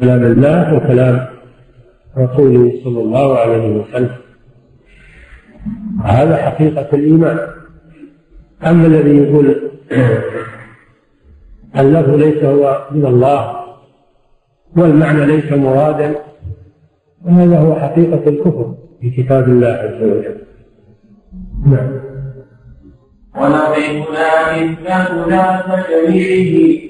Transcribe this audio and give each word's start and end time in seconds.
كلام 0.00 0.24
الله 0.24 0.74
وكلام 0.74 1.26
رسوله 2.18 2.80
صلى 2.84 3.00
الله 3.00 3.38
عليه 3.38 3.68
وسلم. 3.76 4.10
هذا 6.04 6.36
حقيقة 6.36 6.88
الإيمان. 6.92 7.38
أما 8.66 8.86
الذي 8.86 9.16
يقول 9.16 9.70
اللفظ 11.80 12.14
ليس 12.14 12.44
هو 12.44 12.86
من 12.90 13.06
الله 13.06 13.56
والمعنى 14.76 15.26
ليس 15.26 15.52
مرادا 15.52 16.14
وهذا 17.24 17.58
هو 17.58 17.74
حقيقة 17.74 18.28
الكفر 18.28 18.74
في 19.00 19.10
كتاب 19.10 19.48
الله 19.48 19.68
عز 19.68 20.02
وجل. 20.02 20.36
نعم. 21.66 22.00
ونظيفنا 23.36 24.56
إثبات 24.56 25.28
ذات 25.28 25.86
جميعه 25.90 26.85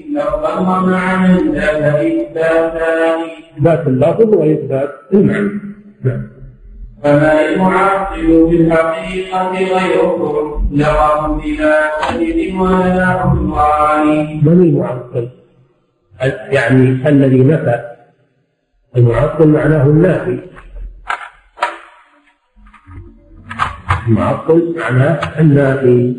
ذات 1.53 1.83
إثباتان 1.95 3.19
إثبات 3.57 3.87
اللفظ 3.87 4.35
وإثبات 4.35 4.89
المعنى. 5.13 5.49
نعم. 6.03 6.27
فما 7.03 7.49
المعطل 7.49 8.49
في 8.49 8.55
الحقيقة 8.55 9.51
غيركم 9.51 10.67
لقد 10.71 11.41
بلا 11.41 11.91
كذب 12.09 12.59
ولا 12.59 13.05
عدوان 13.05 14.07
من 14.43 14.61
المعطل؟ 14.61 15.29
يعني 16.51 17.09
الذي 17.09 17.43
نفى. 17.43 17.79
المعطل 18.97 19.47
معناه 19.47 19.83
النافي. 19.85 20.39
المعطل 24.07 24.75
معناه 24.79 25.39
النافي. 25.39 26.15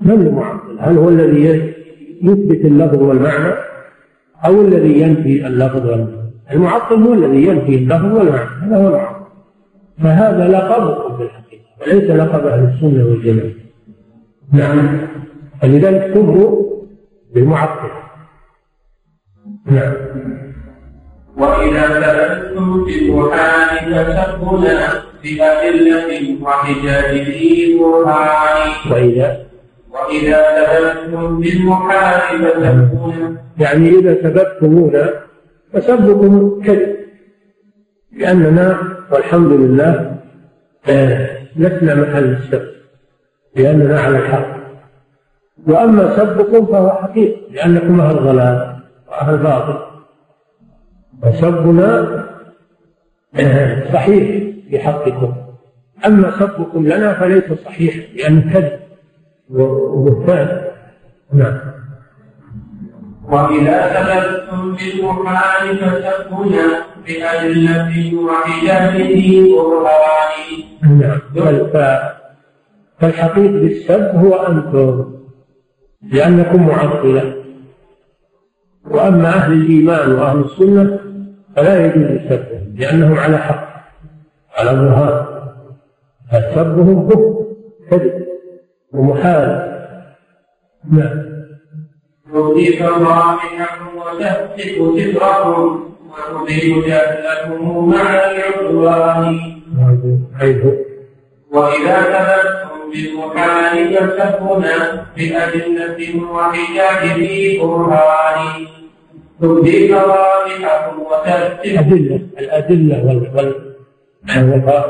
من 0.00 0.10
المعطل؟ 0.10 0.78
هل 0.80 0.98
هو 0.98 1.08
الذي 1.08 1.75
يثبت 2.22 2.64
اللفظ 2.64 3.02
والمعنى 3.02 3.54
أو 4.46 4.60
الذي 4.60 5.00
ينفي 5.00 5.46
اللفظ 5.46 5.86
والمعنى؟ 5.86 6.26
المعطل 6.52 7.02
هو 7.02 7.12
الذي 7.14 7.46
ينفي 7.46 7.74
اللفظ 7.74 8.14
والمعنى 8.14 8.48
هذا 8.62 8.76
هو 8.76 8.88
المعطل 8.88 9.26
فهذا 10.02 10.48
لقبكم 10.48 11.16
بالحقيقة 11.16 11.64
وليس 11.80 12.10
لقب 12.10 12.46
أهل 12.46 12.74
السنة 12.74 13.04
والجماعة. 13.04 13.50
نعم. 14.52 14.98
فلذلك 15.62 16.10
كفروا 16.10 16.76
بالمعطل. 17.34 17.88
نعم. 19.66 19.94
وإذا 21.36 21.88
سألتم 21.88 22.84
في 22.84 23.08
القرآن 23.08 23.76
فسبنا 23.76 25.02
بأدلة 25.22 26.42
وحجاج 26.42 27.28
برهان. 27.78 28.92
وإذا 28.92 29.45
وإذا 29.96 30.42
سألتم 30.66 31.40
بالمحال 31.40 32.44
فسبنا 32.44 33.36
يعني 33.58 33.88
إذا 33.88 34.14
سببتمونا 34.22 35.10
فسبكم 35.72 36.62
كذب. 36.64 36.96
لأننا 38.12 38.78
والحمد 39.12 39.52
لله 39.52 40.16
آه، 40.88 41.28
لسنا 41.56 41.94
محل 41.94 42.24
السب 42.24 42.62
لأننا 43.56 44.00
على 44.00 44.18
الحق. 44.18 44.56
وأما 45.66 46.16
سبكم 46.16 46.66
فهو 46.66 46.90
حقيقي 46.90 47.52
لأنكم 47.52 48.00
أهل 48.00 48.16
ضلال 48.16 48.76
وأهل 49.08 49.36
باطل. 49.36 49.78
وسبنا 51.22 52.24
آه، 53.36 53.92
صحيح 53.92 54.42
في 54.70 54.78
حقكم. 54.78 55.34
أما 56.06 56.30
سبكم 56.38 56.86
لنا 56.86 57.12
فليس 57.12 57.52
صحيح 57.64 57.94
لأنه 58.14 58.52
كذب. 58.52 58.85
وبهتان 59.50 60.66
نعم. 61.32 61.58
وإذا 63.28 63.78
سببتم 63.94 64.76
بالمحال 64.76 65.76
فسبنا 65.78 66.82
بأدلة 67.06 68.14
وحجابه 68.14 69.46
برهان 69.56 70.98
نعم. 70.98 71.20
فالحقيق 73.00 73.50
بالسب 73.50 74.16
هو 74.16 74.34
أنتم 74.34 75.12
لأنكم 76.02 76.66
معطلة. 76.66 77.34
وأما 78.90 79.28
أهل 79.28 79.52
الإيمان 79.52 80.12
وأهل 80.12 80.40
السنة 80.40 80.98
فلا 81.56 81.86
يجوز 81.86 82.20
سبهم 82.28 82.74
لأنهم 82.76 83.18
على 83.18 83.38
حق 83.38 83.66
على 84.58 84.70
برهان 84.80 85.26
فسبهم 86.32 87.08
كفر 87.08 87.46
كذب. 87.90 88.25
ومحال. 88.96 89.76
نعم. 90.92 91.26
تؤذيك 92.32 92.82
ضامنكم 92.82 93.90
وتهتك 93.96 94.76
ستركم 94.96 95.84
وتضيء 96.10 96.86
جهلكم 96.86 97.88
مع 97.88 98.06
العدوان. 98.30 99.38
وإذا 101.52 101.98
تبتم 102.12 102.90
بالمحال 102.92 103.74
فسبنا 103.94 105.06
بأدلة 105.16 106.00
وحجاج 106.32 107.02
في 107.14 107.58
برهان 107.58 108.66
تبدي 109.40 109.88
فواضحكم 109.88 110.96
وتهتك. 111.02 111.66
أدلة 111.66 112.20
الأدلة 112.38 112.96
وال 113.06 113.30
وال 113.36 113.54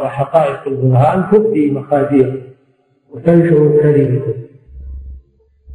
وحقائق 0.02 0.60
البرهان 0.66 1.26
تبدي 1.32 1.70
مخازيها. 1.70 2.45
وتنشر 3.16 3.80
كلمته 3.82 4.34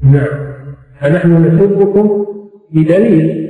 نعم. 0.03 0.53
فنحن 1.01 1.31
نسبكم 1.45 2.25
بدليل. 2.71 3.47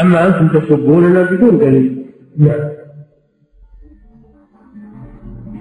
أما 0.00 0.26
أنتم 0.26 0.48
تسبوننا 0.48 1.22
بدون 1.22 1.58
دليل. 1.58 2.06
نعم. 2.38 2.70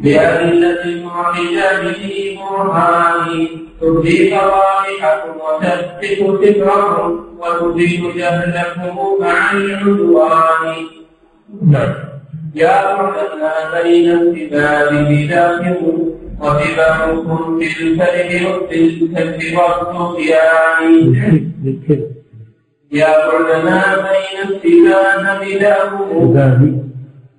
بأدلة 0.03 1.05
وحجاب 1.05 1.93
في 1.93 2.37
برهان 2.37 3.47
تبدي 3.81 4.31
فضائحكم 4.31 5.33
وتثبت 5.45 6.45
سفركم 6.45 7.25
وتزيل 7.39 8.03
جهلكم 8.17 8.95
مع 9.21 9.51
العدوان. 9.51 10.75
نعم. 11.61 11.93
يا 12.55 12.95
بعدنا 12.95 13.81
بين 13.81 14.11
الكتاب 14.11 14.89
بداخل 15.09 16.12
الكذب 16.43 17.57
في 17.59 17.67
الكذب 18.77 19.57
والطغيان. 19.57 20.85
يا 22.91 23.13
بعدنا 23.27 23.81
بين 24.07 24.37
السباب 24.45 25.23
بلاؤه 25.41 26.09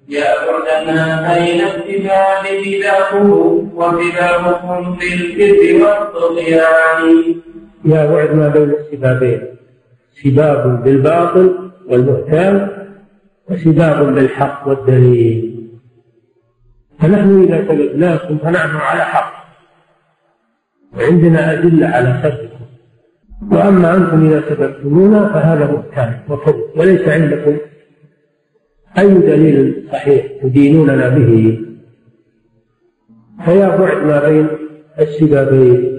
يا 0.09 0.31
بعدنا 0.47 1.35
بين 1.35 1.61
السباب 1.61 2.45
بلاؤه 2.65 3.31
وسباقكم 3.75 4.97
في 4.97 5.15
والطغيان. 5.83 7.01
يا 7.85 8.07
بعد 8.07 8.35
ما 8.35 8.49
بين 8.49 8.71
السبابين. 8.71 9.43
سباب 10.25 10.85
بالباطل 10.85 11.71
والبهتان 11.89 12.69
وسباب 13.51 14.15
بالحق 14.15 14.69
والدليل. 14.69 15.54
فنحن 17.05 17.43
إذا 17.43 17.59
سبقناكم 17.69 18.39
فنحن 18.39 18.77
على 18.77 19.05
حق. 19.05 19.45
وعندنا 20.97 21.53
أدلة 21.53 21.87
على 21.87 22.21
سبكم 22.23 22.65
وأما 23.57 23.97
أنتم 23.97 24.27
إذا 24.27 24.41
سبقتمونا 24.49 25.33
فهذا 25.33 25.67
بهتان 25.67 26.21
وكذب 26.29 26.65
وليس 26.77 27.09
عندكم 27.09 27.57
أي 28.99 29.15
دليل 29.15 29.89
صحيح 29.93 30.27
تدينوننا 30.43 31.09
به. 31.09 31.61
فيا 33.45 33.69
بعد 33.77 33.97
ما 33.97 34.29
بين 34.29 34.49
السبابين 35.01 35.95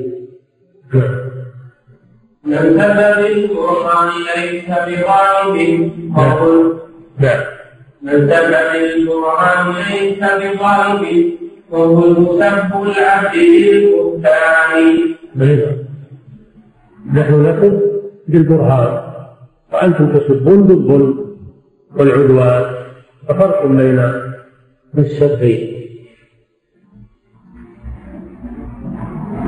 من 2.43 2.79
سبب 2.79 3.19
القرآن 3.25 4.09
ليس 4.35 4.69
بغائب. 4.69 5.91
نعم. 7.19 7.54
من 8.05 8.27
تبع 8.29 8.75
القرآن 8.75 9.65
ليس 9.89 10.19
بغائب 10.19 11.27
وهو 11.71 11.99
المسب 12.05 12.71
العبد 12.83 13.35
للبهتان 13.35 15.05
نحن 17.13 17.33
نقول 17.43 17.73
بالبرهان. 18.27 18.93
وأنتم 19.73 20.05
تسبون 20.17 20.63
بالظلم 20.63 21.37
والعدوان. 21.95 22.65
ففرق 23.27 23.65
بين 23.65 23.99
السبين 24.97 25.61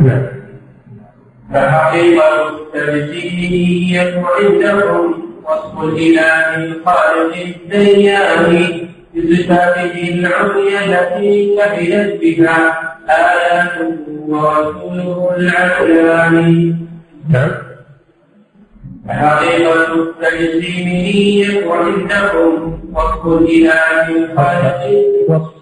نعم. 0.01 0.25
فحقيقة 1.53 2.29
التمثيلية 2.49 4.23
عندهم 4.25 5.26
وصف 5.47 5.83
الإله 5.83 6.55
الخالق 6.55 7.35
الديان 7.35 8.87
بصفاته 9.15 10.09
العليا 10.13 10.79
التي 10.85 11.55
كفلت 11.57 12.21
بها 12.21 12.59
آياته 13.09 13.97
ورسوله 14.27 15.35
العليان 15.37 16.75
نعم. 17.29 17.51
حقيقة 19.09 19.93
التجسيم 19.93 21.71
عندكم 21.71 22.79
وصف 22.93 23.25
الإله 23.25 24.09
الخالق. 24.09 24.81
وصف. 25.29 25.57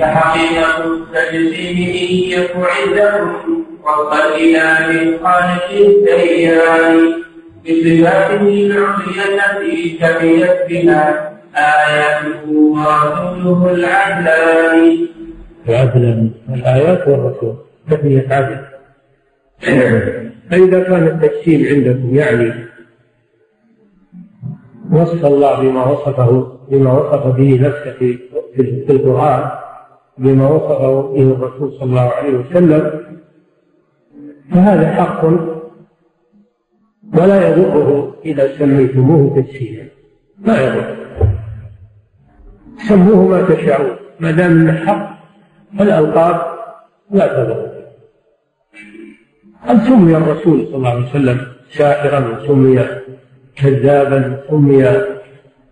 فحقيقة 0.00 0.84
التجسيم 0.84 2.38
عندكم 2.54 3.67
وصف 3.84 4.12
الإله 4.12 5.02
الخالق 5.02 5.70
الديان 5.70 6.96
بصفاته 7.64 8.42
العليا 8.42 9.24
التي 9.28 9.98
كملت 10.00 10.58
بها 10.68 11.04
آياته 11.56 12.50
ورسوله 12.50 13.60
العدلان 13.74 15.06
العدلان 15.68 16.30
الآيات 16.54 17.08
والرسول 17.08 17.54
كفية 17.90 18.26
عدل 18.30 18.58
فإذا 20.50 20.80
كان 20.82 21.06
التجسيم 21.06 21.60
عندكم 21.74 22.14
يعني 22.14 22.52
وصف 24.92 25.24
الله 25.26 25.60
بما 25.60 25.86
وصفه 25.86 26.52
بما 26.70 26.92
وصف 26.92 27.26
به 27.36 27.60
نفسه 27.60 28.18
في 28.56 28.90
القرآن 28.90 29.50
بما 30.18 30.48
وصفه 30.48 31.02
به 31.02 31.22
الرسول 31.22 31.72
صلى 31.72 31.82
الله 31.82 32.00
عليه 32.10 32.34
وسلم. 32.34 33.08
فهذا 34.50 34.94
حق 34.94 35.24
ولا 37.14 37.48
يضره 37.48 38.14
إذا 38.24 38.58
سميتموه 38.58 39.42
تجسيما 39.42 39.88
ما 40.38 40.60
يضر 40.60 40.96
سموه 42.88 43.28
ما 43.28 43.54
تشاءون. 43.54 43.96
ما 44.20 44.30
دام 44.30 44.50
إنه 44.50 44.86
حق 44.86 45.18
فالألقاب 45.78 46.58
لا 47.10 47.26
تضر 47.26 47.68
قد 49.68 49.82
سمي 49.82 50.16
الرسول 50.16 50.66
صلى 50.66 50.76
الله 50.76 50.90
عليه 50.90 51.10
وسلم 51.10 51.38
ساحرا 51.70 52.20
وسمي 52.28 52.86
كذابا 53.56 54.42
سمي 54.50 54.84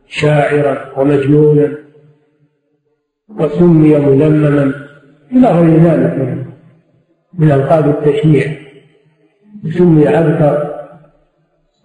شاعرا 0.07 0.93
ومجنونا 0.97 1.69
وسمي 3.29 3.99
ملمما 3.99 4.75
إلى 5.33 5.49
غير 5.49 5.81
ذلك 5.83 6.47
من 7.39 7.53
ألقاب 7.53 7.89
التشنيع. 7.89 8.66
سمي 9.65 10.09
أبتر 10.09 10.77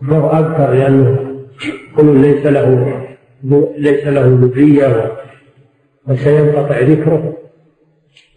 ما 0.02 0.40
أبتر 0.40 0.74
لأنه 0.74 1.38
كل 1.96 2.22
ليس 2.22 2.46
له 2.46 3.02
ليس 3.78 4.08
له 4.08 4.40
ذرية 4.42 5.12
وسينقطع 6.08 6.80
ذكره. 6.80 7.38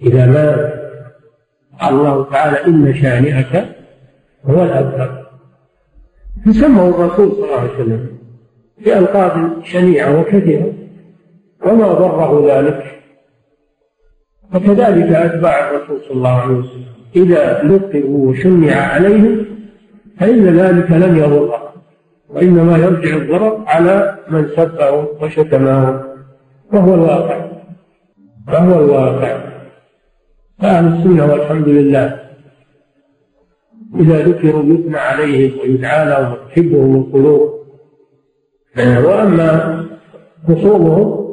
إذا 0.03 0.27
مات 0.27 0.85
قال 1.81 1.95
الله 1.95 2.31
تعالى 2.31 2.67
إن 2.67 2.95
شانئك 2.95 3.65
هو 4.45 4.63
الأبتر 4.63 5.25
فسموا 6.47 6.89
الرسول 6.89 7.33
صلى 7.33 7.45
الله 7.45 7.61
عليه 7.61 7.75
وسلم 7.75 8.19
بألقاب 8.85 9.65
شنيعة 9.65 10.21
وكثيرة. 10.21 10.73
وما 11.67 11.89
ضره 11.93 12.55
ذلك. 12.55 13.01
وكذلك 14.55 15.13
أتباع 15.13 15.71
الرسول 15.71 16.01
صلى 16.01 16.17
الله 16.17 16.41
عليه 16.41 16.55
وسلم. 16.55 16.95
إذا 17.17 17.63
لقبوا 17.63 18.31
وشنع 18.31 18.77
عليهم 18.77 19.47
فإن 20.21 20.45
ذلك 20.45 20.91
لن 20.91 21.17
يضره 21.17 21.75
وإنما 22.29 22.79
يرجع 22.79 23.17
الضرر 23.17 23.65
على 23.67 24.19
من 24.29 24.49
سبه 24.57 25.09
وشتمه 25.23 26.05
وهو 26.73 26.95
الواقع 26.95 27.47
وهو 28.49 28.85
الواقع. 28.85 29.39
فأهل 30.59 30.87
السنة 30.87 31.33
والحمد 31.33 31.69
لله 31.69 32.21
إذا 34.01 34.27
ذكروا 34.27 34.65
يثنى 34.65 34.97
عليهم 34.97 35.59
ويدعى 35.61 36.09
لهم 36.09 36.33
وتحبهم 36.33 36.97
القلوب. 36.97 37.55
وأما 38.77 39.85
خصومهم 40.49 41.25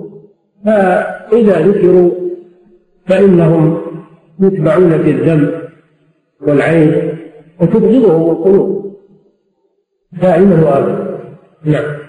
فإذا 0.66 1.60
ذكروا 1.68 2.12
فإنهم 3.08 3.82
يتبعون 4.40 5.04
في 5.04 5.12
الذنب. 5.12 5.61
والعين 6.42 7.18
وتبغضهم 7.60 8.32
القلوب 8.32 8.98
دائما 10.12 10.66
وابدا 10.66 11.20
نعم. 11.64 12.02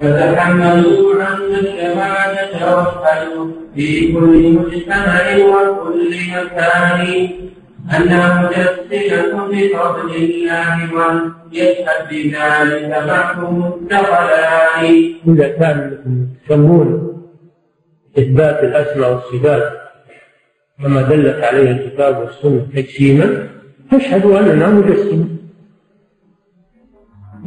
فتحملوا 0.00 1.22
عنا 1.22 1.58
الشهادة 1.58 2.76
وافعلوا 2.76 3.46
في 3.74 4.12
كل 4.12 4.52
مجتمع 4.52 5.36
وكل 5.36 6.14
مكان. 6.32 7.28
أنها 7.96 8.42
مجسمة 8.42 9.46
بفضل 9.46 10.14
الله 10.16 10.94
وأن 10.94 11.32
يشهد 11.52 12.08
بذلك 12.10 13.04
معكم 13.08 13.72
الثقلان. 13.72 15.14
إذا 15.28 15.48
كان 15.48 15.98
تسمون 16.46 17.16
إثبات 18.18 18.64
الأسماء 18.64 19.12
والصفات 19.12 19.85
كما 20.82 21.02
دلت 21.02 21.44
عليه 21.44 21.70
الكتاب 21.70 22.18
والسنة 22.18 22.66
تجسيما 22.74 23.48
فاشهدوا 23.90 24.40
أننا 24.40 24.70
مجسمة 24.70 25.26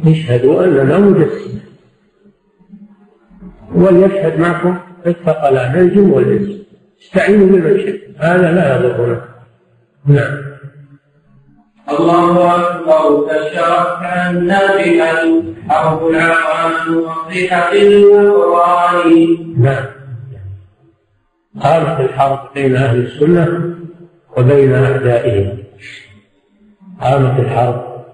اشهدوا 0.06 0.64
أننا 0.64 0.98
مجسمة 0.98 1.60
وليشهد 3.74 4.40
معكم 4.40 4.78
الثقلان 5.06 5.78
الجن 5.78 6.10
والإنس 6.10 6.60
استعينوا 7.02 7.46
بالمشهد 7.46 8.00
هذا 8.18 8.52
لا 8.52 8.76
يضرنا. 8.76 9.24
نعم. 10.06 10.38
الله 11.90 12.56
أكبر. 12.56 13.28
تشرف 13.28 14.02
عنا 14.02 14.76
بها 14.76 15.22
الحرب 15.22 16.08
العوام 16.08 16.96
وصحة 16.96 17.72
القرآن. 17.72 19.36
نعم. 19.58 19.99
قامت 21.58 22.00
الحرب 22.00 22.54
بين 22.54 22.76
أهل 22.76 23.06
السنة 23.06 23.76
وبين 24.36 24.72
أعدائهم. 24.74 25.58
قامت 27.00 27.40
الحرب 27.40 28.04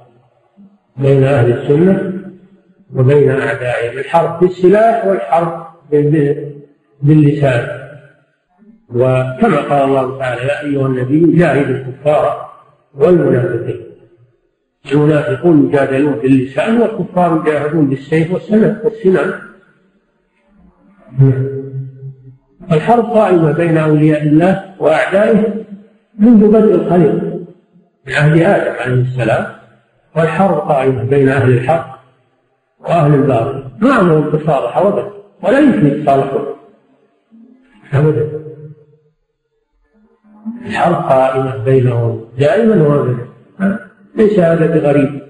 بين 0.96 1.24
أهل 1.24 1.52
السنة 1.52 2.12
وبين 2.94 3.30
أعدائهم. 3.30 3.98
الحرب 3.98 4.40
بالسلاح 4.40 5.06
والحرب 5.06 5.66
باللسان. 7.02 7.86
وكما 8.90 9.60
قال 9.60 9.84
الله 9.84 10.18
تعالى 10.18 10.42
يا 10.42 10.62
أيها 10.62 10.86
النبي 10.86 11.38
جاهد 11.38 11.70
الكفار 11.70 12.50
والمنافقين. 12.94 13.86
المنافقون 14.92 15.68
يجادلون 15.68 16.12
باللسان 16.12 16.80
والكفار 16.80 17.42
يجاهدون 17.46 17.87
بالسيف 17.87 18.32
والسنة 18.32 18.80
والسنان. 18.84 19.32
الحرب 22.73 23.04
قائمة 23.04 23.52
بين 23.52 23.78
أولياء 23.78 24.23
الله 24.23 24.75
وأعدائه 24.78 25.64
منذ 26.18 26.49
بدء 26.49 26.75
الخليقة 26.75 27.40
من 28.06 28.12
عهد 28.12 28.40
آدم 28.42 28.75
عليه 28.80 29.02
السلام 29.02 29.46
والحرب 30.16 30.58
قائمة 30.58 31.02
بين 31.02 31.28
أهل 31.28 31.50
الحق 31.52 31.99
وأهل 32.80 33.14
الباطل. 33.14 33.64
ما 33.80 33.94
عندهم 33.94 34.30
تصالح 34.30 34.76
أبدا 34.78 35.11
ولا 35.42 35.58
يمكن 35.58 35.87
يتصالحون 35.87 36.46
أبدا. 37.92 38.30
الحرب 40.66 40.94
قائمة 40.94 41.56
بينهم 41.64 42.25
دائما 42.38 42.88
وابدا. 42.88 43.26
ليس 44.16 44.38
هذا 44.38 44.66
بغريب. 44.66 45.23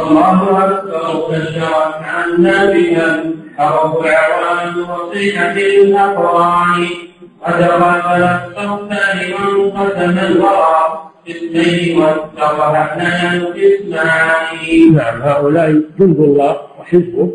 الله 0.00 0.64
أكبر 0.64 1.32
كشرت 1.32 1.94
عنا 2.02 2.72
بها. 2.72 3.24
العوام 3.58 4.90
وصيحة 4.90 5.52
الأقران 5.52 6.86
قد 7.44 7.62
غفل 7.62 8.22
الصوتان 8.22 9.18
وانقسم 9.32 10.18
الورى 10.18 11.10
قسمين 11.28 12.02
اثنان 12.38 13.44
قسمان 13.44 14.94
نعم 14.94 15.22
هؤلاء 15.22 15.70
جند 15.98 16.18
الله 16.20 16.56
وحزبه 16.80 17.30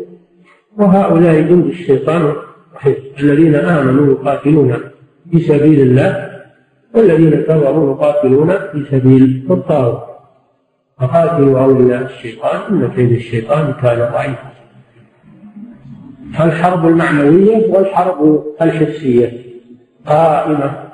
وهؤلاء 0.78 1.40
جند 1.40 1.66
الشيطان 1.66 2.32
وحزبه 2.74 3.20
الذين 3.20 3.54
آمنوا 3.54 4.12
يقاتلون 4.12 4.78
في 5.30 5.38
سبيل 5.40 5.80
الله 5.80 6.30
والذين 6.94 7.42
كفروا 7.42 7.94
يقاتلون 7.94 8.48
في 8.72 8.84
سبيل 8.90 9.46
الطاغوت. 9.50 10.02
فقاتلوا 11.00 11.60
أولياء 11.60 12.02
الشيطان 12.02 12.60
إن 12.70 12.90
كيد 12.96 13.12
الشيطان 13.12 13.72
كان 13.82 14.10
ضعيفا. 14.12 14.50
فالحرب 16.34 16.86
المعنوية 16.86 17.66
والحرب 17.66 18.44
الحسية 18.62 19.32
قائمة 20.06 20.90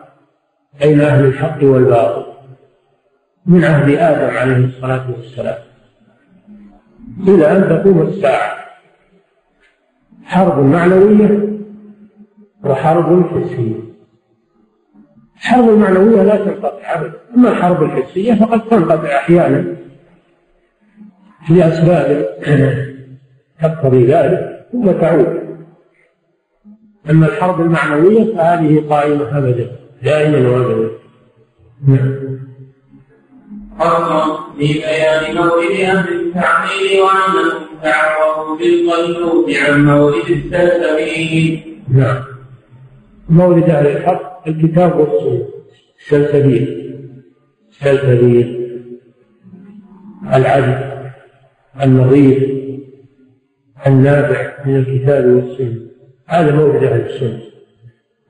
بين 0.80 1.00
أهل 1.00 1.24
الحق 1.24 1.58
والباطل 1.62 2.26
من 3.46 3.64
عهد 3.64 3.90
آدم 3.90 4.36
عليه 4.36 4.64
الصلاة 4.66 5.10
والسلام. 5.10 5.58
إلى 7.28 7.52
أن 7.52 7.68
تقوم 7.68 8.02
الساعة. 8.02 8.56
حرب 10.24 10.64
معنوية 10.64 11.58
وحرب 12.64 13.26
حسية 13.26 13.86
الحرب 15.36 15.68
المعنوية 15.68 16.22
لا 16.22 16.36
تنقطع 16.36 16.94
أبدا. 16.94 17.12
أما 17.36 17.48
الحرب 17.48 17.82
الحسية 17.82 18.34
فقد 18.34 18.68
تنقطع 18.68 19.16
أحيانا. 19.16 19.76
لأسباب 21.50 22.26
تقتضي 23.62 24.06
ذلك. 24.06 24.55
ثم 24.72 24.92
تعود. 24.92 25.46
أما 27.10 27.26
الحرب 27.26 27.60
المعنوية 27.60 28.34
فهذه 28.34 28.84
قائمة 28.90 29.38
أبدا 29.38 29.70
دائما 30.02 30.48
وأبدا. 30.48 30.90
نعم. 31.88 32.14
فصل 33.78 34.38
في 34.58 34.72
بيان 34.72 35.34
مولد 35.36 35.80
أهل 35.80 36.26
التعليل 36.26 37.00
وأنهم 37.00 37.66
تعرضوا 37.82 38.58
بالقلوب 38.58 39.50
عن 39.50 39.84
مولد 39.84 40.30
السلسبيل. 40.30 41.78
نعم. 41.88 42.24
مولد 43.28 43.70
أهل 43.70 43.86
الحق 43.86 44.48
الكتاب 44.48 44.98
والسنة. 44.98 45.48
السلسبيل 46.00 46.86
السلسبيل 47.70 48.66
العدل. 50.34 50.96
النظيف 51.82 52.65
النافع 53.86 54.52
من 54.66 54.76
الكتاب 54.76 55.26
والسنة. 55.26 55.80
هذا 56.26 56.54
مولد 56.54 56.84
أهل 56.84 57.00
السنة. 57.00 57.40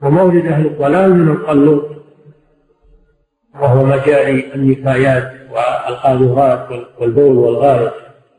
ومولد 0.01 0.45
أهل 0.45 0.65
الضلال 0.65 1.15
من 1.15 1.29
القلوب 1.31 1.83
وهو 3.61 3.85
مجاري 3.85 4.53
النفايات 4.55 5.31
والقاذورات 5.51 6.67
والبول 6.99 7.35
والغائط 7.35 7.93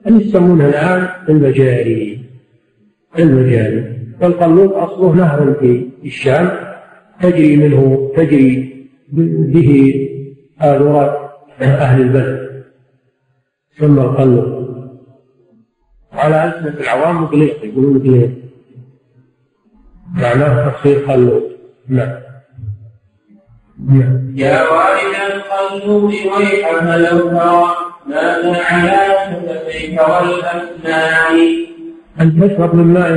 اللي 0.07 0.25
يسمونها 0.25 0.69
الآن 0.69 1.09
المجاري. 1.29 2.25
المجاري. 3.19 3.99
والقلوب 4.23 4.73
أصله 4.73 5.15
نهر 5.15 5.55
في 5.61 5.89
الشام. 6.05 6.51
تجري 7.23 7.57
منه 7.57 8.13
تجري 8.17 8.87
به 9.53 9.95
آذورات 10.63 11.31
أهل 11.61 12.03
البلد. 12.03 12.65
ثم 13.79 13.99
القلوب. 13.99 14.58
على 16.29 16.45
ألسنة 16.45 16.81
العوام 16.81 17.23
مقليق 17.23 17.65
يقولون 17.65 17.95
مقليق 17.95 18.31
معناه 20.15 20.69
تصير 20.71 20.99
قلوب 20.99 21.43
نعم. 21.89 22.19
يا 24.35 24.63
والد 24.63 25.15
القلوب 25.35 26.05
ويحك 26.05 26.83
لو 26.83 27.19
ترى 27.29 27.77
ماذا 28.07 28.63
على 28.65 28.97
شفتيك 29.31 30.01
والأسنان. 30.01 31.67
أن 32.21 32.41
تشرب 32.41 32.75
من 32.75 32.95
ماء 32.95 33.11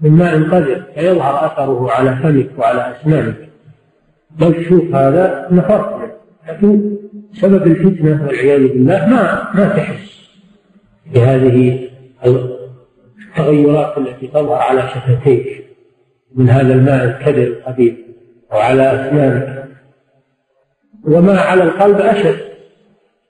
من 0.00 0.10
ماء 0.10 0.34
قذر 0.34 0.82
فيظهر 0.94 1.46
أثره 1.46 1.90
على 1.90 2.16
فمك 2.16 2.50
وعلى 2.58 2.96
أسنانك. 2.96 3.48
لو 4.40 4.52
تشوف 4.52 4.94
هذا 4.94 5.48
نفرت 5.50 6.18
لكن 6.48 6.96
سبب 7.34 7.66
الفتنة 7.66 8.26
والعياذ 8.26 8.68
بالله 8.68 9.06
ما 9.06 9.50
ما 9.54 9.68
تحس 9.68 10.28
بهذه 11.14 11.87
التغيرات 12.26 13.98
التي 13.98 14.26
تظهر 14.26 14.52
على 14.52 14.88
شفتيك 14.88 15.64
من 16.34 16.50
هذا 16.50 16.74
الماء 16.74 17.04
الكدر 17.04 17.42
الخبيث 17.42 17.94
وعلى 18.50 18.82
أسنانك. 18.82 19.68
وما 21.04 21.40
على 21.40 21.62
القلب 21.62 21.96
أشد 21.96 22.38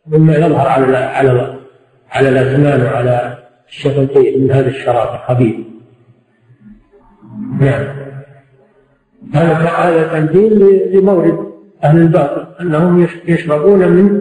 مما 0.07 0.37
يظهر 0.37 0.69
على 0.69 0.97
على 0.97 1.59
على 2.11 2.29
الأسنان 2.29 2.83
وعلى 2.83 3.39
الشفتين 3.69 4.45
من 4.45 4.51
هذا 4.51 4.69
الشراب 4.69 5.15
الخبيث. 5.15 5.57
نعم. 7.61 7.87
هذا 9.35 9.55
هذا 9.55 10.21
تمثيل 10.21 10.59
لمورد 10.93 11.49
أهل 11.85 11.99
الباطل 11.99 12.47
أنهم 12.61 13.07
يشربون 13.27 13.89
من 13.89 14.21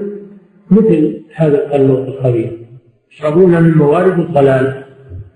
مثل 0.72 1.22
هذا 1.36 1.66
القلوب 1.66 2.08
الخبيث. 2.08 2.67
يشربون 3.12 3.62
من 3.62 3.78
موارد 3.78 4.20
الضلال 4.20 4.84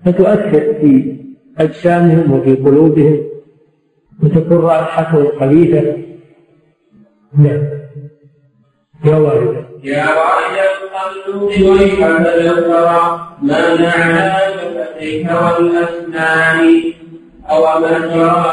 فتؤثر 0.04 0.74
في 0.80 1.16
أجسامهم 1.58 2.32
وفي 2.32 2.54
قلوبهم 2.54 3.22
وتكون 4.22 4.58
رائحته 4.58 5.38
خبيثة 5.40 5.96
نعم. 7.38 7.62
يا 9.04 9.16
والد. 9.16 9.64
يا 9.82 10.06
والد 10.06 10.58
القلب 10.82 11.70
ويحك 11.70 12.00
لو 12.00 12.54
ترى 12.54 13.28
ما 13.42 13.76
نعى 13.76 14.40
شفتيك 14.54 15.30
والأسنان. 15.30 16.82
جرى 18.14 18.52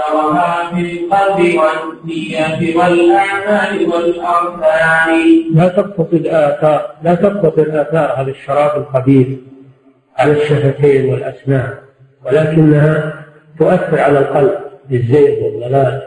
آثارها 0.00 0.74
في 0.74 0.80
القلب 0.80 1.60
والنية 1.60 2.76
والأعمال 2.76 3.88
والأركان 3.88 5.10
لا 5.54 5.68
تقتصد 5.68 6.26
آثار 6.26 6.90
لا 7.02 7.14
تقتصر 7.14 7.82
آثار 7.82 8.22
هذا 8.22 8.30
الشراب 8.30 8.82
الخبيث 8.82 9.28
على 10.16 10.32
الشفتين 10.32 11.12
والأسنان 11.12 11.74
ولكنها 12.26 13.24
تؤثر 13.58 14.00
على 14.00 14.18
القلب 14.18 14.54
بالزيغ 14.88 15.44
والضلال 15.44 16.02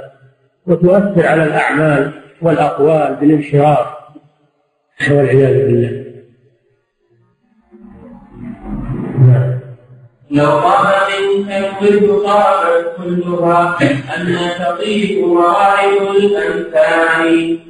وتؤثر 0.67 1.27
على 1.27 1.43
الأعمال 1.43 2.11
والأقوال 2.41 3.15
بالانشراف 3.15 3.85
والعياذ 5.09 5.65
بالله. 5.65 6.03
نعم. 9.19 9.59
لو 10.31 10.45
طاب 10.45 11.02
طابت 12.25 12.95
كلها 12.97 13.77
أن 14.17 14.35
تطيب 14.59 15.25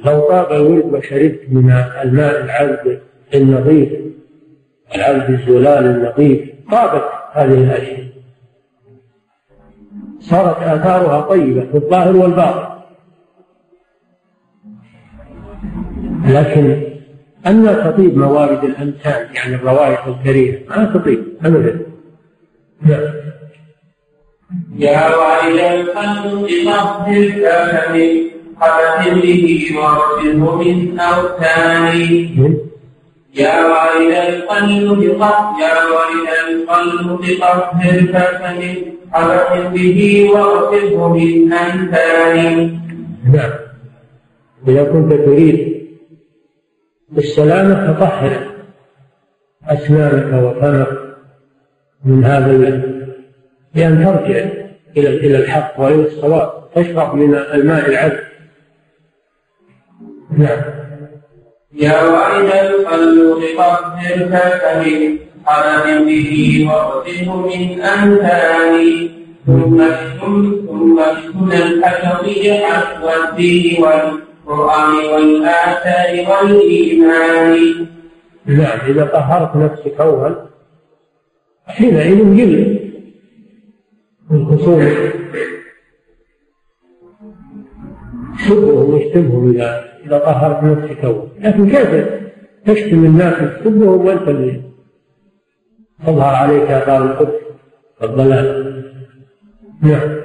لو 0.04 0.20
طاب 0.28 0.52
الولد 0.52 0.84
وشربت 0.84 1.40
من 1.48 1.70
الماء 2.02 2.44
العذب 2.44 3.00
النظيف 3.34 3.88
العذب 4.94 5.30
الزلال 5.30 5.84
النظيف 5.86 6.40
طابت 6.70 7.04
هذه 7.32 7.64
الأشياء. 7.64 8.04
صارت 10.20 10.56
آثارها 10.56 11.20
طيبة 11.20 11.60
في 11.60 11.74
الظاهر 11.74 12.16
والباطن. 12.16 12.74
لكن 16.28 16.82
أن 17.46 17.66
تطيب 17.84 18.16
موارد 18.16 18.64
الأمثال 18.64 19.34
يعني 19.34 19.54
الروائح 19.54 20.06
الكريمة 20.06 20.58
ما 20.68 20.84
تطيب 20.94 21.24
أبدا. 21.44 21.80
نعم. 22.82 23.33
يا 24.78 25.16
والد 25.16 25.58
القلب 25.60 26.46
بطهر 26.46 27.16
الكافر 27.16 28.24
حدث 28.60 29.08
به 29.22 29.70
وارسله 29.76 30.56
من 30.62 31.00
أوثان 31.00 31.96
يا 33.34 33.56
والد 33.66 34.12
القلب 34.12 34.88
بطهر 35.00 35.60
يا 35.60 35.76
والد 35.94 36.28
القلب 36.48 37.20
بطهر 37.22 37.94
الكافر 37.98 38.74
حدث 39.12 39.72
به 39.72 40.28
وارسله 40.32 41.08
من 41.08 41.52
أنثان 41.52 42.78
نعم. 43.32 43.50
إذا 44.68 44.84
كنت 44.84 45.12
تريد 45.12 45.86
بالسلامة 47.08 47.92
فطهر 47.92 48.54
أسنانك 49.68 50.42
وفمك 50.44 50.88
من 52.04 52.24
هذا 52.24 52.93
بأن 53.74 54.04
ترجع 54.04 54.44
إلى 54.96 55.08
إلى 55.08 55.38
الحق 55.38 55.80
وإلى 55.80 56.06
الصواب. 56.06 56.64
تشرب 56.74 57.14
من 57.14 57.34
الماء 57.34 57.88
العذب. 57.88 58.20
نعم. 60.38 60.62
يا 61.74 62.02
وعد 62.04 62.44
القلب 62.44 63.42
طهر 63.58 64.28
فكه 64.28 65.18
حرم 65.46 66.04
به 66.04 66.66
واغسله 66.70 67.36
من 67.36 67.80
أنثاني 67.80 69.10
ثم 69.46 69.84
ثم 70.20 71.00
ثم 71.32 71.52
الحشوي 71.52 72.52
حسب 72.52 73.04
الدين 73.22 73.84
القرآن 73.84 74.94
والآثار 75.12 76.26
والإيمان. 76.30 77.86
نعم. 78.46 78.78
إذا 78.88 79.04
طهرت 79.04 79.56
نفسك 79.56 80.00
أول 80.00 80.36
حينئذ 81.66 82.36
جل 82.36 82.83
من 84.30 84.46
خصومك 84.46 85.14
سبهم 88.48 88.94
واشتمهم 88.94 89.50
إذا 89.50 89.84
إذا 90.06 90.18
طهرت 90.18 90.64
نفسك 90.64 91.04
أول 91.04 91.28
لكن 91.40 91.70
كيف 91.70 92.08
تشتم 92.66 93.04
الناس 93.04 93.34
تسبهم 93.34 94.06
وأنت 94.06 94.28
اللي 94.28 94.62
تظهر 96.06 96.34
عليك 96.34 96.70
آثار 96.70 97.04
القدس؟ 97.04 97.44
والضلال 98.00 98.74
نعم. 99.82 100.16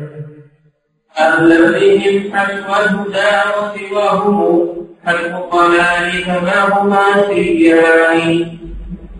أهل 1.19 1.49
بهم 1.73 2.33
حلف 2.33 2.65
الهدى 2.67 3.37
وسواهم 3.57 4.67
حلف 5.05 5.35
الضلال 5.35 6.11
فما 6.11 6.81
هما 6.81 7.27
سيان 7.27 8.47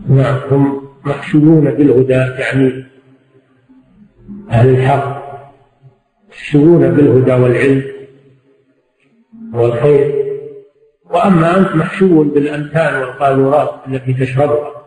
نعم 0.10 0.40
هم 0.52 0.90
محشوون 1.06 1.72
بالهدى 1.72 2.14
يعني 2.14 2.89
أهل 4.50 4.70
الحق 4.70 5.30
محشوون 6.30 6.92
بالهدى 6.92 7.32
والعلم 7.32 7.84
والخير. 9.54 10.30
وأما 11.10 11.58
أنت 11.58 11.76
محشو 11.76 12.24
بالأمثال 12.24 13.02
والقاذورات 13.02 13.70
التي 13.88 14.14
تشربها 14.14 14.80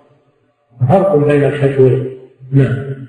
فرق 0.89 1.17
بين 1.17 1.45
الحشوين 1.45 2.19
نعم 2.53 3.07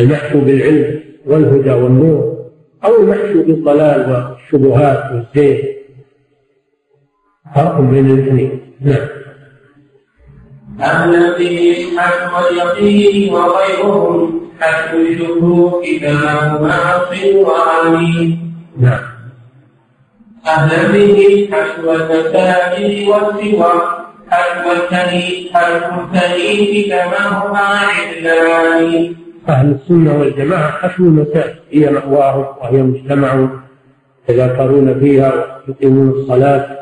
المحشو 0.00 0.40
بالعلم 0.40 1.00
والهدى 1.26 1.70
والنور 1.70 2.50
أو 2.84 3.02
المحشو 3.02 3.42
بالضلال 3.42 4.10
والشبهات 4.10 5.12
والزيت 5.12 5.78
فرق 7.54 7.80
بين 7.80 8.10
الاثنين 8.10 8.60
نعم. 8.80 9.08
أهلا 10.80 11.38
به 11.38 11.86
حشو 11.98 12.48
اليقين 12.48 13.32
وغيرهم 13.32 14.37
هو 15.42 15.82
معصي 16.62 17.34
وآمين 17.34 18.54
نعم 18.80 19.00
أهلا 20.46 20.92
به 20.92 21.48
حشو 21.52 21.92
المساجد 21.92 23.08
والسوى 23.08 23.72
حشو 24.30 24.72
الكنيس 24.72 25.52
حشو 25.52 26.00
الكنيس 26.00 26.88
كما 26.88 27.28
هو 27.28 27.54
عدلان 27.54 29.14
أهل 29.48 29.70
السنة 29.70 30.18
والجماعة 30.18 30.70
حشو 30.70 31.02
المساجد 31.02 31.54
هي 31.70 31.90
مأواهم 31.90 32.46
وهي 32.60 32.82
مجتمعهم 32.82 33.60
يتذاكرون 34.28 35.00
فيها 35.00 35.60
ويقيمون 35.68 36.08
الصلاة 36.08 36.78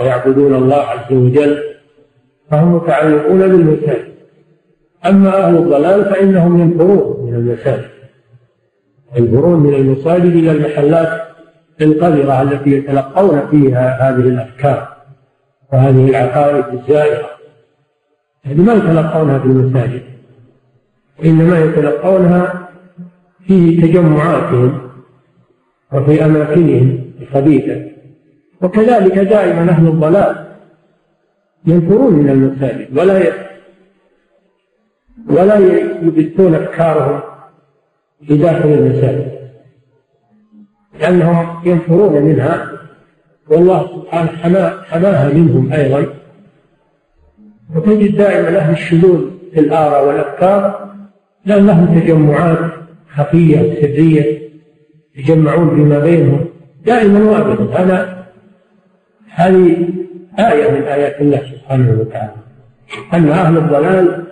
ويعبدون 0.00 0.54
الله 0.54 0.76
عز 0.76 1.12
وجل 1.12 1.62
فهم 2.50 2.74
متعلقون 2.74 3.38
بالمساجد. 3.38 4.07
أما 5.06 5.46
أهل 5.46 5.56
الضلال 5.56 6.04
فإنهم 6.04 6.60
ينفرون 6.60 7.26
من 7.26 7.34
المساجد 7.34 7.88
ينفرون 9.16 9.60
من 9.60 9.74
المساجد 9.74 10.36
إلى 10.36 10.50
المحلات 10.50 11.22
القذرة 11.80 12.42
التي 12.42 12.70
يتلقون 12.70 13.46
فيها 13.50 14.10
هذه 14.10 14.20
الأفكار 14.20 14.88
وهذه 15.72 16.10
العقائد 16.10 16.64
الزائرة. 16.78 17.28
هذه 18.44 18.60
ما 18.60 18.74
يتلقونها 18.74 19.38
في 19.38 19.44
المساجد 19.44 20.02
وإنما 21.20 21.58
يتلقونها 21.58 22.68
في 23.46 23.80
تجمعاتهم 23.80 24.78
وفي 25.92 26.24
أماكنهم 26.24 27.00
الخبيثة. 27.20 27.88
وكذلك 28.62 29.18
دائما 29.18 29.70
أهل 29.70 29.88
الضلال 29.88 30.44
ينفرون 31.66 32.14
من 32.14 32.30
المساجد 32.30 32.98
ولا 32.98 33.47
ولا 35.26 35.58
يبثون 36.02 36.54
أفكارهم 36.54 37.20
في 38.26 38.36
داخل 38.36 38.68
المساجد 38.68 39.38
لأنهم 41.00 41.60
ينفرون 41.64 42.22
منها 42.22 42.70
والله 43.50 43.86
سبحانه 43.86 44.72
حماها 44.82 45.32
منهم 45.32 45.72
أيضا. 45.72 46.06
وتجد 47.76 48.16
دائما 48.16 48.58
أهل 48.58 48.72
الشذوذ 48.72 49.20
في 49.54 49.60
الآراء 49.60 50.06
والأفكار 50.06 50.88
لأن 51.44 51.66
لهم 51.66 52.00
تجمعات 52.00 52.58
خفية 53.14 53.80
سرية 53.80 54.48
يجمعون 55.16 55.74
فيما 55.74 55.98
بينهم 55.98 56.44
دائما 56.86 57.30
وابدا. 57.30 57.78
هذا 57.78 58.26
هذه 59.28 59.88
آية 60.38 60.70
من 60.70 60.82
آيات 60.82 61.20
الله 61.20 61.42
سبحانه 61.52 62.00
وتعالى. 62.00 62.34
أن 63.14 63.28
أهل 63.28 63.56
الضلال 63.56 64.27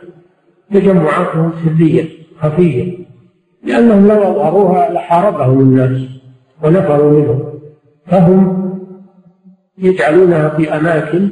تجمعاتهم 0.75 1.53
سرية 1.65 2.09
خفية 2.41 2.99
لأنهم 3.65 4.09
لو 4.09 4.23
أظهروها 4.23 4.93
لحاربهم 4.93 5.61
الناس 5.61 6.09
ونفروا 6.63 7.21
منهم. 7.21 7.61
فهم 8.07 8.67
يجعلونها 9.79 10.49
في 10.49 10.77
أماكن 10.77 11.29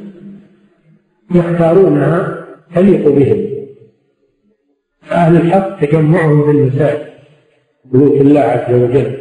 يختارونها 1.31 2.45
تليق 2.75 3.09
بهم. 3.09 3.45
أهل 5.11 5.35
الحق 5.35 5.79
تجمعهم 5.79 6.43
في 6.43 6.51
المساجد 6.51 7.05
بيوت 7.85 8.21
الله 8.21 8.41
عز 8.41 8.73
وجل. 8.73 9.17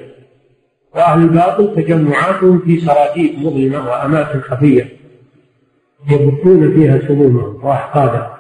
وأهل 0.95 1.23
الباطل 1.23 1.75
تجمعاتهم 1.75 2.59
في 2.59 2.81
سراديب 2.81 3.39
مظلمة 3.39 3.89
وأماكن 3.91 4.41
خفية 4.41 4.89
يبثون 6.11 6.75
فيها 6.75 6.99
سمومهم 7.09 7.65
وأحقادهم. 7.65 8.34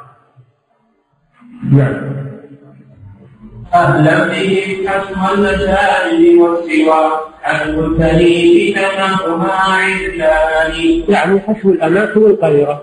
نعم. 1.72 2.14
أهلا 3.74 4.29
به 4.29 4.77
حسم 4.87 5.20
المساجد 5.35 6.38
والسوى 6.38 7.11
حسم 7.42 7.79
الكريم 7.79 8.74
تنهما 8.74 9.53
عدلان. 9.53 11.03
يعني 11.09 11.40
حشو 11.40 11.70
الأماكن 11.70 12.20
القريرة 12.20 12.83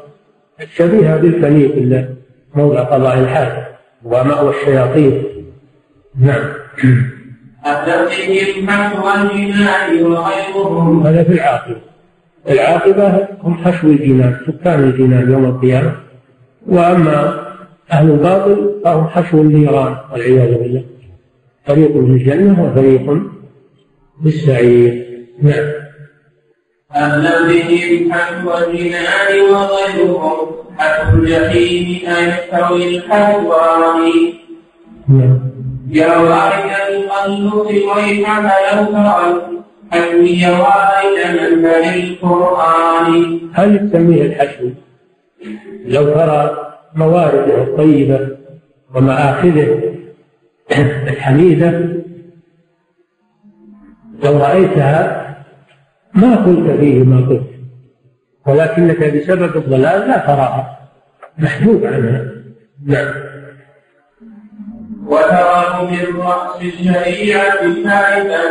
الشبيهة 0.61 1.17
بالكنيف 1.17 1.71
موضع 2.55 2.83
قضاء 2.83 3.19
الحاجة 3.19 3.67
ومأوى 4.03 4.53
الشياطين. 4.55 5.23
نعم. 6.19 6.43
أهلا 7.65 8.05
بهم 8.05 8.69
حسم 8.69 9.29
الجنان 9.29 10.03
وغيرهم. 10.03 11.07
هذا 11.07 11.23
في 11.23 11.33
العاقبة. 11.33 11.81
العاقبة 12.49 13.27
هم 13.43 13.53
حشو 13.65 13.87
الجنان 13.87 14.37
سكان 14.47 14.79
الجنان 14.83 15.31
يوم 15.31 15.45
القيامة. 15.45 15.95
وأما 16.67 17.50
أهل 17.91 18.11
الباطل 18.11 18.81
فهم 18.83 19.07
حشو 19.07 19.41
النيران 19.41 19.95
والعياذ 20.11 20.57
بالله. 20.57 20.83
فريق 21.65 21.91
في 21.91 21.97
الجنة 21.97 22.63
وفريق 22.63 23.21
بالسعير. 24.21 25.07
نعم. 25.41 25.71
أهلا 26.95 27.47
بهم 27.47 28.13
حشو 28.13 28.57
الجنان 28.57 29.41
وغيرهم 29.53 30.37
حشو 30.77 31.17
الجحيم 31.17 32.07
أن 32.07 32.29
يستوي 32.29 32.97
الحشوان 32.97 34.11
نعم. 35.07 35.39
يا 35.91 36.17
وارد 36.17 36.71
القلب 36.89 37.53
ويحك 37.53 38.51
لو 38.73 38.85
ترى 38.85 39.41
حشوي 39.91 40.45
وارد 40.45 41.17
منزل 41.39 42.03
القرآن. 42.03 43.39
هل 43.53 43.89
تسميه 43.89 44.21
الحشو؟ 44.21 44.69
لو 45.85 46.03
ترى 46.03 46.70
موارده 46.95 47.63
الطيبة 47.63 48.37
ومآخذه 48.95 49.93
الحميدة. 51.07 51.69
لو 54.23 54.37
رأيتها 54.37 55.35
ما 56.13 56.35
قلت 56.35 56.79
فيه 56.79 57.03
ما 57.03 57.27
قلت 57.29 57.47
ولكنك 58.47 59.13
بسبب 59.13 59.57
الضلال 59.57 60.07
لا 60.07 60.17
تراها. 60.17 60.89
محجوب 61.37 61.85
عنها. 61.85 62.25
نعم. 62.85 63.13
وتراه 65.05 65.91
من 65.91 66.17
رأس 66.17 66.61
الشريعة 66.61 67.83
فائدا 67.83 68.41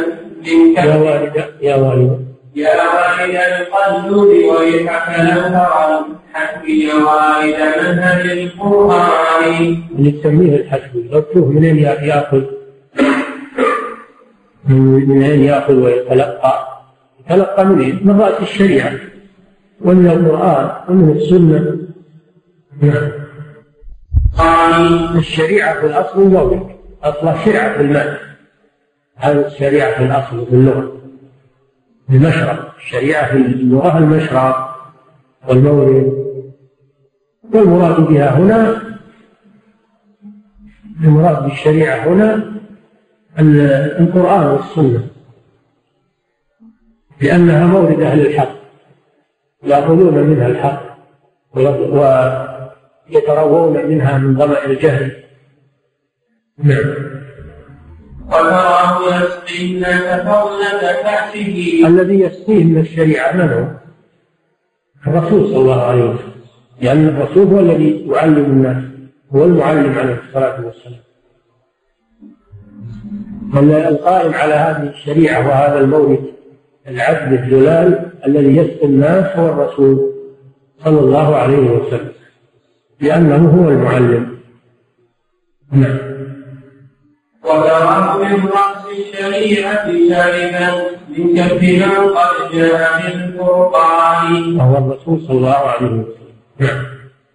يا 0.77 0.97
والدة 0.97 1.49
يا 1.61 1.77
والدة 1.77 2.30
يا 2.55 2.69
والد 2.69 3.37
القلب 3.37 4.13
ويحك 4.13 5.21
لو 5.21 6.05
حسبي 6.33 6.93
والد 6.93 7.57
منهج 7.83 8.31
القرآن. 8.31 9.83
اللي 9.99 10.11
تسميه 10.11 10.57
الحسبي 10.57 11.09
لو 11.13 11.21
تشوف 11.21 11.49
منين 11.49 11.79
ياخذ 11.79 12.43
من 14.69 15.23
اين 15.23 15.45
يأخذ 15.45 15.75
ويتلقى. 15.75 16.83
يتلقى 17.21 17.65
منين؟ 17.65 18.01
من 18.05 18.21
رأس 18.21 18.43
الشريعة 18.43 18.93
ومن 19.81 20.07
القرآن 20.07 20.71
ومن 20.89 21.17
السنة. 21.17 21.79
نعم. 22.83 23.11
الشريعة 25.19 25.81
في 25.81 25.87
الأصل 25.87 26.29
مولد 26.29 26.63
اصلها 27.03 27.45
شرعه 27.45 27.77
في 27.77 27.81
المال 27.81 28.19
هذا 29.17 29.47
الشريعة 29.47 29.99
في 29.99 30.05
الأصل 30.05 30.47
في 30.47 30.53
اللغة. 30.53 31.00
المشرب 32.11 32.59
الشريعة 32.79 33.31
في 33.31 33.37
اللغة 33.37 33.99
المشرب 33.99 34.55
والمورد 35.49 36.21
والمراد 37.55 38.01
بها 38.01 38.39
هنا 38.39 38.83
المراد 41.05 41.43
بالشريعة 41.43 42.09
هنا 42.09 42.53
القرآن 44.01 44.47
والسنة. 44.47 45.07
لأنها 47.21 47.67
مورد 47.67 48.01
أهل 48.01 48.27
الحق. 48.27 48.55
يأخذون 49.63 50.15
منها 50.15 50.47
الحق 50.47 50.83
ويتروون 53.11 53.87
منها 53.87 54.19
من 54.19 54.39
ظمأ 54.39 54.65
الجهل. 54.65 55.25
نعم. 56.59 57.10
وتراه 58.31 58.99
كأسه 61.03 61.87
الذي 61.87 62.21
يسقيه 62.21 62.65
من 62.65 62.81
الشريعة 62.81 63.33
من 63.33 63.51
هو؟ 63.53 63.65
الرسول 65.07 65.47
صلى 65.47 65.57
الله 65.57 65.83
عليه 65.83 66.05
وسلم. 66.05 66.31
لأن 66.83 67.09
الرسول 67.09 67.47
هو 67.47 67.61
الذي 67.61 68.07
يعلم 68.09 68.45
الناس 68.45 68.85
هو 69.35 69.45
المعلم 69.45 69.99
عليه 69.99 70.21
الصلاة 70.29 70.65
والسلام. 70.67 71.01
القائم 73.89 74.35
على 74.35 74.55
هذه 74.55 74.89
الشريعة 74.89 75.49
وهذا 75.49 75.81
المورد 75.81 76.25
العبد 76.89 77.33
الدلال 77.33 78.11
الذي 78.27 78.57
يسقي 78.57 78.87
الناس 78.87 79.37
هو 79.37 79.47
الرسول 79.47 80.13
صلى 80.85 81.01
الله 81.01 81.37
عليه 81.37 81.71
وسلم. 81.71 82.13
لأنه 83.01 83.63
هو 83.63 83.69
المعلم. 83.69 84.39
نعم. 85.73 86.10
وتراه 87.51 88.19
من 88.19 88.49
رأس 88.49 88.83
الشريعة 88.99 89.87
شاربا 90.09 90.69
من 91.09 91.35
كف 91.37 91.61
قد 92.17 92.53
جاء 92.55 93.03
بالفرقان 93.03 94.57
وهو 94.57 94.79
الرسول 94.79 95.21
صلى 95.27 95.37
الله 95.37 95.57
عليه 95.57 95.87
وسلم. 95.87 96.05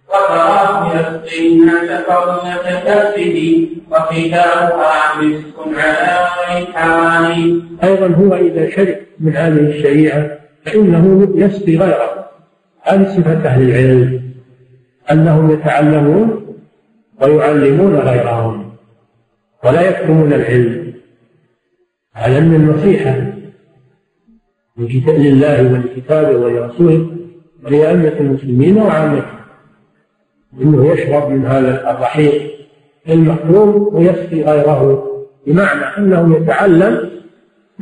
وتراه 0.08 0.94
يسقي 0.94 1.48
الناس 1.48 2.00
فضلة 2.08 2.56
كأسه 2.64 3.68
وختامها 3.90 5.22
مسك 5.22 5.56
على 5.78 6.28
ريحان. 6.48 7.62
أيضا 7.84 8.06
هو 8.06 8.34
إذا 8.34 8.70
شرب 8.70 8.96
من 9.20 9.36
هذه 9.36 9.60
الشريعة 9.60 10.30
فإنه 10.64 11.28
يسقي 11.34 11.76
غيره 11.76 12.26
هذه 12.82 13.04
صفة 13.04 13.48
أهل 13.48 13.62
العلم 13.62 14.22
أنهم 15.10 15.50
يتعلمون 15.50 16.56
ويعلمون 17.20 17.96
غيرهم. 17.96 18.65
ولا 19.66 19.80
يكتمون 19.80 20.32
العلم. 20.32 20.94
على 22.14 22.38
أن 22.38 22.54
النصيحة. 22.54 23.36
لله 24.78 25.72
ولكتابه 25.72 26.38
ولرسوله 26.38 27.10
ولأئمة 27.64 28.20
المسلمين 28.20 28.78
وعامتهم 28.78 29.36
إنه 30.62 30.92
يشرب 30.92 31.30
من 31.30 31.46
هذا 31.46 31.90
الرحيق 31.90 32.56
المحروم 33.08 33.94
ويسقي 33.94 34.42
غيره 34.42 35.06
بمعنى 35.46 35.84
أنه 35.98 36.36
يتعلم 36.36 37.10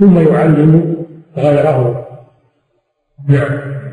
ثم 0.00 0.18
يعلم 0.18 0.96
غيره. 1.36 2.06
نعم. 3.28 3.83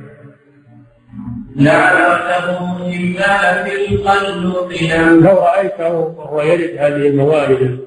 لو 5.21 5.37
رأيته 5.37 5.93
وهو 5.93 6.41
يرد 6.41 6.77
هذه 6.77 7.07
الموارد 7.07 7.79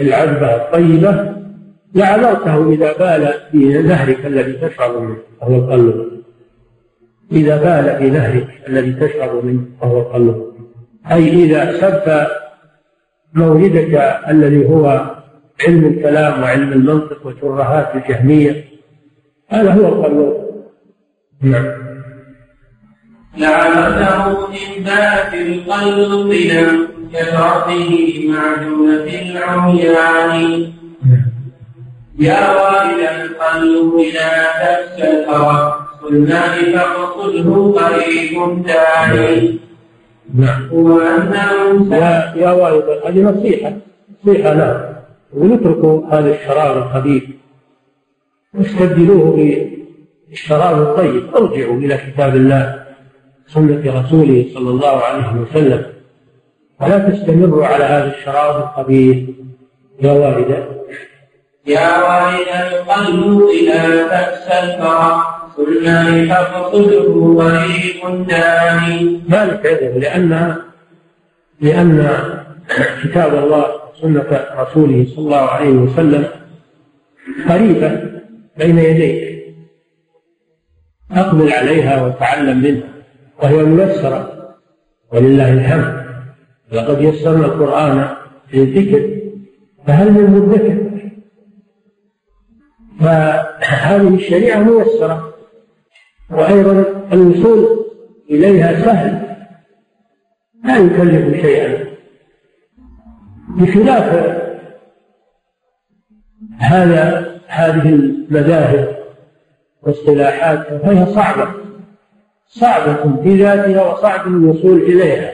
العذبة 0.00 0.56
الطيبة 0.56 1.34
لعذرته 1.94 2.72
إذا 2.72 2.92
بال 2.92 3.34
في 3.52 3.82
نهرك 3.82 4.26
الذي 4.26 4.52
تشرب 4.52 5.02
منه 5.02 5.16
وهو 5.40 5.54
القلب 5.54 6.22
إذا 7.32 7.56
بال 7.56 7.98
في 7.98 8.10
نهرك 8.10 8.48
الذي 8.68 8.92
تشرب 8.92 9.44
منه 9.44 9.64
وهو 9.82 10.00
القلب 10.00 10.52
أي 11.12 11.44
إذا 11.44 11.80
سب 11.80 12.26
مولدك 13.34 13.94
الذي 14.28 14.68
هو 14.68 15.10
علم 15.66 15.84
الكلام 15.86 16.42
وعلم 16.42 16.72
المنطق 16.72 17.26
وترهات 17.26 17.94
الجهمية 17.94 18.64
هذا 19.48 19.72
هو 19.72 19.88
القلب. 19.88 20.36
نعم. 21.42 21.81
لعله 23.36 24.48
إن 24.48 24.84
في 25.30 25.42
القلب 25.42 26.32
لم 26.32 26.88
كثرته 27.12 27.90
معدونة 28.28 29.04
العميان. 29.22 30.72
يا 32.18 32.42
والد 32.50 33.00
القلب 33.20 33.92
لا 34.14 34.42
الهوى 34.98 35.74
قلنا 36.02 36.42
فاقتله 36.72 37.72
قريب 37.72 38.62
داعي 38.66 39.58
نعم. 40.34 40.68
يا 41.92 42.32
يا 42.36 42.50
والد 42.52 42.84
هذه 43.04 43.20
نصيحة. 43.22 43.72
نصيحة 44.24 44.54
له 44.54 44.96
ونتركوا 45.32 46.06
هذا 46.10 46.34
الشراب 46.34 46.76
الخبيث. 46.76 47.22
واستبدلوه 48.54 49.36
بالشراب 50.28 50.82
الطيب. 50.82 51.36
ارجعوا 51.36 51.76
إلى 51.76 51.96
كتاب 51.96 52.36
الله. 52.36 52.81
سنة 53.54 53.82
رسوله 54.00 54.46
صلى 54.54 54.70
الله 54.70 54.96
عليه 55.08 55.30
وسلم. 55.40 55.82
ولا 56.80 56.98
تستمروا 56.98 57.66
على 57.66 57.84
هذا 57.84 58.14
الشراب 58.16 58.54
الخبيث. 58.62 59.18
يا 60.02 60.12
والد. 60.12 60.50
يا 61.66 61.90
والد 62.06 62.48
القلب 62.72 63.48
إذا 63.60 64.08
تأسى 64.08 64.54
الفرح 64.64 65.16
قلنا 65.56 66.26
فاقتله 66.28 67.36
طريق 67.38 68.00
داني 68.28 69.20
ذلك 69.30 69.66
عذر 69.66 69.98
لأن 69.98 70.56
لأن 71.60 71.96
كتاب 73.02 73.34
الله 73.34 73.66
وسنة 73.94 74.30
رسوله 74.62 75.06
صلى 75.14 75.24
الله 75.24 75.36
عليه 75.36 75.70
وسلم 75.70 76.24
قريبة 77.48 77.90
بين 78.58 78.78
يديك. 78.78 79.44
أقبل 81.12 81.52
عليها 81.52 82.06
وتعلم 82.06 82.56
منها. 82.62 82.92
وهي 83.42 83.62
ميسرة. 83.62 84.48
ولله 85.12 85.52
الحمد. 85.52 86.02
لقد 86.72 87.02
يسرنا 87.02 87.46
القرآن 87.46 88.16
للذكر 88.52 89.20
فهل 89.86 90.12
من 90.12 90.30
مدكر؟ 90.30 90.92
فهذه 93.00 94.14
الشريعة 94.14 94.58
ميسرة. 94.58 95.34
وأيضا 96.30 96.84
الوصول 97.12 97.86
إليها 98.30 98.84
سهل. 98.84 99.36
لا 100.64 100.76
يكلف 100.76 101.40
شيئا. 101.42 101.84
بخلاف 103.48 104.38
هذا 106.58 107.32
هذه 107.46 107.88
المذاهب 107.88 108.96
واصطلاحاتها 109.82 110.78
فهي 110.78 111.06
صعبة. 111.06 111.61
صعبة 112.60 113.22
في 113.22 113.42
ذاتها 113.42 113.92
وصعب 113.92 114.26
الوصول 114.26 114.82
إليها. 114.82 115.32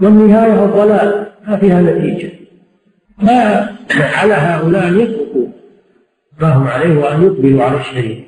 والنهاية 0.00 0.64
الضلال 0.64 1.26
ما 1.46 1.56
فيها 1.56 1.82
نتيجة. 1.82 2.30
ما 3.18 3.68
على 3.90 4.34
هؤلاء 4.34 4.88
أن 4.88 5.00
يتركوا 5.00 5.46
ما 6.40 6.52
هم 6.52 6.68
عليه 6.68 6.98
وأن 6.98 7.22
يقبلوا 7.22 7.64
على 7.64 7.80
الشريعة 7.80 8.20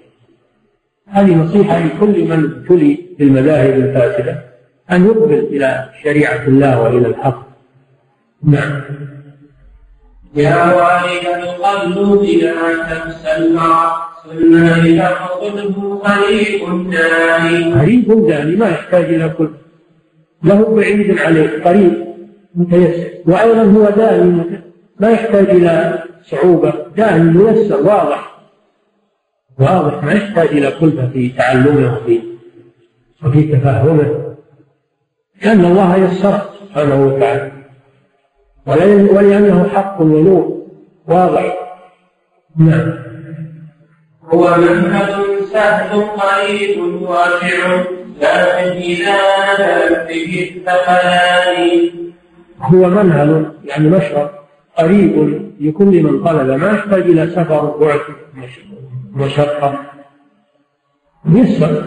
هذه 1.08 1.34
نصيحة 1.34 1.78
لكل 1.78 2.24
من 2.24 2.44
ابتلي 2.44 2.98
بالمذاهب 3.18 3.70
الفاسدة 3.70 4.44
أن 4.90 5.06
يقبل 5.06 5.38
إلى 5.38 5.88
شريعة 6.02 6.46
الله 6.46 6.80
وإلى 6.82 7.08
الحق. 7.08 7.46
نعم. 8.42 8.82
يا 10.34 10.64
والد 10.64 11.42
القلب 11.42 12.22
إذا 12.22 12.54
تنسى 12.88 13.36
المرء 13.36 14.09
قريب 17.74 18.26
داني 18.26 18.56
ما 18.56 18.68
يحتاج 18.68 19.04
إلى 19.04 19.28
كل. 19.28 19.50
له 20.44 20.74
بعيد 20.74 21.18
عليه 21.18 21.64
قريب 21.64 22.06
متيسر. 22.54 23.10
وأيضا 23.26 23.62
هو 23.62 23.90
داني 23.90 24.60
ما 25.00 25.10
يحتاج 25.10 25.50
إلى 25.50 26.02
صعوبة. 26.22 26.72
داني 26.96 27.38
ميسر 27.38 27.76
واضح. 27.76 28.40
واضح 29.58 30.04
ما 30.04 30.12
يحتاج 30.12 30.48
إلى 30.48 30.70
كلفة 30.80 31.08
في 31.08 31.28
تعلمه 31.28 31.96
وفي 31.96 32.20
وفي 33.24 33.42
تفهمه 33.42 34.34
لأن 35.42 35.64
الله 35.64 35.96
يسر 35.96 36.40
سبحانه 36.60 37.06
وتعالى. 37.06 37.52
ولأنه 38.66 39.68
حق 39.68 40.00
ونور. 40.00 40.66
واضح. 41.08 41.56
نعم. 42.58 43.09
هو 44.32 44.56
منهج 44.56 45.14
سهل 45.52 46.02
قريب 46.02 47.02
واسع 47.02 47.82
لكن 48.20 48.76
إذا 48.76 49.18
به 50.08 50.50
الثقلان 50.50 51.90
هو 52.60 52.88
منهل 52.88 53.52
يعني 53.64 53.88
مشرب 53.88 54.30
قريب 54.76 55.42
لكل 55.60 56.02
من 56.02 56.24
طلب 56.24 56.50
ما 56.50 56.70
يحتاج 56.70 57.02
إلى 57.02 57.26
سفر 57.26 57.76
بعد 57.80 58.00
مشقة. 59.14 59.80
يسر 61.26 61.84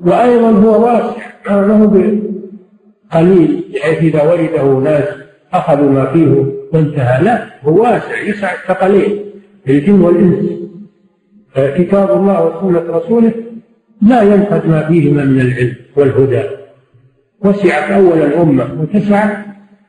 وأيضا 0.00 0.50
هو 0.50 0.84
واسع 0.84 1.32
له 1.46 1.86
بقليل 3.12 3.64
بحيث 3.74 3.98
إذا 3.98 4.22
ولده 4.22 4.62
ناس 4.62 5.04
أخذوا 5.52 5.90
ما 5.90 6.06
فيه 6.06 6.44
وانتهى. 6.72 7.22
لا 7.24 7.46
هو 7.64 7.82
واسع 7.82 8.18
يسع 8.20 8.52
الثقلين 8.52 9.24
الجن 9.68 10.00
والإنس. 10.00 10.61
كتاب 11.54 12.10
الله 12.10 12.44
وسنة 12.44 12.96
رسوله 12.96 13.32
لا 14.02 14.22
ينفذ 14.22 14.68
ما 14.68 14.88
فيهما 14.88 15.24
من 15.24 15.40
العلم 15.40 15.76
والهدى. 15.96 16.42
وسعت 17.44 17.90
أول 17.90 18.18
الأمة 18.18 18.76
وتسع 18.80 19.36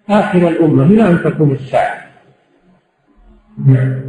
آخر 0.10 0.48
الأمة. 0.48 0.84
إلى 0.84 1.08
أن 1.10 1.24
تقوم 1.24 1.52
الساعة 1.52 2.04
نعم. 3.68 4.02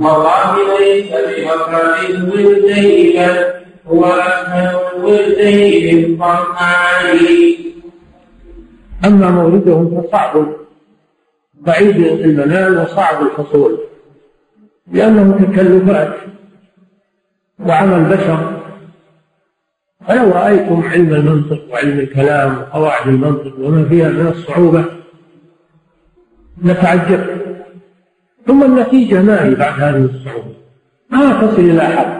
والله 0.00 0.56
ليس 0.80 1.10
بمفرد 1.10 2.10
الولدين 2.10 3.20
هو 3.86 4.04
أسهل 4.04 4.76
الولدين 4.96 5.98
للقرآن 5.98 7.18
أما 9.04 9.30
مولدهم 9.30 10.02
فصعب 10.02 10.46
بعيد 11.60 11.96
المنال 11.96 12.78
وصعب 12.78 13.22
الحصول. 13.22 13.87
لأنه 14.92 15.38
تكلفات 15.38 16.14
وعمل 17.58 18.04
بشر 18.04 18.60
فلو 20.08 20.30
رأيتم 20.30 20.82
علم 20.82 21.14
المنطق 21.14 21.72
وعلم 21.72 21.98
الكلام 21.98 22.58
وقواعد 22.58 23.08
المنطق 23.08 23.54
وما 23.58 23.84
فيها 23.88 24.08
من 24.08 24.26
الصعوبة 24.26 24.84
لتعجبت 26.64 27.48
ثم 28.46 28.64
النتيجة 28.64 29.22
ما 29.22 29.44
هي 29.44 29.54
بعد 29.54 29.80
هذه 29.80 30.04
الصعوبة؟ 30.04 30.54
ما 31.10 31.46
تصل 31.46 31.60
إلى 31.60 31.80
حق 31.80 32.18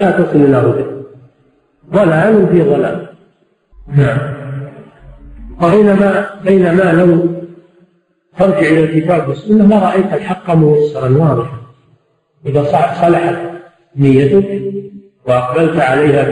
لا 0.00 0.10
تصل 0.10 0.36
إلى 0.36 0.56
هدى. 0.56 0.84
ضلال 1.92 2.48
في 2.48 2.62
ضلال. 2.62 3.06
نعم. 3.96 4.18
وبينما 5.62 6.30
بينما 6.44 6.92
لو 6.92 7.28
ترجع 8.38 8.58
إلى 8.58 8.84
الكتاب 8.84 9.28
والسنة 9.28 9.66
لرأيت 9.66 10.12
الحق 10.12 10.54
ميسرا 10.54 11.08
واضحا. 11.08 11.57
إذا 12.48 12.64
صلحت 13.00 13.36
نيتك 13.96 14.62
وأقبلت 15.26 15.80
عليها 15.80 16.28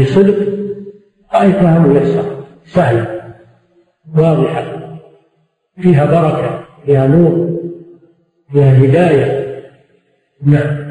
بصدق 0.00 0.48
رأيتها 1.34 1.78
ميسرة 1.78 2.46
سهلة 2.66 3.34
واضحة 4.16 4.98
فيها 5.82 6.04
بركة 6.04 6.64
فيها 6.86 7.06
نور 7.06 7.58
فيها 8.52 8.78
هداية 8.78 9.60
نعم 10.42 10.90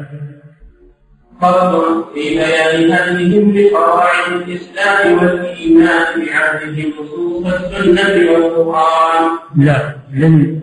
فرض 1.40 2.04
في 2.14 2.20
بيان 2.20 2.92
هديهم 2.92 3.52
بقواعد 3.52 4.32
الإسلام 4.32 5.18
والإيمان 5.18 6.26
بعهدهم 6.26 6.92
نصوص 7.00 7.54
السنة 7.54 8.32
والقرآن. 8.32 9.38
لا 9.56 9.94
من 10.12 10.60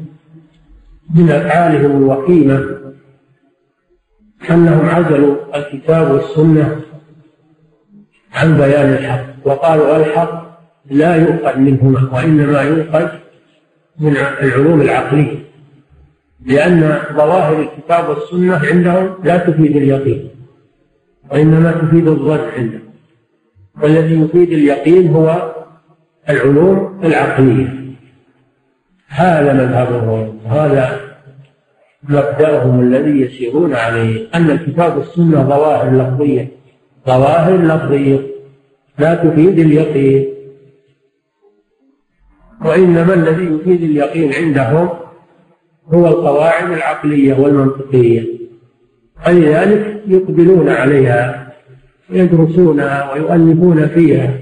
من 1.18 1.30
أفعالهم 1.30 2.04
الوخيمة 2.04 2.78
أنهم 4.50 4.90
عزلوا 4.90 5.36
الكتاب 5.56 6.12
والسنة 6.12 6.82
عن 8.34 8.58
بيان 8.58 8.94
الحق. 8.94 9.26
وقالوا 9.46 9.98
الحق 9.98 10.60
لا 10.90 11.16
يؤخذ 11.16 11.58
منهما 11.60 12.10
وإنما 12.14 12.62
يؤخذ 12.62 13.08
من 14.00 14.18
العلوم 14.18 14.82
العقلية 14.82 15.38
لأن 16.46 17.00
ظواهر 17.14 17.62
الكتاب 17.62 18.10
والسنة 18.10 18.62
عندهم 18.72 19.16
لا 19.24 19.38
تفيد 19.38 19.76
اليقين 19.76 20.30
وإنما 21.32 21.72
تفيد 21.72 22.08
الظن 22.08 22.40
عندهم. 22.58 22.88
والذي 23.82 24.22
يفيد 24.22 24.52
اليقين 24.52 25.08
هو 25.14 25.54
العلوم 26.30 27.00
العقلية. 27.04 27.88
هذا 29.08 29.54
مذهبهم 29.54 30.40
هذا 30.46 31.07
مبدأهم 32.10 32.80
الذي 32.80 33.22
يسيرون 33.22 33.74
عليه 33.74 34.28
أن 34.36 34.52
الكتاب 34.52 34.98
والسنة 34.98 35.43
ظواهر 35.43 35.91
لفظية. 35.96 36.48
ظواهر 37.08 37.58
لفظية. 37.58 38.20
لا 39.00 39.15
تفيد 39.15 39.60
اليقين. 39.60 40.34
وإنما 42.65 43.13
الذي 43.13 43.43
يفيد 43.43 43.84
اليقين 43.84 44.34
عندهم 44.34 44.89
هو 45.93 46.08
القواعد 46.08 46.72
العقلية 46.72 47.34
والمنطقية. 47.39 48.26
فلذلك 49.26 50.04
يقبلون 50.08 50.70
عليها 50.70 51.54
ويدرسونها 52.10 53.13
ويؤلفون 53.13 53.88
فيها 53.88 54.39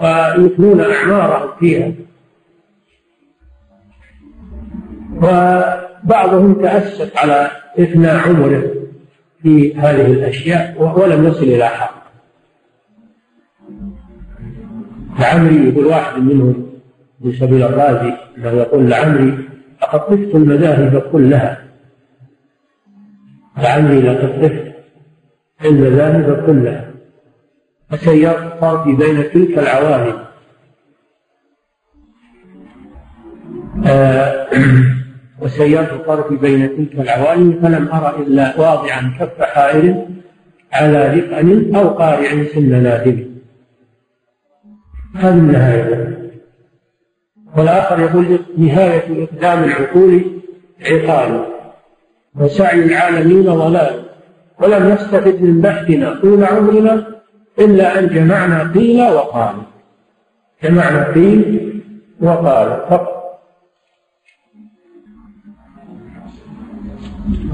ويثنون 0.00 0.80
أعمارهم 0.80 1.50
فيها. 1.60 1.92
وبعضهم 6.04 6.62
تأسف 6.62 7.18
على 7.18 7.50
إثناء 7.78 8.28
عمره 8.28 8.62
في 9.42 9.74
هذه 9.74 10.06
الأشياء 10.06 10.82
ولم 10.98 11.28
يصل 11.28 11.42
إلى 11.42 11.68
حق. 11.68 12.04
لعمري 15.18 15.68
يقول 15.68 15.86
واحد 15.86 16.22
منهم 16.22 16.70
في 17.22 17.32
سبيل 17.32 17.62
الرازي 17.62 18.12
أنه 18.36 18.50
يقول 18.50 18.90
لعمري 18.90 19.48
لقد 19.82 20.00
طفت 20.00 20.34
المذاهب 20.34 20.98
كلها. 21.12 21.64
لعمري 23.58 24.00
لقد 24.00 24.42
طفت 24.42 24.74
المذاهب 25.64 26.46
كلها. 26.46 26.90
فسيرت 27.90 28.60
طرفي 28.60 28.92
بين 28.92 29.30
تلك 29.30 29.58
العوالم. 29.58 30.24
آه 33.86 34.48
وسيرت 35.40 36.30
بين 36.30 36.76
تلك 36.76 37.00
العوالم 37.00 37.60
فلم 37.62 37.88
أرى 37.88 38.22
إلا 38.22 38.60
واضعا 38.60 39.16
كف 39.20 39.42
حائر 39.42 40.06
على 40.72 40.98
ذقن 41.14 41.76
أو 41.76 41.88
قارع 41.88 42.44
سن 42.54 42.82
نادم. 42.82 43.24
هذه 45.14 45.34
النهاية. 45.34 46.18
والآخر 47.56 48.00
يقول 48.00 48.38
نهاية 48.58 49.24
إقدام 49.24 49.64
العقول 49.64 50.24
عقال 50.86 51.44
وسعي 52.40 52.84
العالمين 52.84 53.42
ضلال. 53.42 54.04
ولم 54.60 54.92
نستفد 54.92 55.42
من 55.42 55.60
بحثنا 55.60 56.20
طول 56.20 56.44
عمرنا 56.44 57.06
إلا 57.58 57.98
أن 57.98 58.08
جمعنا 58.08 58.72
قيل 58.74 59.00
وقال. 59.00 59.54
جمعنا 60.64 61.12
قيل 61.12 61.82
وقال. 62.20 62.68
فقط. 62.90 63.23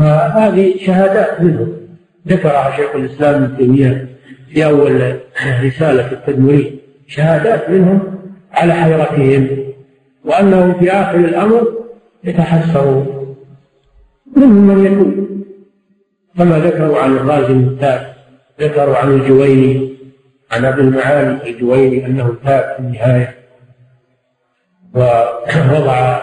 هذه 0.06 0.86
شهادات 0.86 1.40
منهم 1.40 1.76
ذكرها 2.28 2.76
شيخ 2.76 2.94
الإسلام 2.94 3.42
ابن 3.42 3.56
تيمية 3.56 4.08
في 4.52 4.64
أول 4.64 5.20
رسالة 5.62 6.12
التدمرين 6.12 6.78
شهادات 7.06 7.70
منهم 7.70 8.18
على 8.52 8.74
حيرتهم 8.74 9.48
وأنهم 10.24 10.80
في 10.80 10.90
آخر 10.90 11.18
الأمر 11.18 11.72
يتحسرون. 12.24 13.36
منهم 14.36 14.66
من 14.66 14.84
يتوب 14.84 15.30
كما 16.38 16.58
ذكروا 16.58 16.98
عن 16.98 17.16
الرازي 17.16 17.52
التاب 17.52 18.14
ذكروا 18.60 18.96
عن 18.96 19.08
الجويني 19.08 19.96
عن 20.52 20.64
أبي 20.64 20.80
المعالي 20.80 21.50
الجويني 21.50 22.06
أنه 22.06 22.34
تاب 22.44 22.74
في 22.76 22.82
النهاية. 22.82 23.34
ووضع 24.94 26.22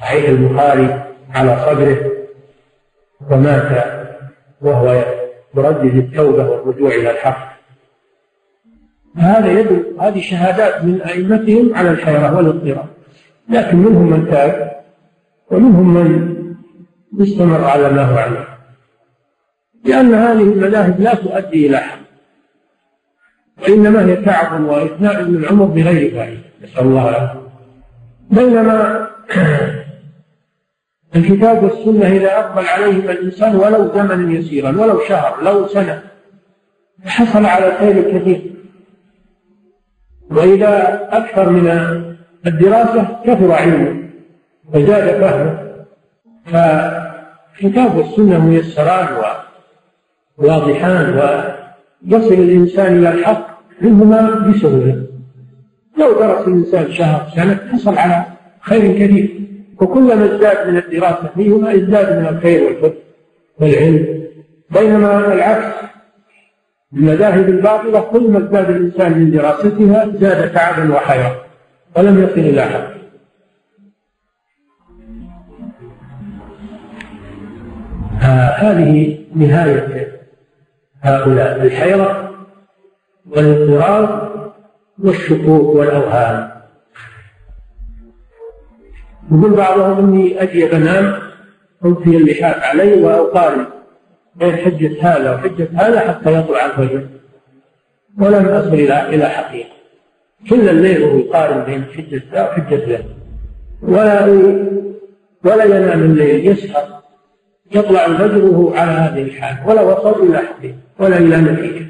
صحيح 0.00 0.28
البخاري 0.28 1.04
على 1.34 1.56
صدره 1.66 2.21
ومات 3.30 3.84
وهو 4.60 5.04
يردد 5.56 5.96
التوبة 5.96 6.48
والرجوع 6.48 6.90
إلى 6.90 7.10
الحق. 7.10 7.52
هذا 9.16 9.60
يدل 9.60 9.96
هذه 10.00 10.20
شهادات 10.20 10.84
من 10.84 11.02
أئمتهم 11.02 11.74
على 11.74 11.90
الحيرة 11.90 12.36
والاضطراب. 12.36 12.88
لكن 13.48 13.76
منهم 13.76 14.10
من 14.10 14.30
تاب 14.30 14.82
ومنهم 15.50 15.94
من 15.94 17.22
استمر 17.22 17.64
على 17.64 17.90
ما 17.90 18.02
هو 18.02 18.18
عليه. 18.18 18.48
لأن 19.84 20.14
هذه 20.14 20.42
المذاهب 20.42 21.00
لا 21.00 21.14
تؤدي 21.14 21.66
إلى 21.66 21.76
حق 21.76 21.98
وإنما 23.62 24.04
هي 24.04 24.16
تعب 24.16 24.64
وإثناء 24.64 25.20
العمر 25.20 25.64
بغير 25.64 26.14
فائدة 26.14 26.40
نسأل 26.62 26.82
الله 26.82 27.08
العافية. 27.08 27.42
بينما 28.30 29.08
الكتاب 31.16 31.64
والسنة 31.64 32.06
إذا 32.06 32.38
أقبل 32.38 32.66
عليهم 32.66 33.10
الإنسان 33.10 33.56
ولو 33.56 33.92
زمنا 33.94 34.32
يسيرا 34.32 34.68
ولو 34.68 35.00
شهر 35.08 35.42
لو 35.42 35.66
سنة 35.66 36.02
حصل 37.04 37.44
على 37.46 37.72
خير 37.78 38.18
كثير. 38.18 38.52
وإذا 40.30 41.00
أكثر 41.12 41.50
من 41.50 41.68
الدراسة 42.46 43.16
كثر 43.24 43.52
علمه 43.52 44.08
وزاد 44.74 45.20
فهمه. 45.20 45.72
فالكتاب 46.46 47.96
والسنة 47.96 48.46
ميسران 48.46 49.08
وواضحان 50.38 51.14
ويصل 52.06 52.34
الإنسان 52.34 52.98
إلى 52.98 53.10
الحق 53.10 53.46
منهما 53.80 54.30
بسهولة. 54.30 55.06
لو 55.98 56.12
درس 56.12 56.48
الإنسان 56.48 56.92
شهر 56.92 57.28
سنة 57.36 57.60
حصل 57.72 57.98
على 57.98 58.24
خير 58.60 58.92
كثير. 58.92 59.42
وكلما 59.80 60.24
ازداد 60.24 60.68
من 60.68 60.76
الدراسة 60.76 61.30
فيهما 61.34 61.74
ازداد 61.74 62.18
من 62.18 62.26
الخير 62.36 62.64
والفقه 62.64 62.94
والعلم. 63.60 64.28
بينما 64.70 65.32
العكس 65.34 65.74
المذاهب 66.92 67.48
الباطلة 67.48 68.00
كل 68.00 68.30
ما 68.30 68.38
ازداد 68.38 68.70
الإنسان 68.70 69.18
من 69.18 69.30
دراستها 69.30 70.08
زاد 70.20 70.52
تعبا 70.52 70.94
وحيرة 70.94 71.44
ولم 71.96 72.22
يصل 72.22 72.40
إلى 72.40 72.62
حد. 72.62 72.92
هذه 78.56 79.18
نهاية 79.34 80.08
هؤلاء 81.02 81.62
الحيرة 81.62 82.30
والاضطراب 83.30 84.32
والشكوك 84.98 85.76
والأوهام. 85.76 86.51
يقول 89.32 89.50
بعضهم 89.50 89.98
إني 89.98 90.42
أجي 90.42 90.76
أنام 90.76 91.18
ألقي 91.84 92.16
اللحاف 92.16 92.62
علي 92.62 93.02
وأقارن 93.02 93.66
بين 94.36 94.56
حجة 94.56 94.92
هذا 95.00 95.34
وحجة 95.34 95.68
هذا 95.74 96.00
حتى 96.00 96.38
يطلع 96.38 96.66
الفجر. 96.66 97.06
ولم 98.18 98.48
أصل 98.48 98.74
إلى 98.74 99.08
إلى 99.08 99.28
حقيقة. 99.28 99.68
كل 100.50 100.68
الليل 100.68 101.02
وهو 101.02 101.18
يقارن 101.18 101.64
بين 101.64 101.84
حجة 101.84 102.22
ذا 102.32 102.42
وحجة 102.42 102.88
ذا. 102.88 103.04
ولا 103.82 104.24
ولا 105.44 105.64
ينام 105.64 106.02
الليل 106.02 106.46
يسهر. 106.46 107.02
يطلع 107.74 108.06
الفجر 108.06 108.44
وهو 108.44 108.74
على 108.74 108.90
هذه 108.90 109.22
الحال. 109.22 109.68
ولا 109.68 109.82
وصل 109.82 110.26
إلى 110.26 110.38
حقيقة. 110.38 110.76
ولا 110.98 111.18
إلى 111.18 111.36
نتيجة. 111.36 111.86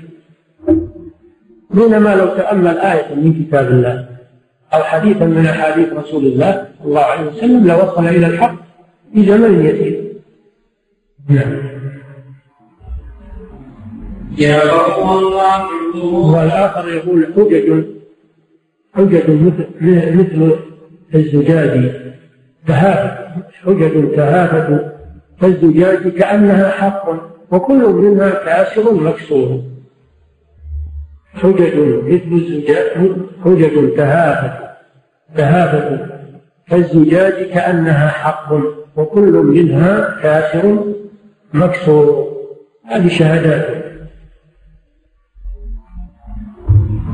بينما 1.71 2.15
لو 2.15 2.27
تأمل 2.27 2.79
آية 2.79 3.15
من 3.15 3.45
كتاب 3.45 3.71
الله 3.71 4.12
أو 4.75 4.83
حديثا 4.83 5.25
من 5.25 5.47
أحاديث 5.47 5.93
رسول 5.93 6.25
الله 6.27 6.67
صلى 6.79 6.89
الله 6.89 7.01
عليه 7.01 7.27
وسلم 7.31 7.67
لوصل 7.67 8.07
إلى 8.07 8.27
الحق 8.27 8.55
في 9.15 9.27
زمن 9.27 9.67
يسير. 9.67 10.13
نعم. 11.29 11.53
يا 14.39 14.61
رب 14.63 15.19
الله 15.19 15.67
والآخر 16.33 16.89
يقول 16.89 17.27
حجج 17.37 17.85
حجج 18.95 19.31
مثل 19.31 19.67
مثل 20.19 20.57
الزجاج. 21.15 21.93
تهافت 22.67 23.45
حجج 23.65 24.15
تهافت 24.17 24.93
كالزجاج 25.41 26.09
كأنها 26.09 26.71
حق 26.71 27.09
وكل 27.51 27.87
منها 27.87 28.31
كاسر 28.31 28.95
مكسور. 28.95 29.72
حجج 31.35 31.75
مثل 32.05 32.33
الزجاج 32.33 33.13
حجج 33.45 33.97
تهافت 33.97 34.63
تهافت 35.37 36.13
كالزجاج 36.69 37.33
كأنها 37.33 38.09
حق 38.09 38.53
وكل 38.97 39.33
منها 39.33 40.19
كاسر 40.23 40.95
مكسور. 41.55 42.33
هذه 42.87 43.09
شهادات. 43.09 43.85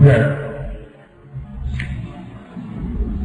نعم. 0.00 0.38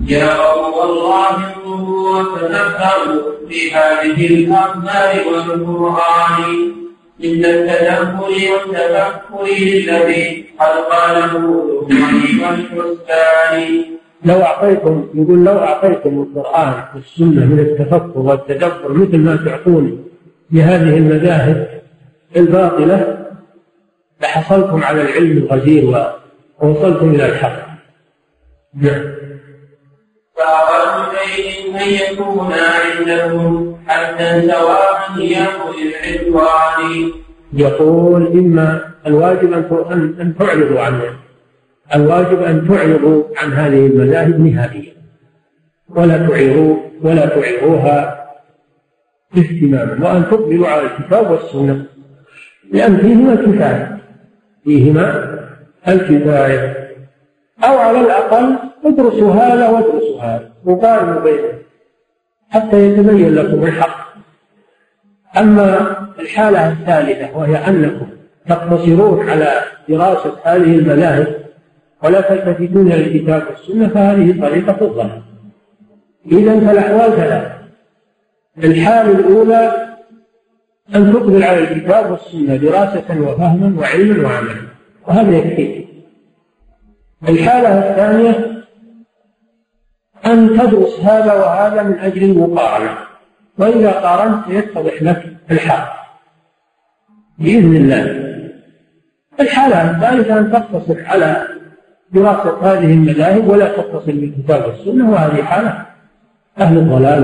يا 0.07 0.29
رب 0.33 0.89
الله 0.89 1.35
انظروا 1.65 2.19
وتدبروا 2.19 3.47
في 3.49 3.71
هذه 3.71 4.27
الأخبار 4.27 5.15
والقرآن. 5.27 6.82
إن 7.19 7.45
التدبر 7.45 8.49
والتفكر 8.71 9.47
للذي 9.59 10.45
قد 10.59 10.75
قاله 10.91 11.35
إبراهيم 11.81 12.43
الحسان 12.43 13.83
لو 14.25 14.41
أعطيتم 14.41 15.09
يقول 15.13 15.45
لو 15.45 15.57
أعطيتم 15.57 16.21
القرآن 16.21 16.83
والسنة 16.95 17.45
من 17.45 17.59
التفكر 17.59 18.19
والتدبر 18.19 18.93
مثل 18.93 19.17
ما 19.17 19.35
تعطوني 19.45 19.97
بهذه 20.51 20.97
المذاهب 20.97 21.81
الباطلة 22.35 23.27
لحصلتم 24.21 24.83
على 24.83 25.01
العلم 25.01 25.37
الغزير 25.37 26.05
ووصلتم 26.59 27.09
إلى 27.09 27.25
الحق. 27.25 27.67
نعم. 28.75 29.03
فأقل 30.37 31.17
شيء 31.17 31.75
أن 31.75 31.89
يكون 31.89 32.53
عندكم 32.53 33.77
حتى 33.87 34.47
سواء 34.47 35.19
يأخذ 35.19 35.73
العدوان 35.81 37.11
يقول 37.53 38.27
إما 38.27 38.81
الواجب 39.07 39.53
أن 39.53 40.15
أن 40.21 40.35
تعرضوا 40.39 40.79
عنه. 40.79 41.01
الواجب 41.95 42.43
أن 42.43 42.67
تعرضوا 42.67 43.23
عن 43.37 43.53
هذه 43.53 43.85
المذاهب 43.85 44.39
نهائيا. 44.39 44.93
ولا 45.89 46.27
تعيروا 46.27 46.77
ولا 47.01 47.25
تعيروها 47.25 48.25
اهتماما. 49.37 50.09
وأن 50.09 50.25
تقبلوا 50.31 50.67
على 50.67 50.81
الكتاب 50.81 51.31
والسنة. 51.31 51.85
لأن 52.71 52.97
فيهما 52.97 53.35
كفاية. 53.35 53.97
فيهما 54.63 55.39
الكفاية. 55.87 56.93
أو 57.63 57.77
على 57.77 57.99
الأقل 57.99 58.72
ادرسوا 58.85 59.33
هذا 59.33 59.69
وادرسوا 59.69 60.21
هذا 60.21 60.51
وقارنوا 60.65 61.21
بينهم 61.21 61.59
حتى 62.49 62.87
يتبين 62.87 63.35
لكم 63.35 63.63
الحق. 63.63 64.13
أما 65.37 65.97
الحالة 66.19 66.71
الثالثة 66.71 67.37
وهي 67.37 67.55
أنكم 67.55 68.07
تقتصرون 68.49 69.29
على 69.29 69.51
دراسة 69.89 70.33
هذه 70.43 70.75
المذاهب 70.75 71.27
ولا 72.03 72.21
تلتفتون 72.21 72.91
إلى 72.91 73.07
الكتاب 73.07 73.43
والسنة 73.49 73.87
فهذه 73.87 74.41
طريقة 74.41 74.85
الضلال 74.85 75.21
إذا 76.31 76.59
فالأحوال 76.59 77.15
ثلاثة 77.15 77.53
الحال 78.63 79.09
الأولى 79.09 79.93
أن 80.95 81.13
تقبل 81.13 81.43
على 81.43 81.59
الكتاب 81.59 82.11
والسنة 82.11 82.55
دراسة 82.55 83.21
وفهما 83.21 83.79
وعلما 83.79 84.27
وعملا 84.29 84.55
وهذا 85.07 85.37
يكفيك 85.37 85.87
الحالة 87.29 87.89
الثانية 87.89 88.52
أن 90.25 90.59
تدرس 90.59 90.99
هذا 90.99 91.33
وهذا 91.33 91.83
من 91.83 91.99
أجل 91.99 92.23
المقارنة. 92.23 92.97
وإذا 93.57 93.91
قارنت 93.91 94.47
يتضح 94.47 95.01
لك 95.01 95.37
الحق 95.51 95.93
بإذن 97.37 97.75
الله. 97.75 98.33
الحالة 99.39 99.91
الثالثة 99.91 100.39
أن 100.39 100.51
تقتصر 100.51 101.05
على 101.05 101.47
دراسة 102.11 102.57
هذه 102.61 102.93
المذاهب 102.93 103.47
ولا 103.47 103.77
تتصل 103.77 104.11
بالكتاب 104.11 104.65
والسنة 104.65 105.11
وهذه 105.11 105.43
حالة. 105.43 105.85
أهل 106.59 106.77
الضلال 106.77 107.23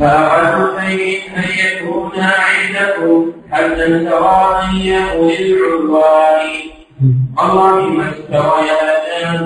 فأعد 0.00 0.80
شيء 0.80 1.20
أن 1.36 1.48
يكون 1.66 2.10
عندكم 2.20 3.32
حتى 3.50 4.08
سواء 4.08 4.74
يأوي 4.74 5.52
العدوان. 5.52 6.77
اللهم 7.02 8.00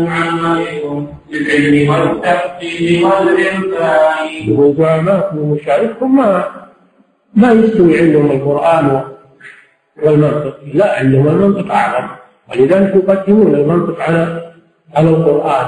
عما 0.08 0.60
يكون 0.60 1.14
بالعلم 1.30 1.88
والتحصيل 1.90 3.04
والإرفان 3.04 4.28
يقول 4.48 6.08
ما 6.08 6.44
ما 7.34 7.52
يستوي 7.52 8.00
عندهم 8.00 8.30
القرآن 8.30 9.02
والمنطق. 10.02 10.56
لا 10.74 10.98
عندهم 10.98 11.28
المنطق 11.28 11.72
أعظم. 11.72 12.08
ولذلك 12.50 12.96
يقدمون 12.96 13.54
المنطق 13.54 14.00
على 14.00 14.52
على 14.96 15.10
القرآن. 15.10 15.66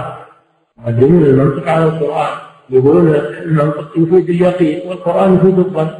يقدمون 0.81 1.25
المنطق 1.25 1.69
على 1.69 1.85
القرآن. 1.85 2.37
يقولون 2.71 3.15
المنطق 3.15 3.89
يفيد 3.97 4.29
اليقين 4.31 4.89
والقرآن 4.89 5.35
يفيد 5.35 5.59
الظن. 5.59 5.91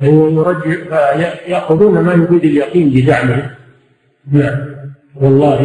فيرجع 0.00 0.74
فيأخذون 0.90 1.94
ما 2.04 2.12
يفيد 2.12 2.44
اليقين 2.44 2.90
بزعمهم. 2.90 3.61
نعم. 4.30 4.58
والله. 5.20 5.60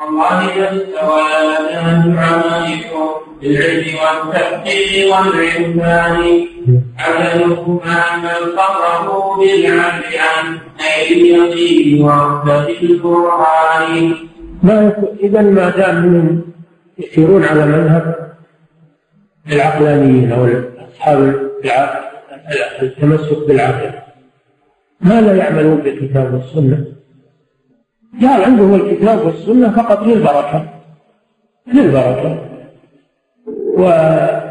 والله 0.00 0.48
استوى 0.48 1.22
لنا 1.70 2.20
عمائكم 2.20 3.06
بالعلم 3.40 3.86
والتحقيق 4.02 5.14
والعرفان. 5.14 6.46
عدلكم 6.98 7.80
من 8.22 8.58
قره 8.58 9.36
بالعدل 9.38 10.18
عن 10.18 10.58
أي 10.80 11.12
اليقين 11.12 12.04
وعدة 12.04 12.68
القرآن. 12.68 14.14
ما 14.62 14.92
إذا 15.20 15.42
ما 15.42 15.70
دام 15.70 16.06
منهم 16.06 16.42
يسيرون 16.98 17.44
على 17.44 17.66
مذهب 17.66 18.32
العقلانيين 19.52 20.32
أو 20.32 20.48
أصحاب 20.88 21.50
التمسك 22.82 23.38
بالعقل 23.48 23.90
ما 25.00 25.20
لا 25.20 25.36
يعملون 25.36 25.76
بالكتاب 25.76 26.34
والسنة؟ 26.34 26.95
قال 28.22 28.44
عندهم 28.44 28.74
الكتاب 28.74 29.26
والسنة 29.26 29.70
فقط 29.70 30.02
للبركة 30.02 30.68
للبركة. 31.66 32.46
وما 33.76 34.46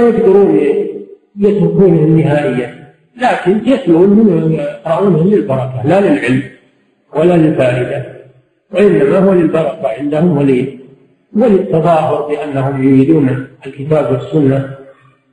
يقدرون 0.00 0.60
يتركونه 1.36 2.02
نهائيا 2.02 2.92
لكن 3.16 3.60
يتلون 3.66 4.52
يقرؤونه 4.52 5.24
للبركة 5.24 5.82
لا 5.84 6.00
للعلم 6.00 6.42
ولا 7.16 7.36
للفائدة 7.36 8.20
وإنما 8.72 9.18
هو 9.18 9.32
للبركة 9.32 9.88
عندهم 9.98 10.36
ولي 10.38 10.78
وللتظاهر 11.36 12.28
بأنهم 12.28 12.82
يريدون 12.82 13.46
الكتاب 13.66 14.12
والسنة 14.12 14.74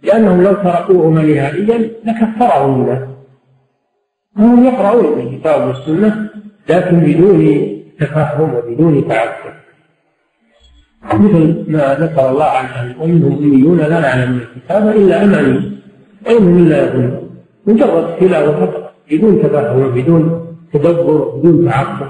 لأنهم 0.04 0.43
لو 0.43 0.54
تركوهما 0.54 1.22
نهائيا 1.22 1.91
لكفرهم 2.06 2.82
الله 2.82 3.08
هم 4.38 4.66
يقرؤون 4.66 5.20
الكتاب 5.20 5.68
والسنة 5.68 6.26
لكن 6.70 6.99
بدون 6.99 7.68
تفهم 7.99 8.55
وبدون 8.55 9.07
تعبد 9.07 9.57
مثل 11.13 11.65
ما 11.68 11.95
ذكر 11.99 12.30
الله 12.30 12.45
عن 12.45 12.95
ومنهم 12.99 13.38
أميون 13.38 13.78
لا 13.78 13.99
يعلمون 13.99 14.41
الكتاب 14.55 14.88
إلا 14.88 15.24
أماني 15.24 15.72
وإنهم 16.26 16.57
إلا 16.57 16.88
يظنون 16.88 17.30
مجرد 17.65 18.18
تلاوة 18.20 18.65
فقط 18.65 18.93
بدون 19.11 19.43
تفهم 19.43 19.91
بدون 19.91 20.47
تدبر 20.74 21.18
بدون 21.36 21.70
تعقل 21.70 22.07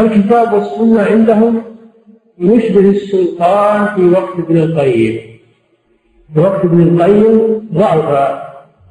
الكتاب 0.00 0.52
والسنة 0.52 1.02
عندهم 1.02 1.62
يشبه 2.38 2.90
السلطان 2.90 3.86
في 3.96 4.08
وقت 4.08 4.38
ابن 4.38 4.56
القيم. 4.56 5.20
في 6.34 6.40
وقت 6.40 6.64
ابن 6.64 6.82
القيم 6.82 7.68
ضعف 7.74 8.38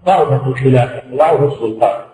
ضعفت 0.05 0.47
الخلافة 0.47 1.01
ضعف 1.15 1.53
السلطان. 1.53 2.04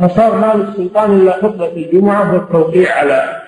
فصار 0.00 0.38
ما 0.38 0.54
للسلطان 0.54 1.20
إلا 1.20 1.32
خطبة 1.32 1.76
الجمعة 1.76 2.34
والتوقيع 2.34 2.98
على 2.98 3.42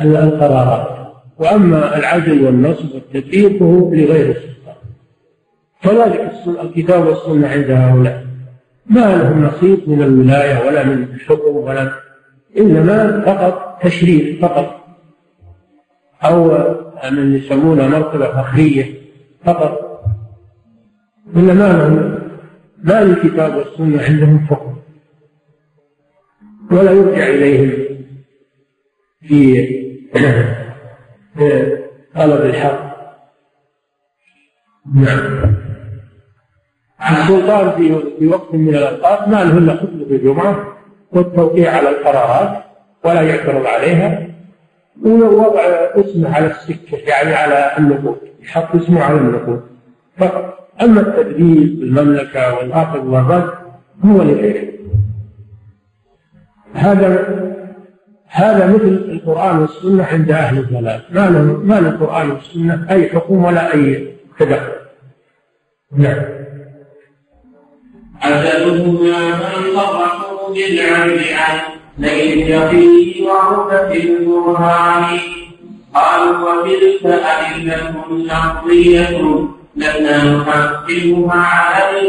القرارات. 0.00 1.00
وأما 1.38 1.98
العدل 1.98 2.44
والنصب 2.44 2.94
والتدبير 2.94 3.58
فهو 3.58 3.94
لغير 3.94 4.30
السلطان. 4.30 4.74
كذلك 5.82 6.32
الكتاب 6.46 7.06
والسنة 7.06 7.48
عند 7.48 7.70
هؤلاء. 7.70 8.26
ما 8.86 9.16
لهم 9.16 9.44
نصيب 9.44 9.88
من 9.88 10.02
الولاية 10.02 10.66
ولا 10.66 10.84
من 10.84 11.02
الحكم 11.02 11.56
ولا 11.56 11.92
إنما 12.58 13.22
فقط 13.26 13.78
تشريف 13.82 14.42
فقط. 14.42 14.80
أو 16.24 16.48
من 17.10 17.36
يسمونها 17.36 17.88
مرتبة 17.88 18.42
فخرية 18.42 18.94
فقط. 19.44 20.02
إنما 21.36 21.54
ما 21.54 21.72
لهم 21.72 22.18
ما 22.82 23.04
للكتاب 23.04 23.56
والسنة 23.56 24.02
عندهم 24.02 24.46
حكم. 24.50 24.76
ولا 26.70 26.90
يرجع 26.90 27.26
إليهم 27.26 27.72
في 29.28 29.68
طلب 32.14 32.40
الحق. 32.40 32.90
نعم. 34.94 35.54
السلطان 37.10 37.70
في 38.18 38.26
وقت 38.26 38.54
من 38.54 38.74
الأوقات 38.74 39.28
ما 39.28 39.44
له 39.44 39.58
إلا 39.58 39.76
خطبة 39.76 40.06
الجمعة 40.10 40.76
والتوقيع 41.12 41.76
على 41.76 41.88
القرارات 41.88 42.64
ولا 43.04 43.22
يعترض 43.22 43.66
عليها. 43.66 44.26
ووضع 45.04 45.62
اسمه 45.94 46.34
على 46.34 46.46
السكة 46.46 46.96
يعني 46.96 47.34
على 47.34 47.72
النقود 47.78 48.18
يحط 48.42 48.76
اسمه 48.76 49.02
على 49.02 49.16
النقود. 49.16 49.62
فقط. 50.18 50.68
أما 50.82 51.00
التدبير 51.00 51.66
في 51.66 51.82
المملكه 51.82 52.58
والاخذ 52.58 52.98
والرد 52.98 53.50
هو 54.04 54.22
لغيره. 54.22 54.79
هذا 56.74 57.40
هذا 58.26 58.66
مثل 58.66 58.88
القرآن 58.88 59.58
والسنة 59.58 60.04
عند 60.04 60.30
أهل 60.30 60.58
الضلال. 60.58 61.00
ما 61.10 61.30
له 61.30 61.42
ما 61.64 61.80
للقرآن 61.80 62.30
والسنة 62.30 62.86
أي 62.90 63.08
حكم 63.08 63.44
ولا 63.44 63.74
أي 63.74 64.14
تدخل. 64.38 64.72
نعم. 65.96 66.22
حسبهما 68.20 69.28
من 69.28 69.74
صرحوا 69.74 70.54
بالعمل 70.54 71.20
عن 71.34 71.60
ليس 71.98 72.62
فيه 72.62 73.26
وعرفة 73.26 73.92
البرهان 73.92 75.18
قالوا 75.94 76.62
وتلك 76.62 77.06
أئمة 77.06 78.04
لفظية 78.10 79.48
لنا 79.76 80.36
نحكمها 80.36 81.40
على 81.40 82.00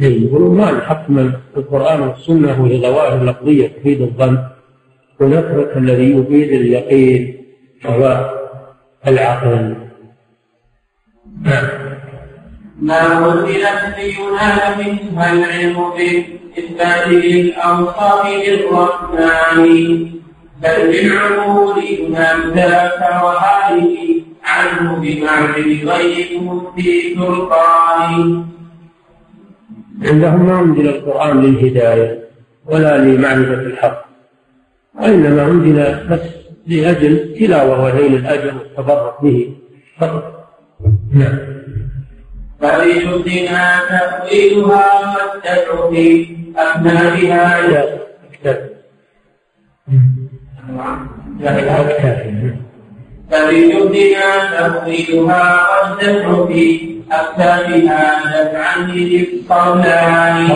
الإيقان 0.00 0.26
يقولون 0.26 0.56
ما 0.56 0.70
نحكم 0.70 1.32
القرآن 1.56 2.00
والسنة 2.00 2.62
وهي 2.62 2.80
ظواهر 2.80 3.24
لفظية 3.24 3.68
تفيد 3.68 4.02
الظن 4.02 4.38
ونترك 5.20 5.76
الذي 5.76 6.10
يفيد 6.18 6.52
اليقين 6.52 7.44
وهو 7.84 8.30
العقل. 9.06 9.76
نعم. 11.42 11.68
ما 12.80 13.26
وزنت 13.26 13.96
لينال 13.98 14.78
منها 14.78 15.32
العلم 15.32 15.90
بإثبات 15.90 17.06
الأوصاف 17.06 18.26
للرحمن 18.26 20.10
بل 20.62 20.92
بالعقول 20.92 21.84
ينال 21.84 22.52
ذاك 22.54 23.00
وهذه 23.24 24.22
عنه 24.44 24.96
بمعزل 24.96 25.88
غير 25.88 26.40
مفتي 26.40 27.14
سلطان 27.14 28.44
عندهم 30.02 30.46
ما 30.46 30.60
أنزل 30.60 30.88
القرآن 30.88 31.42
للهداية 31.42 32.24
ولا 32.66 32.98
لمعرفة 32.98 33.54
الحق 33.54 34.04
وإنما 35.00 35.42
أنزل 35.42 36.08
بس 36.10 36.20
لأجل 36.66 37.34
تلاوة 37.38 37.84
ونيل 37.84 38.14
الأجر 38.14 38.54
والتبرك 38.58 39.22
به 39.22 39.54
فقط. 39.98 40.48
نعم. 41.12 41.38
فليدنا 42.60 43.80
تأويلها 43.88 45.16
والتدعو 45.16 45.90
في 45.90 46.26
أبنائها 46.56 47.60
فليدنا 53.30 54.50
تأويلها 54.58 55.66
والتدعو 55.70 56.46
في 56.46 56.99
أكتافها 57.12 58.02
دفعا 58.24 58.76
للصولان 58.92 60.48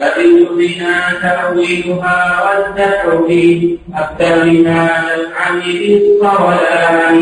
فبيدنا 0.00 0.94
تأويلها 1.22 2.18
والدفع 2.44 3.26
في 3.26 3.42
أكتافها 3.94 5.04
دفعا 5.16 5.50
للصولان 5.66 7.18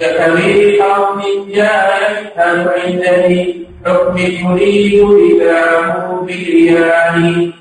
ككبير 0.00 0.82
قوم 0.82 1.20
جاء 1.54 1.88
يشهد 2.12 2.68
عندني 2.68 3.66
حكم 3.86 4.16
يريد 4.18 5.00
إباحه 5.32 6.20
بالإيمان 6.26 7.52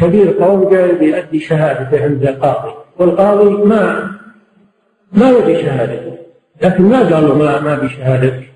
كبير 0.00 0.28
قوم 0.40 0.70
جاء 0.70 0.92
بيؤدي 0.92 1.40
شهادته 1.40 2.04
عند 2.04 2.22
القاضي 2.26 2.72
والقاضي 2.98 3.50
ما 3.50 4.10
ما 5.12 5.30
يبي 5.30 5.54
شهادته. 5.62 6.07
لكن 6.62 6.82
ما 6.82 6.98
قال 6.98 7.28
له 7.28 7.38
ما, 7.38 7.60
ما 7.60 7.74
بشهادتك 7.74 8.48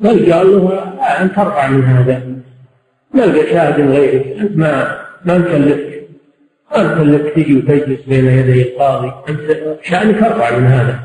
بل 0.00 0.32
قال 0.32 0.52
له 0.52 0.78
أنت 1.20 1.38
أرفع 1.38 1.68
من 1.68 1.84
هذا. 1.84 2.22
نلقى 3.14 3.46
شاهد 3.46 3.80
غيرك 3.80 4.26
أنت 4.40 4.56
ما 4.56 4.96
ما 5.24 5.38
نكلفك 5.38 6.08
ما 6.76 6.82
نكلفك 6.82 7.34
تجي 7.34 7.56
وتجلس 7.56 8.00
بين 8.00 8.26
يدي 8.26 8.62
القاضي. 8.62 9.12
أنت 9.28 9.58
شأنك 9.82 10.22
أرفع 10.22 10.58
من 10.58 10.66
هذا. 10.66 10.98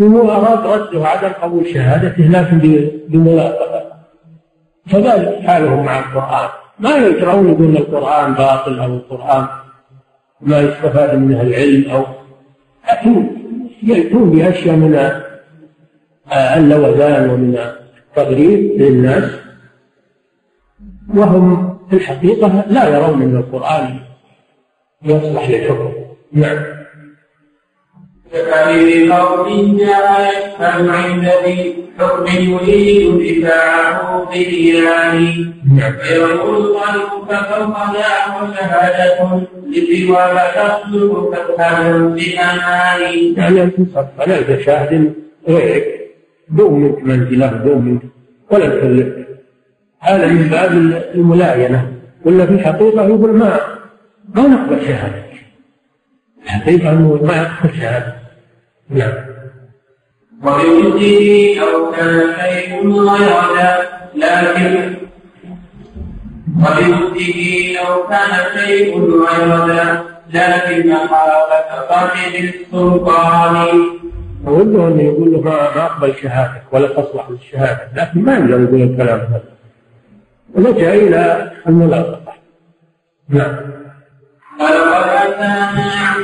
هو 0.00 0.30
أراد 0.30 0.66
رده 0.66 1.06
عدم 1.06 1.28
قبول 1.28 1.68
شهادته 1.74 2.24
لكن 2.24 2.58
بملاقبة 3.08 3.84
فذلك 4.86 5.40
حالهم 5.46 5.84
مع 5.84 5.98
القرآن. 5.98 6.48
ما 6.78 6.96
يشرعون 6.96 7.48
يقولون 7.48 7.76
القرآن 7.76 8.34
باطل 8.34 8.78
أو 8.78 8.94
القرآن 8.94 9.46
ما 10.40 10.60
يستفاد 10.60 11.18
منه 11.18 11.40
العلم 11.40 11.90
أو 11.90 12.04
لكن 12.90 13.26
يأتون 13.84 14.30
بأشياء 14.30 14.76
من 14.76 14.94
اللوذان 16.32 17.30
ومن 17.30 17.58
التغريب 18.08 18.80
للناس 18.80 19.30
وهم 21.14 21.78
في 21.90 21.96
الحقيقة 21.96 22.64
لا 22.68 22.88
يرون 22.88 23.22
أن 23.22 23.36
القرآن 23.36 24.00
يصلح 25.02 25.50
للحكم. 25.50 25.92
نعم. 26.32 26.83
ككبير 28.34 29.12
قوم 29.12 29.78
يفهم 29.78 30.90
عند 30.90 31.30
ذي 31.44 31.74
حكم 31.98 32.26
يريد 32.26 33.42
دفاعه 33.42 34.30
بالإيمان 34.30 35.52
يقول 36.10 36.56
القلب 36.56 37.10
فسوف 37.28 37.76
له 37.94 38.54
شهادة 38.54 39.46
لسوى 39.68 40.16
تصدق 40.54 41.54
تفهم 41.56 42.14
بأمان 42.14 43.34
يعني 43.36 43.62
أن 43.62 43.70
تصف 43.76 44.06
على 44.20 44.62
شاهد 44.62 45.12
غيرك 45.48 45.84
دوم 46.48 46.82
منك 46.82 47.02
منزله 47.04 47.46
دوم 47.46 47.84
منك 47.84 48.02
ولا 48.50 48.68
تكلفك 48.68 49.26
هذا 50.00 50.26
من 50.26 50.48
باب 50.48 50.72
الملاينة 51.14 51.92
ولا 52.24 52.46
في 52.46 52.52
الحقيقة 52.52 53.06
يقول 53.06 53.36
ما 53.36 53.60
ما 54.34 54.42
نقبل 54.42 54.86
شهادتك؟ 54.86 55.24
الحقيقة 56.44 56.90
أنه 56.90 57.20
ما 57.22 57.36
يقبل 57.36 57.78
شهادتك. 57.80 58.23
نعم. 58.90 59.12
وبوجهه 60.42 61.60
لو 61.60 61.90
كان 61.90 62.34
شيء 62.40 62.90
غير 63.00 63.88
لكن 64.14 64.96
وبوجهه 66.56 67.72
لو 67.82 68.08
كان 68.08 68.58
شيء 68.58 69.00
غير 69.00 70.02
لكن 70.32 70.88
مخافة 70.88 71.80
قتل 71.90 72.36
السلطان. 72.36 73.68
وده 74.44 74.88
أن 74.88 75.00
يقول 75.00 75.32
له 75.32 75.40
ما 75.40 75.86
أقبل 75.86 76.14
شهادتك 76.22 76.62
ولا 76.72 76.88
تصلح 76.88 77.30
للشهادة 77.30 77.88
لكن 77.96 78.22
ما 78.22 78.32
يقدر 78.34 78.60
يقول 78.60 78.82
الكلام 78.82 79.18
هذا. 79.18 79.42
ولجأ 80.54 80.94
إلى 80.94 81.52
الملاقطة 81.66 82.32
نعم. 83.28 83.56
ولقد 84.60 85.08
أتانا 85.08 86.14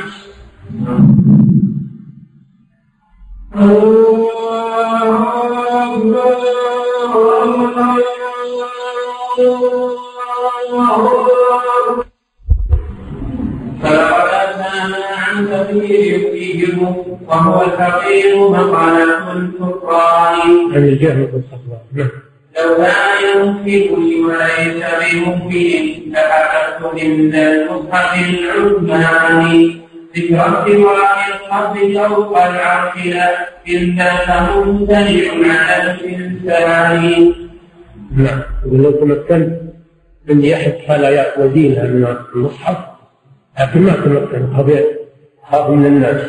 وهو 17.27 17.61
الفقير 17.61 18.49
مقالة 18.49 19.31
الكفران 19.31 20.71
عن 20.73 20.75
الجهل 20.75 21.21
والصفوان 21.33 21.79
نعم 21.93 22.09
لو 22.57 22.75
كان 22.77 23.37
يمكن 23.37 24.25
وليس 24.25 24.83
بممكن 25.01 26.11
لأخذت 26.11 26.93
من 27.03 27.35
المصحف 27.35 28.29
العثماني 28.29 29.80
ذكر 30.15 30.41
ارتواء 30.41 31.17
القلب 31.27 31.97
فوق 31.97 32.37
العرش 32.37 33.05
لا 33.05 33.47
إلا 33.67 34.55
ممتنع 34.55 35.61
على 35.61 35.91
الإنسان 35.91 37.33
نعم 38.15 38.41
ولو 38.65 38.91
تمكنت 38.91 39.61
من 40.27 40.43
يحك 40.43 40.77
خلايا 40.87 41.39
ودينها 41.39 41.83
من 41.83 42.15
المصحف 42.35 42.77
لكن 43.59 43.81
ما 43.81 43.91
تمكن 43.91 44.53
خبير 44.57 44.85
خاف 45.51 45.69
من 45.69 45.85
الناس. 45.85 46.21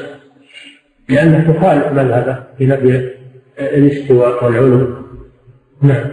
لأنها 1.09 1.53
تخالف 1.53 1.87
مذهبه 1.87 2.39
في 2.59 2.67
نبي 2.67 3.11
الاستواء 3.59 4.45
والعلو 4.45 4.97
نعم. 5.83 6.05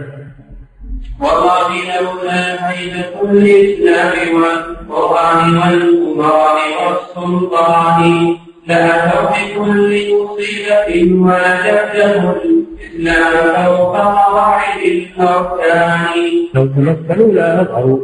والله 1.20 1.68
لولا 2.00 2.70
هيبة 2.70 3.30
الإسلام 3.30 4.44
والقرآن 4.90 5.56
والأمراء 5.56 6.58
والسلطان 6.82 8.36
لأتوا 8.66 9.30
بكل 9.30 9.90
مصيبة 10.14 10.90
ولجده 11.26 12.36
الإسلام 12.42 13.66
فوق 13.66 13.96
قواعد 13.96 14.82
الأركان. 14.84 16.16
لو 16.54 16.66
تمكنوا 16.66 17.32
لا 17.32 17.60
أظهروا 17.60 17.98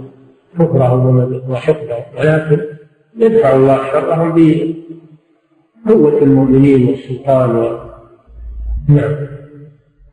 كفرهم 0.59 1.43
وحقدهم 1.51 2.05
ولكن 2.19 2.61
يدفع 3.17 3.53
الله 3.53 3.79
شرهم 3.93 4.35
بقوة 5.87 6.19
المؤمنين 6.23 6.89
والسلطان. 6.89 7.79
نعم. 8.89 9.36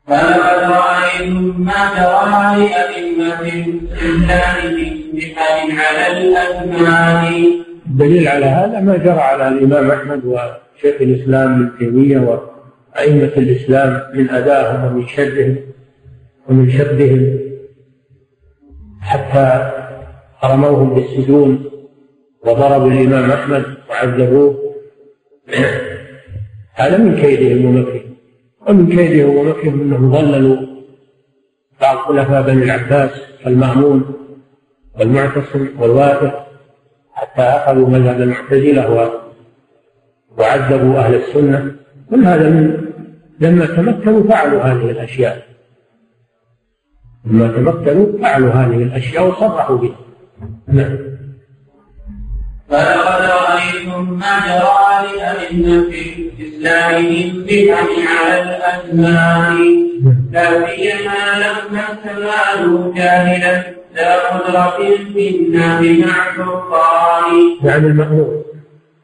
فلقد 0.08 0.72
رأيتم 0.72 1.62
ما 1.62 1.82
جرى 1.96 2.66
لأئمة 2.66 3.40
الإسلام 3.42 4.76
بحال 5.14 5.72
على 5.80 6.18
الأزمان 6.18 7.34
الدليل 7.88 8.28
على 8.28 8.46
هذا 8.46 8.80
ما 8.80 8.98
جرى 8.98 9.20
على 9.20 9.48
الإمام 9.48 9.92
أحمد 9.92 10.26
وشيخ 10.26 11.02
الإسلام 11.02 11.54
ابن 11.54 11.78
تيمية 11.80 12.20
وأئمة 12.20 13.32
الإسلام 13.38 14.04
من 14.14 14.30
أدائهم 14.30 14.86
ومن 14.86 15.08
شرهم 15.08 15.56
ومن 16.50 16.72
شدهم 16.72 17.40
حتى 19.02 19.72
رموهم 20.44 20.94
بالسجون 20.94 21.66
وضربوا 22.46 22.92
الإمام 22.92 23.32
أحمد 23.32 23.64
وعذبوه. 23.90 24.74
هذا 26.74 26.98
من 26.98 27.22
كيدهم 27.22 27.66
ومكرهم 27.66 28.03
ومن 28.68 28.88
كيدهم 28.88 29.36
ومكرهم 29.36 29.82
أنهم 29.82 30.12
ضللوا 30.12 30.58
بعض 31.82 31.98
خلفاء 31.98 32.42
بني 32.42 32.64
العباس 32.64 33.12
المأمون 33.48 34.14
والمعتصم 35.00 35.68
والواثق 35.80 36.48
حتى 37.14 37.42
أخذوا 37.42 37.90
مذهب 37.90 38.22
المعتزلة 38.22 39.14
وعذبوا 40.38 41.00
أهل 41.00 41.16
السنة. 41.16 41.76
كل 42.10 42.26
هذا 42.26 42.50
من 42.50 42.88
لما 43.40 43.66
تمكنوا 43.66 44.24
فعلوا 44.24 44.62
هذه 44.62 44.92
الأشياء. 44.92 45.48
لما 47.26 47.48
تمكنوا 47.48 48.22
فعلوا 48.22 48.52
هذه 48.52 48.84
الأشياء 48.84 49.28
وصرحوا 49.28 49.78
بها. 49.78 49.96
نعم. 50.68 51.13
فلقد 52.74 53.22
رأيتم 53.22 54.20
ما 54.20 54.40
جرى 54.48 55.18
لأئمة 55.18 55.94
الإسلام 56.40 57.06
من 57.06 57.46
فتن 57.46 58.08
على 58.08 58.42
الأزمان 58.42 59.88
لا 60.32 60.68
سيما 60.68 61.22
لما 61.44 61.82
استمالوا 61.94 62.94
جاهلا 62.96 63.64
لا 63.96 64.28
قدرة 64.28 64.78
منا 65.16 65.82
بمع 65.82 66.36
سلطان 66.36 67.34
يعني 67.64 67.88
المأمون. 67.88 68.44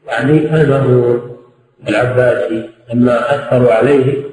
يعني 0.07 0.61
المأمون 0.61 1.38
العباسي 1.89 2.70
لما 2.93 3.36
أثروا 3.36 3.74
عليه 3.74 4.24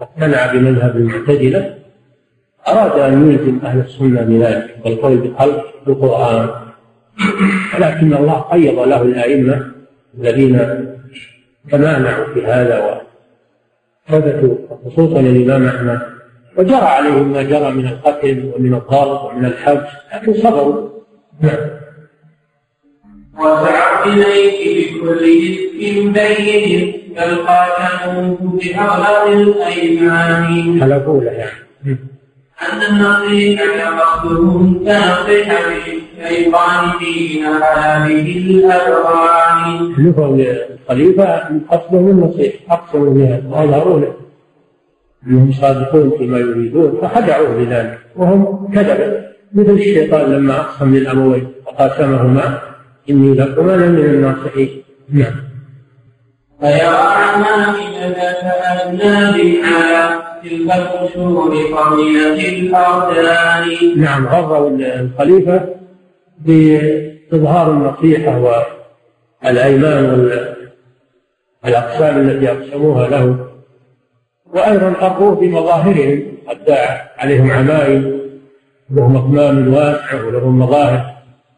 واقتنع 0.00 0.52
بمذهب 0.52 0.96
المعتزلة 0.96 1.74
أراد 2.68 2.98
أن 2.98 3.32
يلزم 3.32 3.58
أهل 3.64 3.80
السنة 3.80 4.22
بذلك 4.22 4.76
والقول 4.84 5.16
بخلق 5.16 5.64
القرآن 5.88 6.62
ولكن 7.74 8.14
الله 8.14 8.38
قيض 8.40 8.78
له 8.78 9.02
الأئمة 9.02 9.72
الذين 10.18 10.86
تمانعوا 11.70 12.34
في 12.34 12.46
هذا 12.46 13.02
وثبتوا 14.08 14.56
خصوصا 14.84 15.20
الإمام 15.20 15.66
أحمد. 15.66 16.00
وجرى 16.56 16.74
عليهم 16.74 17.32
ما 17.32 17.42
جرى 17.42 17.70
من 17.70 17.86
القتل 17.86 18.52
ومن 18.54 18.74
الضرب 18.74 19.24
ومن 19.24 19.44
الحبس 19.44 19.88
لكن 20.14 20.34
صبروا. 20.34 20.88
نعم. 21.40 21.58
وسعوا 23.38 24.06
إليك 24.06 24.94
بكل 24.94 25.24
اسم 25.80 26.12
بين 26.12 26.92
بل 27.16 27.36
قاتلوه 27.46 28.36
بأغلب 28.40 29.40
الأيمان. 29.40 30.80
حلفوا 30.80 31.20
له 31.24 31.48
أن 32.62 32.82
النصيحة 32.90 33.94
مقصود 33.94 34.84
كنصيحة 34.84 35.58
الشيطان 35.68 36.90
في 36.98 37.42
هذه 37.44 38.38
الألوان. 38.38 39.94
حلفوا 39.94 40.36
للخليفة 40.36 41.42
قصدهم 41.70 42.10
النصيحة 42.10 42.58
أقسموا 42.70 43.14
بها 43.14 43.42
وأظهروا 43.50 44.00
له 44.00 44.14
أنهم 45.26 45.52
صادقون 45.52 46.12
فيما 46.18 46.38
يريدون 46.38 46.98
فخدعوه 47.02 47.56
بذلك 47.56 47.98
وهم 48.16 48.72
كذبوا. 48.74 49.32
مثل 49.54 49.70
الشيطان 49.70 50.32
لما 50.32 50.60
أقسم 50.60 50.94
للأبوين 50.94 51.48
وقاسمهما 51.66 52.58
إني 53.10 53.34
لكما 53.34 53.72
لمن 53.72 53.98
الناصحين. 53.98 54.82
نعم. 55.12 55.34
فيرى 56.60 56.86
عمامك 56.86 58.14
كأناب 58.16 59.40
على 59.64 60.31
تلك 60.42 60.72
الأرجان 62.44 64.00
نعم 64.00 64.26
غروا 64.26 64.70
الخليفة 64.70 65.68
بإظهار 66.38 67.70
النصيحة 67.70 68.62
والأيمان 69.44 70.04
والأقسام 71.64 72.20
التي 72.20 72.50
أقسموها 72.50 73.08
له. 73.08 73.46
وأيضا 74.54 74.92
قروا 74.92 75.34
بمظاهرهم 75.34 76.22
أدى 76.48 76.78
عليهم 77.18 77.50
عمائم 77.50 78.20
لهم 78.90 79.16
أكمام 79.16 79.74
واسعة 79.74 80.26
ولهم 80.26 80.58
مظاهر 80.58 81.12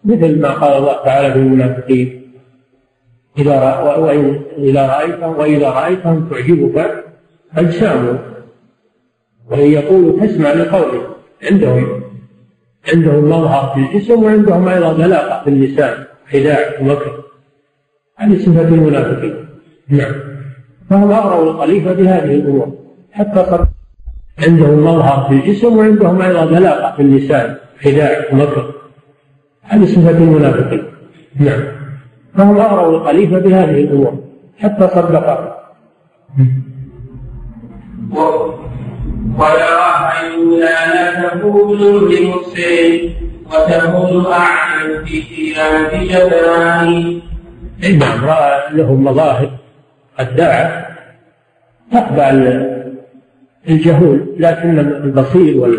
مثل 0.04 0.40
ما 0.40 0.50
قال 0.50 0.76
الله 0.76 1.04
تعالى 1.04 1.32
في 1.32 1.38
المنافقين 1.38 2.32
إذا 3.38 3.78
وإن 3.98 4.42
إذا 4.58 4.86
رأيتهم 4.86 5.38
وإذا 5.38 5.70
رأيتهم 5.70 6.28
تعجبك 6.30 7.04
أجسامهم 7.56 8.18
وإن 9.50 9.70
يقولوا 9.70 10.26
تسمع 10.26 10.52
لقولهم 10.52 11.02
عندهم 11.50 12.02
عندهم 12.94 13.24
مظهر 13.24 13.74
في 13.74 13.80
الجسم 13.80 14.22
وعندهم 14.24 14.68
أيضا 14.68 14.92
بلاغة 14.92 15.44
في 15.44 15.50
اللسان 15.50 16.04
خداع 16.32 16.58
ومكر 16.80 17.24
هذه 18.16 18.38
صفة 18.38 18.68
المنافقين. 18.68 19.34
نعم. 19.88 20.14
فهم 20.90 21.12
أغروا 21.12 21.50
الخليفة 21.50 21.92
بهذه 21.92 22.34
الأمور. 22.34 22.72
حتى 23.12 23.44
صار 23.50 23.68
عندهم 24.48 24.84
مظهر 24.84 25.28
في 25.28 25.34
الجسم 25.34 25.76
وعندهم 25.76 26.22
أيضا 26.22 26.44
بلاغة 26.44 26.96
في 26.96 27.02
اللسان 27.02 27.56
خداع 27.82 28.24
ومكر 28.32 28.74
هذه 29.62 29.84
صفة 29.84 30.10
المنافقين. 30.10 30.82
نعم. 31.36 31.62
فهم 32.36 32.58
أغروا 32.58 32.98
الخليفة 32.98 33.38
بهذه 33.38 33.84
الأمور. 33.84 34.18
حتى 34.58 34.88
صدق. 34.88 35.54
لا 40.60 41.28
تكون 41.28 41.78
لمسلم 41.78 43.14
وتكون 43.46 44.26
أعلم 44.32 45.04
في 45.04 45.22
ثياب 45.22 45.90
جبان 46.04 47.20
نعم 47.98 48.24
رأى 48.24 48.62
لهم 48.72 49.04
مظاهر 49.04 49.50
الداعة 50.20 50.86
تقبع 51.92 52.32
الجهول 53.68 54.26
لكن 54.38 54.78
البصير 54.78 55.78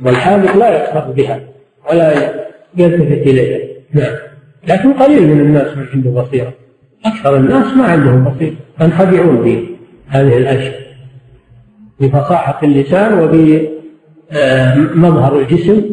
والحاذق 0.00 0.56
لا 0.56 0.68
يقصد 0.68 1.14
بها 1.14 1.40
ولا 1.90 2.12
يلتفت 2.76 3.26
إليها. 3.26 3.58
نعم. 3.92 4.14
لكن 4.68 4.92
قليل 4.92 5.26
من 5.26 5.40
الناس 5.40 5.76
من 5.76 5.86
عنده 5.94 6.10
بصيرة. 6.10 6.52
أكثر 7.04 7.36
الناس 7.36 7.76
ما 7.76 7.84
عندهم 7.84 8.24
بصيرة. 8.24 8.54
ينخدعون 8.80 9.36
بهذه 9.36 10.36
الأشياء. 10.36 10.87
بفصاحة 12.00 12.58
اللسان 12.62 13.18
وبمظهر 14.32 15.38
الجسم 15.38 15.84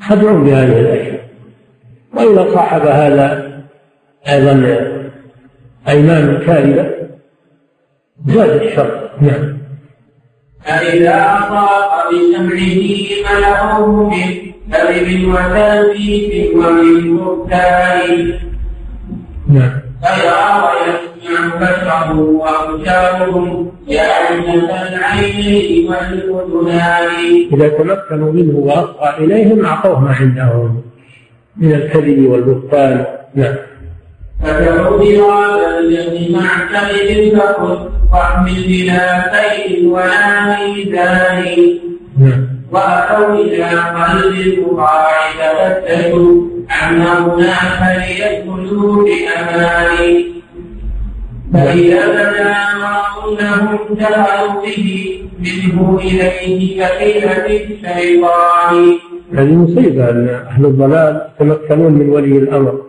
يخدعون 0.00 0.44
بهذه 0.44 0.80
الأشياء. 0.80 1.28
وإذا 2.14 2.54
صاحب 2.54 2.80
هذا 2.80 3.56
أيضا 4.28 4.52
أيمان 5.88 6.38
كاذبة 6.46 6.90
زاد 8.26 8.62
الشر. 8.62 9.10
نعم. 9.20 9.56
فإذا 10.64 11.14
أصاب 11.38 12.12
بسمعه 12.12 12.88
ملأوه 13.38 14.10
من 14.10 14.52
كذب 14.72 15.28
وتلبيس 15.28 16.54
ومن 16.54 17.16
بهتان 17.16 18.40
نعم. 19.48 19.85
فيرى 20.02 20.46
ويسمع 20.64 21.56
بشره 21.56 22.20
وأبشارهم 22.20 23.72
إذا 27.52 27.68
تمكنوا 27.68 28.32
منه 28.32 28.58
وأصغى 28.58 29.24
إليهم 29.24 29.64
أعطوه 29.64 30.00
ما 30.00 30.10
عندهم 30.10 30.82
من 31.56 31.72
الكذب 31.72 32.30
والبهتان. 32.30 33.04
نعم. 33.34 33.54
فتعود 34.42 35.02
هذا 35.02 35.78
الذي 35.78 36.32
مع 36.34 36.48
كذب 36.72 37.38
فقل 37.38 37.88
واحمل 38.12 38.64
بلا 38.68 39.32
خير 39.32 39.88
ولا 39.88 40.44
ميزان 40.44 41.78
نعم. 42.18 42.55
وأتوا 42.72 43.34
إلى 43.34 43.64
قلب 43.98 44.34
البقاع 44.46 45.12
تفتشوا 45.38 46.42
عما 46.70 47.18
هناك 47.18 47.80
ليدخلوا 47.98 49.04
بأمان 49.04 50.24
فإذا 51.52 52.08
بدا 52.08 52.54
ما 52.82 53.02
قلنهم 53.02 53.78
جهلوا 54.00 54.62
به 54.62 55.20
منه 55.38 55.98
إليه 55.98 56.80
كحيلة 56.80 57.46
الشيطان. 57.46 58.98
هذه 59.34 59.54
مصيبة 59.54 60.10
أن 60.10 60.28
أهل 60.28 60.64
الضلال 60.66 61.28
يتمكنون 61.40 61.92
من 61.92 62.08
ولي 62.08 62.38
الأمر 62.38 62.80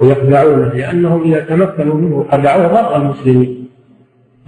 ويخدعونه 0.00 0.68
لأنهم 0.74 1.22
إذا 1.22 1.40
تمكنوا 1.40 1.94
منه 1.94 2.26
خدعوه 2.32 2.66
ضر 2.66 2.96
المسلمين. 2.96 3.68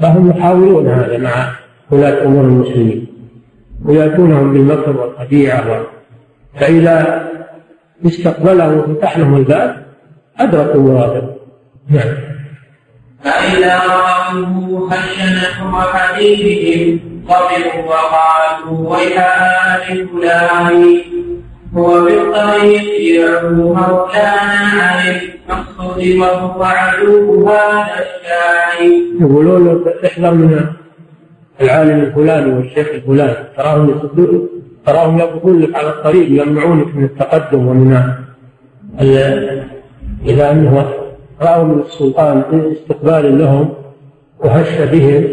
فهم 0.01 0.31
يحاولون 0.31 0.87
هذا 0.87 1.19
مع 1.19 1.51
ولاة 1.91 2.25
أمور 2.27 2.45
المسلمين. 2.45 3.07
ويأتونهم 3.85 4.53
بالمكر 4.53 4.97
والخديعة 4.97 5.87
فإذا 6.61 7.29
استقبله 8.07 8.77
وفتح 8.77 9.19
لهم 9.19 9.37
الباب 9.37 9.87
أدركوا 10.39 10.81
مراده 10.81 11.23
نعم. 11.91 12.15
فإذا 13.25 13.79
رأوه 13.79 14.91
خشنة 14.91 15.81
حديثهم 15.81 17.01
قبلوا 17.29 17.85
وقالوا 17.87 18.97
ويا 18.97 19.77
آل 19.77 20.09
فلان 20.09 21.01
هو 21.75 22.05
بالطريق 22.05 23.01
يعفو 23.01 23.49
مولانا 23.55 24.83
عن 24.83 25.21
المقصود 25.49 26.17
وهو 26.17 26.63
عدو 26.63 27.49
هذا 27.49 27.95
الشاعر 27.99 28.83
يقولون 29.21 29.85
احذر 30.07 30.35
من 30.35 30.67
العالم 31.61 32.01
الفلاني 32.01 32.53
والشيخ 32.53 32.89
الفلاني 32.89 33.35
تراهم 33.57 33.91
يصدون 33.91 34.49
تراهم 34.87 35.19
يقفون 35.19 35.61
لك 35.61 35.75
على 35.75 35.89
الطريق 35.89 36.43
يمنعونك 36.43 36.97
من 36.97 37.05
التقدم 37.05 37.67
ومن 37.67 38.03
إذا 40.27 40.51
أنه 40.51 40.93
رأوا 41.43 41.65
من 41.65 41.81
السلطان 41.81 42.43
استقبال 42.73 43.39
لهم 43.39 43.75
وهش 44.39 44.79
بهم 44.93 45.25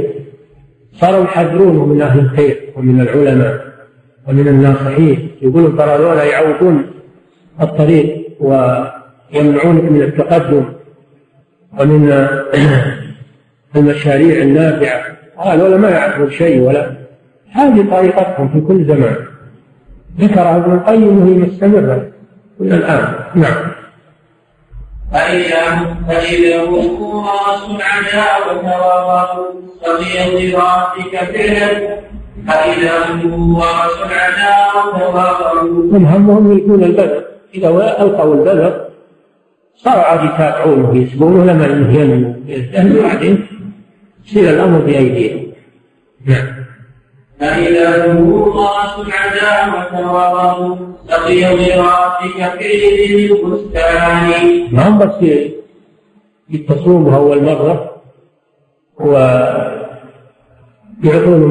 صاروا 0.94 1.24
يحذرونه 1.24 1.86
من 1.86 2.02
أهل 2.02 2.20
الخير 2.20 2.74
ومن 2.76 3.02
العلماء 3.02 3.66
ومن 4.28 4.48
الناصحين 4.48 5.30
يقولون 5.42 5.78
ترى 5.78 5.92
هذولا 5.92 6.24
يعوقون 6.24 6.86
الطريق 7.62 8.26
ويمنعونك 8.40 9.84
من 9.84 10.02
التقدم 10.02 10.66
ومن 11.80 12.28
المشاريع 13.76 14.44
النافعة. 14.44 15.15
هذول 15.38 15.80
ما 15.80 15.90
يعرفون 15.90 16.32
شيء 16.32 16.62
ولا 16.62 16.92
هذه 17.52 17.90
طريقتهم 17.92 18.50
في 18.50 18.62
كل 18.62 18.86
زمان. 18.86 19.16
ذكرها 20.20 20.58
ابن 20.58 20.74
القيم 20.74 21.22
وهي 21.22 21.38
مستمرة 21.38 22.08
إلى 22.62 22.76
الآن. 22.76 23.14
نعم. 23.36 23.56
فإذا 25.12 25.96
فإذا 26.08 26.64
هم 26.64 27.26
راس 27.26 27.70
العداوة 27.70 28.58
وضعوا 28.58 29.46
صغير 29.86 30.58
راسك 30.58 31.18
فعلا 31.34 32.00
فإذا 32.48 33.06
هم 33.12 33.58
راس 33.58 33.98
العداوة 34.06 35.10
وضعوا 35.10 35.98
هم 35.98 36.06
همهم 36.06 36.58
يكون 36.58 36.84
البدر 36.84 37.24
إذا 37.56 37.70
ألقوا 38.02 38.34
البدر 38.34 38.86
صاروا 39.76 40.04
عاد 40.04 40.24
يتابعونه 40.24 40.98
يسبونه 40.98 41.46
لما 41.46 41.66
يزدهر 42.48 43.02
بعدين. 43.02 43.48
يصير 44.28 44.50
الأمر 44.50 44.80
بأيديهم. 44.80 45.52
نعم. 46.26 46.66
فإذا 47.40 48.06
رأس 48.56 49.00
العداوة 49.08 50.12
وضعوا 50.12 50.76
سقي 51.08 51.42
براسك 51.56 52.60
في 52.60 53.32
البستان. 53.32 54.68
ما 54.72 54.88
هم 54.88 54.98
بس 54.98 55.16
يتصلون 56.50 57.14
أول 57.14 57.44
مرة 57.44 58.02
ويعطون 59.00 59.92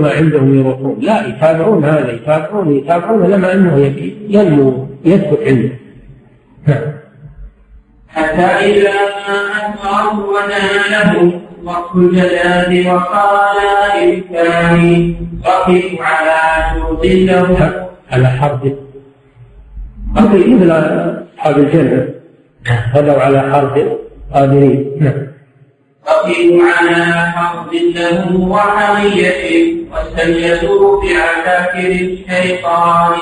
ما 0.00 0.10
عندهم 0.10 0.58
يروحون. 0.60 0.96
لا 1.00 1.26
يتابعون 1.26 1.84
هذا 1.84 2.12
يتابعون 2.12 2.76
يتابعون 2.76 3.30
لما 3.30 3.52
أنه 3.52 3.94
ينمو 4.28 4.86
يثبت 5.04 5.38
عنده. 5.46 5.70
نعم. 6.66 6.94
حتى 8.08 8.42
إذا 8.42 8.92
ما 9.28 9.36
أكبره 9.58 10.28
وناله 10.28 11.43
وقت 11.64 11.94
الجلال 11.96 12.86
وقال 12.88 13.58
إمكاني 14.02 15.16
وقف 15.46 16.00
على 16.00 16.40
جود 16.80 17.06
له. 17.06 17.88
على 18.12 18.28
حرب. 18.28 18.78
قضي 20.16 20.54
مثل 20.54 20.70
أصحاب 20.70 21.58
الجنة؟ 21.58 22.08
غدوا 22.94 23.20
على 23.22 23.40
حرب 23.52 23.98
قادرين. 24.34 24.92
نعم. 25.00 25.26
وقف 26.06 26.38
على 26.78 27.04
حرب 27.32 27.74
له 27.74 28.36
وحمية 28.36 29.74
واستيسوا 29.92 31.02
بعساكر 31.02 31.90
الشيطان. 31.90 33.14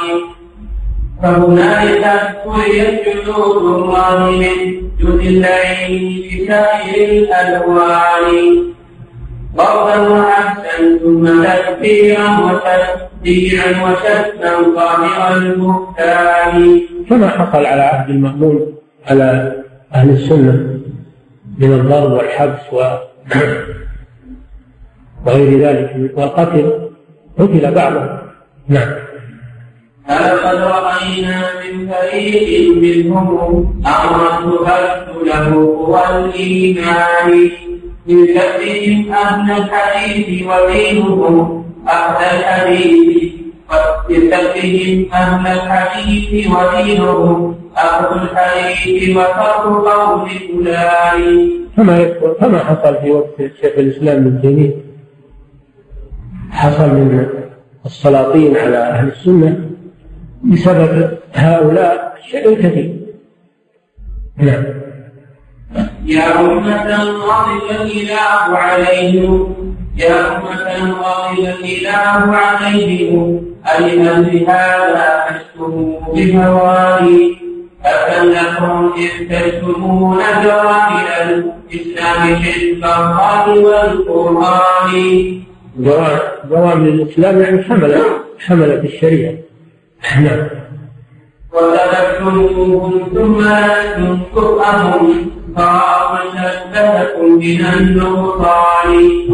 فهنالك 1.23 2.05
كليت 2.45 3.03
جنود 3.07 3.57
الله 3.57 4.31
من 4.31 4.57
جند 5.01 5.21
العين 5.21 6.23
بسائر 6.29 7.09
الألوان. 7.19 8.73
ضربا 9.57 9.97
وحبسا 10.09 10.99
ثم 11.03 11.25
تكبيرا 11.45 12.29
وتشجيعا 12.45 13.71
وشتما 13.85 14.75
ظاهر 14.75 15.37
البهتان 15.37 16.81
كما 17.09 17.29
حصل 17.29 17.67
على 17.67 17.83
عهد 17.83 18.11
المأمون 18.11 18.75
على 19.07 19.53
أهل 19.95 20.11
السنة 20.11 20.81
من 21.59 21.73
الضرب 21.73 22.13
والحبس 22.13 22.73
و 22.73 22.97
وغير 25.27 25.61
ذلك 25.61 26.13
والقتل؟ 26.17 26.89
قتل 27.39 27.75
بعضهم. 27.75 28.19
نعم. 28.69 29.12
فلقد 30.09 30.57
رأينا 30.57 31.43
من 31.61 31.89
فريق 31.89 32.77
منهم 32.77 33.83
أمرا 33.87 34.65
تهد 34.65 35.27
له 35.27 35.77
قوى 35.79 36.25
الإيمان. 36.25 37.51
من 38.07 38.27
كفهم 38.27 39.13
أهل 39.13 39.51
الحديث 39.63 40.47
ودينهم 40.47 41.65
أهل 41.89 42.39
الحديث. 42.39 43.33
كفهم 44.09 45.07
أهل 45.13 45.47
الحديث 45.47 46.47
ودينهم 46.51 47.55
أهل 47.79 48.23
الحديث 48.23 49.17
وفرق 49.17 49.65
قول 49.87 50.29
فلان 50.29 51.51
كما 51.77 52.05
كما 52.41 52.59
حصل 52.59 52.97
في 53.03 53.11
وقت 53.11 53.37
شيخ 53.39 53.73
الإسلام 53.79 54.17
ابن 54.17 54.43
تيمية؟ 54.43 54.75
حصل 56.51 56.89
من 56.89 57.27
السلاطين 57.87 58.57
على 58.57 58.77
أهل 58.77 59.09
السنة. 59.09 59.72
بسبب 60.45 61.19
هؤلاء 61.35 62.15
شيء 62.31 62.55
كثير 62.55 62.97
نعم. 64.37 64.65
يا 66.05 66.41
أمة 66.41 67.05
غضب 67.05 67.71
الإله 67.71 68.57
عليهم. 68.59 69.55
يا 69.97 70.37
أمة 70.37 70.91
غضب 70.91 71.39
الإله 71.39 72.37
عليهم. 72.37 73.45
ألم 73.79 74.23
بهذا 74.23 75.25
أشكو 75.29 75.99
بهواني 76.15 77.37
أفلكم 77.85 78.93
إذ 78.97 79.29
تشتمون 79.29 80.19
جواهر 80.45 81.07
الإسلام 81.23 82.37
حزب 82.37 82.85
الله 82.85 83.59
والقرآن؟ 83.59 85.43
جوامع 86.51 86.73
الإسلام 86.73 87.41
يعني 87.41 87.63
حملت 87.63 88.07
حملت 88.39 88.85
الشريعة. 88.85 89.35
نعم 90.03 90.49
ثم 93.15 93.41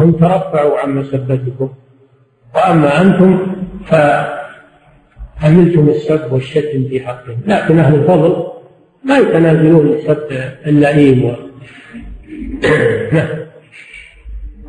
هم 0.01 0.13
ترفعوا 0.13 0.79
عن 0.79 0.95
مسبتكم. 0.95 1.69
وأما 2.55 3.03
أنتم 3.03 3.47
فحملتم 3.87 5.89
السب 5.89 6.33
والشتم 6.33 6.89
في 6.89 7.01
حقهم. 7.07 7.39
لكن 7.47 7.79
أهل 7.79 7.95
الفضل 7.95 8.47
ما 9.05 9.19
يتنازلون 9.19 9.87
السب 9.87 10.53
اللئيم 10.67 11.37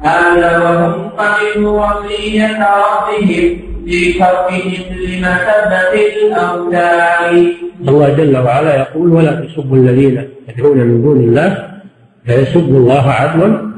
هذا 0.04 0.58
وهم 0.58 1.10
قبلوا 1.10 1.86
وصية 1.86 2.60
ربهم. 2.60 3.60
لمثبة 4.92 5.94
الأوثان 6.26 7.54
الله 7.88 8.10
جل 8.10 8.38
وعلا 8.38 8.76
يقول 8.76 9.10
ولا 9.10 9.32
تسبوا 9.46 9.78
الذين 9.78 10.28
يدعون 10.50 10.78
من 10.78 11.02
دون 11.02 11.18
الله 11.18 11.80
فيسبوا 12.26 12.80
الله 12.80 13.12
عدوا 13.12 13.72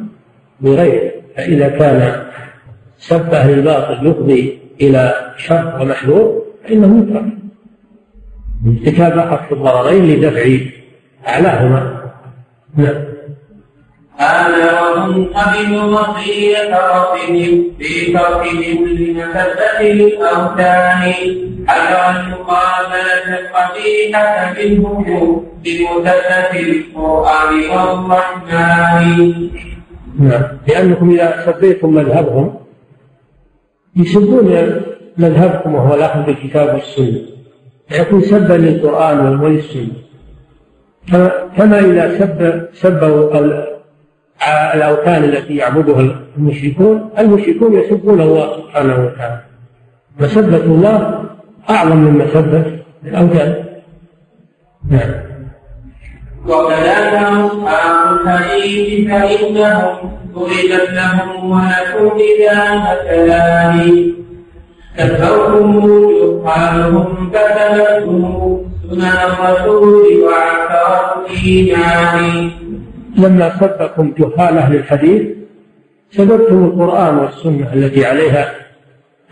بغيره. 0.61 1.11
فإذا 1.35 1.67
كان 1.69 2.23
سب 2.97 3.33
أهل 3.33 3.53
الباطل 3.53 4.07
يفضي 4.07 4.59
إلى 4.81 5.33
شر 5.37 5.81
ومحذور 5.81 6.43
فإنه 6.63 7.05
يترك 7.07 7.25
ارتكاب 8.67 9.17
أخف 9.17 9.53
الضررين 9.53 10.05
لدفع 10.05 10.43
أعلاهما. 11.27 12.01
نعم. 12.77 13.10
هذا 14.17 14.81
وهم 14.81 15.25
قبلوا 15.25 15.83
وصية 15.83 16.75
ربهم 16.95 17.71
في 17.79 18.13
تركهم 18.13 18.85
لمثبة 18.87 19.79
الأوثان. 19.81 21.13
حذر 21.67 22.19
المقابلة 22.19 23.39
القبيحة 23.39 24.53
منهم 24.53 25.45
بمثبت 25.63 26.53
القرآن 26.55 27.53
والرحمن. 27.69 29.49
نعم. 30.19 30.43
لأنكم 30.67 31.09
إذا 31.09 31.43
سبيتم 31.45 31.93
مذهبهم 31.93 32.55
يسبون 33.95 34.47
مذهبكم 35.17 35.75
وهو 35.75 35.95
الأخذ 35.95 36.19
بالكتاب 36.25 36.73
والسنة. 36.75 37.21
يكون 37.91 38.21
سبا 38.21 38.53
للقرآن 38.53 39.39
وللسنة 39.39 39.91
كما 41.57 41.79
إذا 41.79 42.19
سب 42.19 42.67
سبوا 42.73 43.70
الأوثان 44.73 45.23
التي 45.23 45.55
يعبدها 45.55 46.15
المشركون 46.37 47.09
المشركون 47.19 47.73
يسبون 47.73 48.21
الله 48.21 48.57
سبحانه 48.57 49.05
وتعالى. 49.05 49.41
مسبة 50.19 50.57
الله 50.57 51.23
أعظم 51.69 51.97
من 51.97 52.13
مسبة 52.17 52.63
الأوثان. 53.05 53.63
نعم. 54.89 55.11
وكذلك 56.47 57.13
أصحاب 57.13 58.19
الحديث 58.21 59.09
فإنهم 59.09 60.11
ضربت 60.33 60.89
لهم 60.91 61.51
ولكم 61.51 62.17
إذا 62.17 62.75
مثلان 62.75 64.11
كفرهم 64.97 66.01
جهالهم 66.43 67.31
كتبتهم 67.33 68.71
سنن 68.89 69.03
الرسول 69.03 70.23
وعثرت 70.23 71.29
الإيمان 71.31 72.51
لما 73.21 73.59
سبكم 73.59 74.13
جهال 74.17 74.57
أهل 74.57 74.75
الحديث 74.75 75.21
سببتم 76.11 76.65
القرآن 76.65 77.17
والسنة 77.17 77.73
التي 77.73 78.05
عليها 78.05 78.51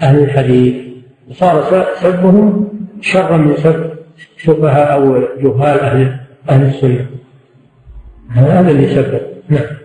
أهل 0.01 0.23
الحديث. 0.23 0.75
وصار 1.29 1.85
سبهم 1.95 2.67
شرا 3.01 3.37
من 3.37 3.55
سب 3.57 3.89
شبهاء 4.37 4.93
أو 4.93 5.19
جهال 5.19 5.79
أهل 5.79 6.17
أهل 6.49 6.65
السنة. 6.65 7.05
هذا 8.31 8.71
اللي 8.71 8.95
سبب. 8.95 9.21
نعم. 9.49 9.79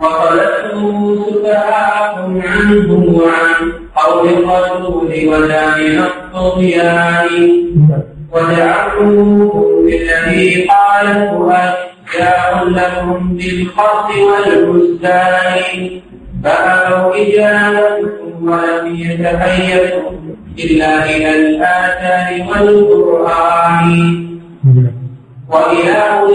وخلته 0.00 1.16
سفهاء 1.26 2.42
عنهم 2.46 3.14
وعن 3.14 3.72
قول 3.96 4.28
الرسول 4.28 5.28
ولا 5.28 5.76
من 5.76 5.98
الطغيان 5.98 7.28
نعم. 7.88 8.02
وجعلوه 8.32 9.82
بالذي 9.84 10.66
قالته 10.68 11.52
جاء 12.18 12.64
لهم 12.64 13.36
بالخط 13.36 14.08
والبستان 14.28 16.00
فأبوا 16.44 17.14
إجابتكم 17.14 18.48
ولم 18.48 18.86
يتحيزوا 18.96 20.10
إلا 20.58 20.92
إلى 21.16 21.30
الآثار 21.36 22.28
والقرآن. 22.48 23.92
أولي 25.52 25.82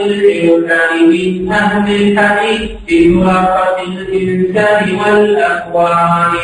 العرفان 0.05 1.09
من 1.09 1.51
أهل 1.51 1.88
الحديث 2.01 2.72
في 2.88 3.09
مرافقة 3.09 3.84
الإنسان 3.84 4.86
والأقوال. 4.95 6.36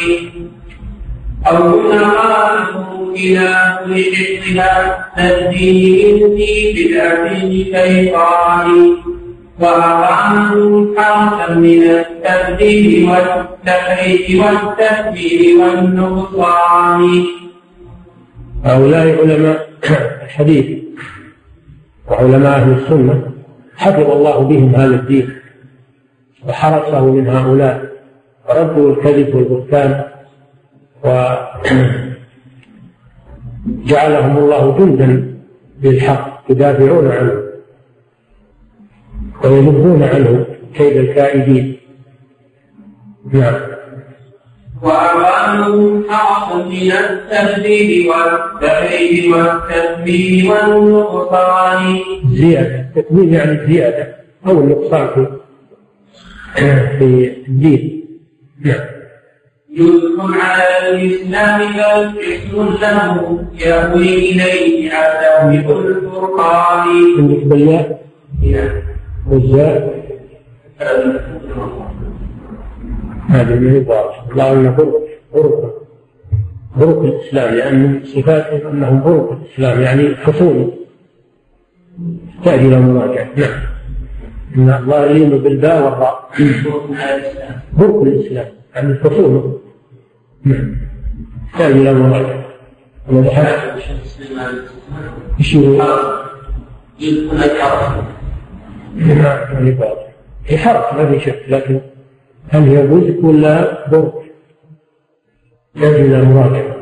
أو 1.47 1.81
نقاله 1.81 3.13
إلى 3.15 3.79
كل 3.85 4.03
حفظها 4.15 5.05
تهديه 5.17 6.17
في 6.35 6.51
بدعة 6.75 7.31
الشيطان. 7.31 8.97
وأقاموا 9.59 11.01
حرفا 11.01 11.53
من 11.53 11.83
التبديل 11.83 13.09
والتحريف 13.09 14.45
والتكبير 14.45 15.59
والنقصان. 15.59 17.23
هؤلاء 18.63 19.05
علماء 19.21 19.69
الحديث 20.23 20.67
وعلماء 22.07 22.59
أهل 22.59 22.71
السنة 22.71 23.31
حفظ 23.77 24.11
الله 24.11 24.39
بهم 24.39 24.75
هذا 24.75 24.95
الدين 24.95 25.29
وحرسه 26.47 27.05
من 27.05 27.27
هؤلاء. 27.27 27.93
وردوا 28.49 28.91
الكذب 28.91 29.35
والبهتان 29.35 30.03
وجعلهم 33.83 34.37
الله 34.37 34.77
جندا 34.77 35.33
للحق 35.83 36.43
يدافعون 36.49 37.11
عنه 37.11 37.43
ويذبون 39.43 40.03
عنه 40.03 40.45
كيد 40.75 40.97
الكائدين. 40.97 41.77
نعم. 43.33 43.59
وأعوانهم 44.81 46.03
حرص 46.09 46.55
من 46.65 46.91
التهديد 46.91 48.07
والتحريف 48.07 49.35
والتثبيت 49.35 50.45
والنقصان. 50.45 51.99
زيادة. 52.31 52.79
التثبيت 52.79 53.33
يعني 53.33 53.51
الزيادة 53.51 54.15
أو 54.47 54.59
النقصان 54.59 55.07
في 55.15 55.39
في 56.99 57.33
الدين. 57.47 58.05
نعم. 58.61 58.92
جزء 59.77 60.19
على 60.21 60.89
الإسلام 60.89 61.59
بل 61.73 62.19
اسم 62.19 62.57
له 62.81 63.43
يهوي 63.65 64.31
إليه 64.31 64.91
عذاب 64.93 65.53
الفرقان. 65.53 66.87
عندك 67.17 67.43
بالله 67.43 67.97
والزاء 69.29 70.03
هذا 73.29 73.55
من 73.55 73.75
الواضح 73.75 74.23
الله 74.31 74.51
إنه 74.51 74.71
برك 74.71 74.93
برك 75.33 75.73
برك 76.77 76.97
الإسلام 76.97 77.55
لأن 77.55 78.01
صفاته 78.05 78.69
أنه 78.69 79.01
برك 79.05 79.37
الإسلام 79.37 79.81
يعني 79.81 80.15
حصول. 80.15 80.71
تأتي 82.45 82.67
إلى 82.67 82.79
مراجعه 82.79 83.27
نعم. 83.35 83.59
إن 84.57 84.69
الله 84.83 85.05
يلين 85.05 85.29
بالباء 85.29 85.83
والراء. 85.83 86.29
برك 87.73 88.07
الإسلام 88.07 88.45
يعني 88.75 88.95
حصول. 88.95 89.59
نعم. 90.45 90.75
تاتي 91.57 91.73
إلى 91.73 91.93
مراجعه 91.93 92.45
إيش 95.39 95.55
نعم 95.55 95.93
يعني 99.53 99.77
واضح 99.79 100.07
هي 100.45 100.57
حرف 100.57 100.93
ما 100.93 101.11
في 101.11 101.19
شك. 101.19 101.45
لكن 101.47 101.79
هل 102.49 102.61
هي 102.61 102.87
بزك 102.87 103.23
ولا 103.23 103.89
برك؟ 103.89 104.13
يجب 105.75 105.95
إلى 105.95 106.19
المراجعه 106.19 106.75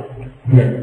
نعم. 0.54 0.82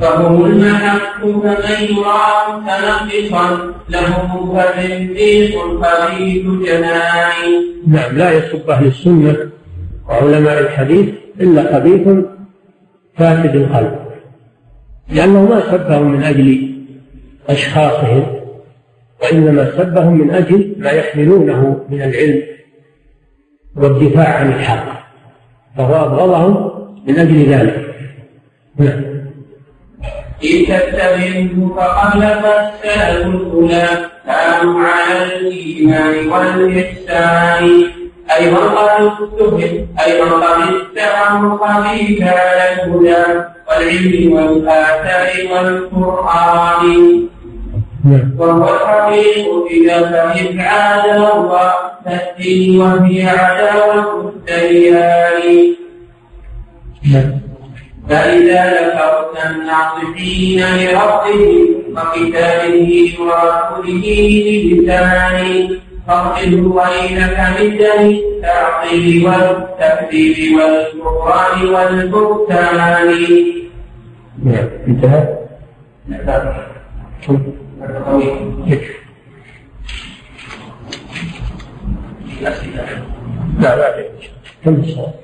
فهم 0.00 0.44
المحق 0.44 1.20
فمن 1.20 1.84
يرى 1.90 2.30
متنقصا 2.48 3.74
لهم 3.88 4.56
فزنديق 4.56 5.58
خبيث 5.58 6.46
جنان 6.46 7.64
نعم 7.86 8.16
لا 8.16 8.32
يسب 8.32 8.70
أهل 8.70 8.86
السنة 8.86 9.50
وعلماء 10.10 10.60
الحديث 10.60 11.08
إلا 11.40 11.74
خبيث 11.74 12.08
فاسد 13.16 13.56
القلب 13.56 13.98
لأنه 15.08 15.44
ما 15.44 15.60
سبهم 15.70 16.10
من 16.10 16.22
أجل 16.22 16.74
أشخاصهم 17.48 18.26
وإنما 19.22 19.72
سبهم 19.76 20.14
من 20.14 20.30
أجل 20.30 20.74
ما 20.78 20.90
يحملونه 20.90 21.86
من 21.90 22.02
العلم 22.02 22.42
والدفاع 23.76 24.28
عن 24.28 24.52
الحق 24.52 25.00
فهو 25.76 26.04
أبغضهم 26.06 26.70
من 27.06 27.18
أجل 27.18 27.52
ذلك. 27.52 27.94
نعم. 28.76 29.00
إن 30.44 30.66
تتبعه 30.66 31.74
فقبل 31.76 32.20
فالسلف 32.20 33.26
الأولى 33.26 33.88
كانوا 34.26 34.80
على 34.80 35.36
الإيمان 35.40 36.28
والإحسان. 36.28 37.99
أيضا 38.36 38.58
قد 38.58 39.06
اتهم 39.06 39.86
أيضا 40.06 40.30
قد 40.30 40.74
اتهموا 40.74 41.54
الخبيث 41.54 42.22
على 42.22 42.72
الهدى 42.72 43.40
والعلم 43.68 44.32
والآثار 44.32 45.28
والقرآن 45.52 47.26
نعم. 48.04 48.34
وهو 48.38 48.74
الحقيق 48.74 49.46
إذا 49.70 50.10
فهم 50.10 50.60
عداوة 50.60 51.72
الدين 52.06 52.80
وهي 52.80 53.28
عداوة 53.28 54.32
الديان 54.48 55.74
نعم. 57.12 57.40
فإذا 58.08 58.64
ذكرت 58.70 59.50
الناصحين 59.50 60.60
لربه 60.60 61.66
وكتابه 61.96 63.14
ورسوله 63.20 64.04
بلسان 64.64 65.68
فاغفر 66.06 66.54
ويلك 66.54 67.38
من 67.60 67.78
دم 67.78 68.06
التعطيل 68.10 69.26
والتكذيب 69.26 70.56
والكفران 70.56 71.58
والبهتان. 71.68 72.76
نعم 74.44 74.68
انتهى؟ 74.86 75.22
لا 83.58 83.76
لا 83.76 84.04
كم 84.64 84.74
الصواب؟ 84.74 85.14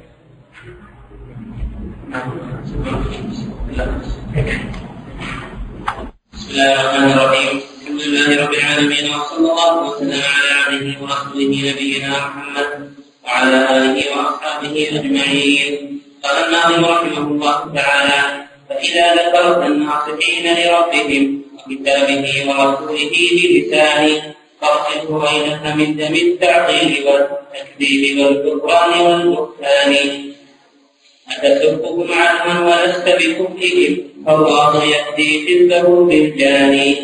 الله 6.56 6.80
الرحمن 6.80 7.10
الرحيم 7.12 7.60
الحمد 7.82 8.00
لله 8.02 8.44
رب 8.44 8.54
العالمين 8.54 9.04
وصلى 9.14 9.48
الله 9.52 9.72
وسلم 9.86 10.22
على 10.36 10.50
عبده 10.64 10.96
ورسوله 11.02 11.52
نبينا 11.70 12.08
محمد 12.08 12.68
وعلى 13.24 13.56
اله 13.76 13.96
واصحابه 14.16 14.74
اجمعين 14.92 16.00
قال 16.24 16.36
الناظم 16.44 16.84
رحمه 16.84 17.18
الله 17.32 17.56
تعالى 17.76 18.20
فاذا 18.68 19.06
ذكرت 19.14 19.66
الناصحين 19.66 20.44
لربهم 20.58 21.24
وكتابه 21.56 22.26
ورسوله 22.48 23.12
بلسان 23.42 24.02
فاصله 24.60 25.08
بينك 25.28 25.64
من 25.76 25.88
دم 25.96 26.14
التعطيل 26.14 26.92
والتكذيب 27.06 28.18
والكفران 28.18 28.92
والبهتان 29.00 29.92
أتسبهم 31.30 32.06
عدما 32.12 32.66
ولست 32.66 33.08
بكفرهم. 33.08 33.96
فالله 34.26 34.84
يهدي 34.84 35.46
حزبه 35.46 36.04
بالجاني. 36.04 36.96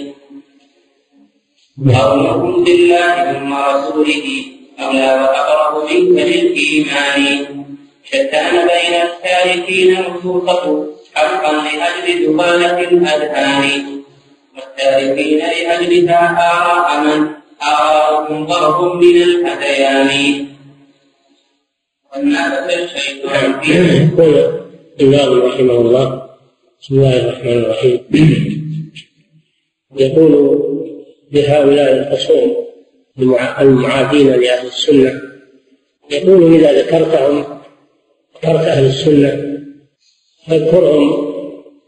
قولهم 1.94 2.64
بالله 2.64 3.32
ثم 3.32 3.54
رسوله. 3.54 4.44
أولى 4.80 5.12
وأقرب 5.22 5.90
منك 5.90 6.18
للإيمان. 6.18 7.46
شتان 8.04 8.54
بين 8.68 8.94
التاركين 9.02 9.90
نصوصه 10.00 10.86
حقا 11.14 11.52
لأجل 11.52 12.36
دخالة 12.36 12.78
الأذهان. 12.80 14.02
والتاركين 14.56 15.38
لأجلها 15.38 16.20
آراء 16.50 17.04
من؟ 17.04 17.42
آراءهم 17.62 18.46
ضرب 18.46 18.94
من 18.94 19.22
الهذيان 19.22 20.46
يقول 24.12 24.62
الناظم 25.00 25.42
رحمه 25.42 25.74
الله 25.74 26.28
بسم 26.80 26.94
الله 26.94 27.20
الرحمن 27.20 27.58
الرحيم 27.58 28.00
يقول 29.96 30.62
بهؤلاء 31.32 31.92
الخصوم 31.92 32.56
المعادين 33.60 34.26
لأهل 34.26 34.66
السنة 34.66 35.22
يقول 36.10 36.54
إذا 36.54 36.82
ذكرتهم 36.82 37.44
ذكرت 38.36 38.66
أهل 38.66 38.86
السنة 38.86 39.58
فاذكرهم 40.46 41.32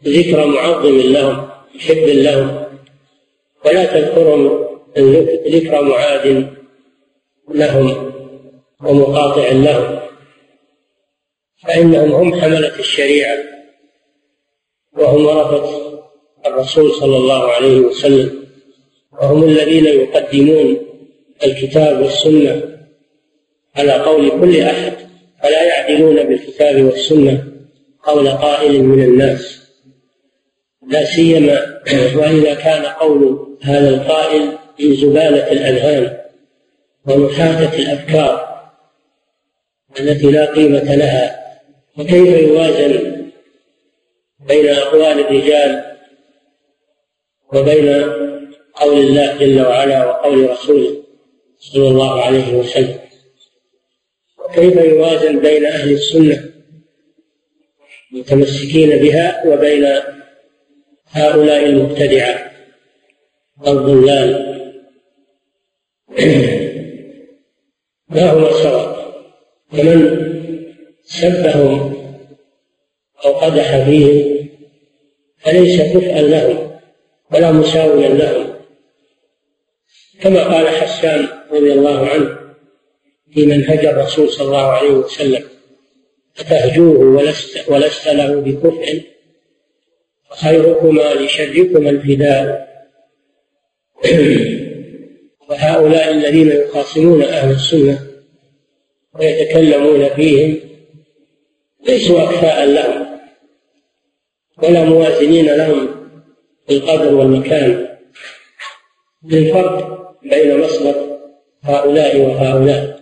ذكر 0.05 0.47
معظم 0.47 0.97
لهم 0.99 1.47
محب 1.75 2.03
لهم 2.07 2.65
ولا 3.65 3.85
تذكرهم 3.85 4.65
ذكر 5.47 5.81
معاد 5.81 6.47
لهم 7.53 8.11
ومقاطع 8.83 9.51
لهم. 9.51 10.04
فإنهم 11.63 12.11
هم 12.11 12.41
حملة 12.41 12.79
الشريعة 12.79 13.37
وهم 14.97 15.25
ورثة 15.25 15.95
الرسول 16.45 16.91
صلى 16.91 17.17
الله 17.17 17.51
عليه 17.51 17.79
وسلم 17.79 18.45
وهم 19.11 19.43
الذين 19.43 19.85
يقدمون 19.85 20.77
الكتاب 21.45 22.01
والسنة 22.01 22.61
على 23.75 23.91
قول 23.91 24.29
كل 24.29 24.61
أحد 24.61 24.93
فلا 25.43 25.63
يعدلون 25.63 26.23
بالكتاب 26.23 26.83
والسنة 26.83 27.43
قول 28.03 28.29
قائل 28.29 28.83
من 28.83 29.03
الناس. 29.03 29.61
لا 30.87 31.05
سيما 31.05 31.81
وإذا 32.17 32.53
كان 32.53 32.85
قول 32.85 33.47
هذا 33.61 33.89
القائل 33.89 34.57
في 34.77 34.95
زبالة 34.95 35.51
الأذهان 35.51 36.17
ومحاكة 37.07 37.79
الأفكار 37.79 38.45
التي 39.99 40.31
لا 40.31 40.45
قيمة 40.45 40.95
لها 40.95 41.44
وكيف 41.99 42.27
يوازن 42.27 43.31
بين 44.39 44.69
أقوال 44.69 45.19
الرجال 45.19 45.97
وبين 47.53 48.03
قول 48.73 48.97
الله 48.97 49.37
جل 49.37 49.61
وعلا 49.61 50.05
وقول 50.05 50.49
رسوله 50.49 51.03
صلى 51.59 51.87
الله 51.87 52.21
عليه 52.21 52.53
وسلم؟ 52.53 52.99
وكيف 54.37 54.75
يوازن 54.75 55.39
بين 55.39 55.65
أهل 55.65 55.91
السنة 55.91 56.49
المتمسكين 58.13 58.89
بها 58.89 59.47
وبين 59.47 59.85
هؤلاء 61.11 61.65
المبتدعة 61.65 62.51
والضلال؟ 63.61 64.55
ما 68.09 68.29
هو 68.29 68.47
الصواب؟ 68.47 69.13
فمن 69.71 70.24
سبهم 71.31 71.95
أو 73.25 73.33
قدح 73.33 73.85
فيهم 73.85 74.49
فليس 75.37 75.81
كفءا 75.81 76.21
لهم 76.21 76.71
ولا 77.33 77.51
مساويا 77.51 78.09
لهم. 78.09 78.55
كما 80.21 80.43
قال 80.43 80.69
حسان 80.69 81.27
رضي 81.51 81.73
الله 81.73 82.09
عنه 82.09 82.37
في 83.33 83.45
منهج 83.45 83.85
الرسول 83.85 84.29
صلى 84.29 84.47
الله 84.47 84.67
عليه 84.67 84.89
وسلم 84.89 85.43
أتهجوه 86.39 86.99
ولست 86.99 87.69
ولست 87.69 88.07
له 88.07 88.41
بكفء؟ 88.41 89.01
خيركما 90.29 91.13
لشركما 91.13 91.89
الفداء. 91.89 92.65
وهؤلاء 95.49 96.11
الذين 96.11 96.51
يخاصمون 96.51 97.23
أهل 97.23 97.51
السنة 97.51 97.99
ويتكلمون 99.19 100.09
فيهم 100.09 100.59
ليسوا 101.85 102.23
أكفاء 102.23 102.65
لهم 102.65 103.05
ولا 104.63 104.83
موازنين 104.83 105.45
لهم 105.45 105.87
في 106.67 106.73
القدر 106.73 107.15
والمكان. 107.15 107.87
للفرق 109.23 110.11
بين 110.23 110.59
مصدر 110.59 111.19
هؤلاء 111.63 112.17
وهؤلاء. 112.17 112.99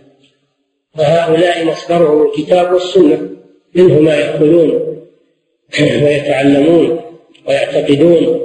فهؤلاء 0.97 1.65
مصدرهم 1.65 2.25
الكتاب 2.25 2.73
والسنة 2.73 3.29
منه 3.75 3.99
ما 3.99 4.15
يأكلون 4.15 4.97
ويتعلمون 5.79 7.01
ويعتقدون 7.47 8.39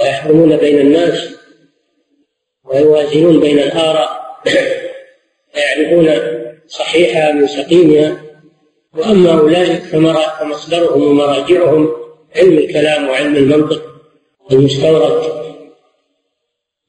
ويحكمون 0.00 0.56
بين 0.56 0.78
الناس 0.80 1.34
ويوازنون 2.64 3.40
بين 3.40 3.58
الآراء. 3.58 4.24
ويعرفون 5.54 6.18
صحيحها 6.66 7.32
من 7.32 7.46
سقيمها. 7.46 8.23
وأما 8.96 9.40
أولئك 9.40 9.82
فمصدرهم 10.40 11.02
ومراجعهم 11.02 11.90
علم 12.36 12.58
الكلام 12.58 13.08
وعلم 13.08 13.36
المنطق 13.36 13.82
المستورد 14.52 15.22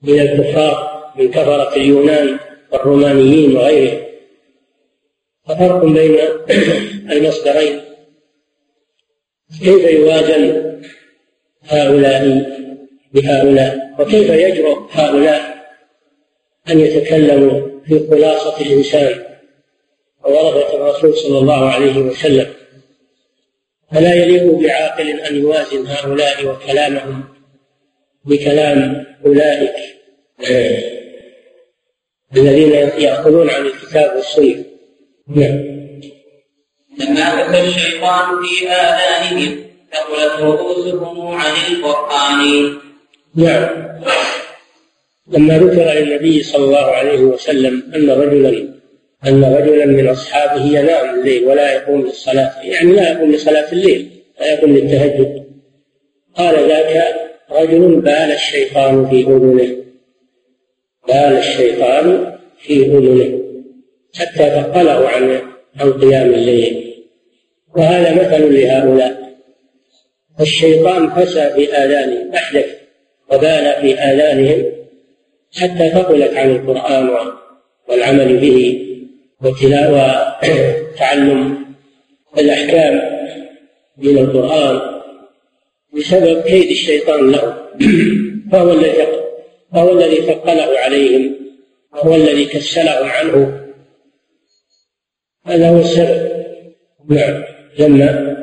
من 0.03 0.19
الكفار 0.19 0.95
من 1.15 1.31
كفرة 1.31 1.75
اليونان 1.75 2.39
والرومانيين 2.71 3.57
وغيرهم. 3.57 4.05
ففرق 5.47 5.85
بين 5.85 6.19
المصدرين. 7.11 7.81
كيف 9.63 9.83
يوازن 9.91 10.75
هؤلاء 11.63 12.45
بهؤلاء؟ 13.13 13.95
وكيف 13.99 14.29
يجرؤ 14.29 14.79
هؤلاء 14.91 15.65
أن 16.69 16.79
يتكلموا 16.79 17.61
في 17.87 18.07
خلاصة 18.09 18.61
الإنسان؟ 18.61 19.24
وورثة 20.25 20.75
الرسول 20.75 21.17
صلى 21.17 21.37
الله 21.39 21.69
عليه 21.69 21.97
وسلم 21.97 22.53
فلا 23.91 24.13
يليق 24.13 24.43
بعاقل 24.43 25.09
أن 25.19 25.35
يوازن 25.35 25.87
هؤلاء 25.87 26.45
وكلامهم؟ 26.45 27.23
بكلام 28.25 29.05
أولئك. 29.25 29.75
الذين 32.37 32.71
يأخذون 32.97 33.49
عن 33.49 33.65
الكتاب 33.65 34.15
والسنة. 34.15 34.65
نعم. 35.27 35.75
لما 36.99 37.43
كتب 37.43 37.65
الشيطان 37.65 38.43
في 38.43 38.69
آذانهم 38.69 39.63
ثقلت 39.93 40.39
رؤوسهم 40.39 41.27
عن 41.27 41.53
القرآن. 41.71 42.73
نعم. 43.35 43.95
لما 45.27 45.57
ذكر 45.57 45.93
للنبي 45.93 46.43
صلى 46.43 46.65
الله 46.65 46.85
عليه 46.85 47.19
وسلم 47.19 47.91
أن 47.95 48.09
رجلا 48.09 48.74
أن 49.27 49.43
رجلا 49.43 49.85
من 49.85 50.07
أصحابه 50.07 50.65
ينام 50.65 51.19
الليل 51.19 51.45
ولا 51.45 51.73
يقوم 51.73 52.01
للصلاة. 52.01 52.61
يعني 52.63 52.91
لا 52.91 53.11
يقوم 53.11 53.31
لصلاة 53.31 53.71
الليل 53.71 54.09
لا 54.39 54.53
يقوم 54.53 54.75
للتهجد. 54.75 55.45
قال 56.35 56.69
ذاك 56.69 57.15
رجل 57.51 57.95
بال 57.95 58.09
الشيطان 58.11 59.09
في 59.09 59.21
أذنه. 59.21 59.75
بال 61.07 61.37
الشيطان 61.37 62.35
في 62.59 62.85
أذنه. 62.85 63.39
حتى 64.15 64.49
ثقله 64.49 65.09
عن 65.09 65.41
عن 65.75 65.93
قيام 65.93 66.33
الليل. 66.33 66.93
وهذا 67.77 68.11
مثل 68.13 68.53
لهؤلاء. 68.53 69.25
الشيطان 70.41 71.09
فسى 71.09 71.49
في 71.55 71.73
آذانهم 71.73 72.33
أحدث 72.33 72.65
وبال 73.31 73.75
في 73.81 73.93
آذانهم 73.93 74.65
حتى 75.57 75.89
ثقلت 75.89 76.33
عن 76.33 76.51
القرآن 76.51 77.09
والعمل 77.89 78.37
به. 78.37 78.81
وتعلم 79.41 81.65
الأحكام 82.37 83.01
من 83.97 84.17
القرآن 84.17 84.95
بسبب 85.97 86.41
كيد 86.41 86.69
الشيطان 86.69 87.31
له 87.31 87.57
فهو 88.51 88.71
الذي 88.71 89.07
فهو 89.73 89.91
الذي 89.91 90.21
ثقله 90.21 90.79
عليهم 90.79 91.35
وهو 91.93 92.15
الذي 92.15 92.45
كسلهم 92.45 93.09
عنه. 93.09 93.61
هذا 95.45 95.69
هو 95.69 95.79
السبب. 95.79 96.35
نعم. 97.09 97.43
لما 97.79 98.35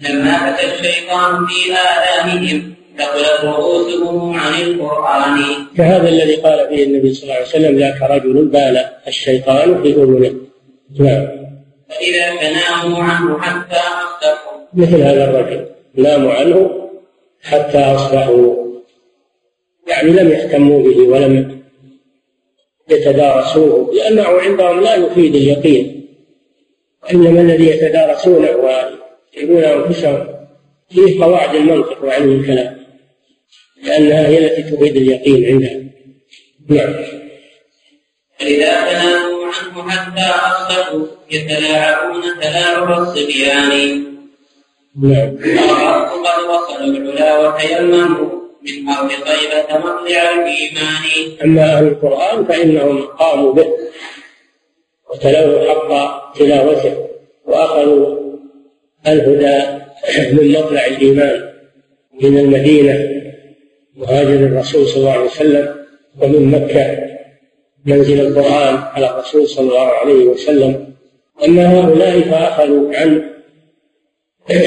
لما 0.00 0.30
أتى 0.30 0.74
الشيطان 0.74 1.46
في 1.46 1.72
آذانهم 1.72 2.73
ثقلت 2.98 3.44
رؤوسهم 3.44 4.38
عن 4.38 4.62
القرآن. 4.62 5.38
كهذا 5.76 6.08
الذي 6.08 6.34
قال 6.34 6.68
فيه 6.68 6.84
النبي 6.84 7.14
صلى 7.14 7.22
الله 7.22 7.34
عليه 7.34 7.46
وسلم 7.46 7.78
ذاك 7.78 8.02
رجل 8.02 8.44
بال 8.44 8.84
الشيطان 9.06 9.82
في 9.82 9.88
أذنه 9.88 10.34
نعم. 11.00 11.28
فإذا 11.88 12.36
تناموا 12.36 13.02
عنه 13.02 13.40
حتى 13.40 13.76
أصبحوا 13.76 14.58
مثل 14.74 15.02
هذا 15.02 15.30
الرجل. 15.30 15.66
ناموا 15.94 16.32
عنه 16.32 16.88
حتى 17.42 17.78
أصبحوا 17.78 18.54
يعني 19.88 20.10
لم 20.10 20.30
يهتموا 20.30 20.82
به 20.82 21.00
ولم 21.00 21.62
يتدارسوه 22.90 23.94
لأنه 23.94 24.22
عندهم 24.22 24.80
لا 24.80 24.94
يفيد 24.94 25.34
اليقين. 25.34 26.06
إنما 27.12 27.40
الذي 27.40 27.66
يتدارسونه 27.66 28.50
ويجدون 28.50 29.64
أنفسهم 29.64 30.26
فيه 30.90 31.24
قواعد 31.24 31.54
المنطق 31.54 32.04
وعلم 32.04 32.40
الكلام. 32.40 32.83
لأنها 33.82 34.28
هي 34.28 34.38
التي 34.38 34.62
تفيد 34.62 34.96
اليقين 34.96 35.46
عندها. 35.46 35.84
نعم. 36.68 36.94
فإذا 38.38 38.80
تناموا 38.80 39.44
عنه 39.46 39.90
حتى 39.90 40.20
أصبحوا 40.20 41.06
يتلاعبون 41.30 42.22
تلاعب 42.40 43.00
الصبيان. 43.02 44.04
نعم. 45.02 45.36
قد 46.24 46.44
وصلوا 46.50 47.12
العلا 47.12 47.38
وتيمموا 47.38 48.30
من 48.62 48.88
أرض 48.88 49.08
طيبة 49.08 49.78
مطلع 49.78 50.22
الإيمان. 50.32 51.38
أما 51.44 51.62
أهل 51.62 51.86
القرآن 51.86 52.44
فإنهم 52.44 53.02
قاموا 53.02 53.52
به 53.52 53.68
وتلوه 55.10 55.68
حق 55.68 56.32
تلاوته 56.32 57.08
وأخذوا 57.44 58.24
الهدى 59.06 59.84
من 60.32 60.52
مطلع 60.52 60.86
الإيمان 60.86 61.52
من 62.22 62.38
المدينة. 62.38 63.13
مهاجر 63.96 64.46
الرسول 64.46 64.86
صلى 64.86 64.96
الله 64.96 65.12
عليه 65.12 65.24
وسلم 65.24 65.74
ومن 66.22 66.50
مكة 66.50 67.14
منزل 67.86 68.20
القرآن 68.20 68.76
على 68.76 69.10
الرسول 69.10 69.48
صلى 69.48 69.68
الله 69.68 69.88
عليه 69.88 70.24
وسلم 70.24 70.94
أما 71.44 71.80
هؤلاء 71.80 72.20
فأخذوا 72.20 72.96
عن 72.96 73.30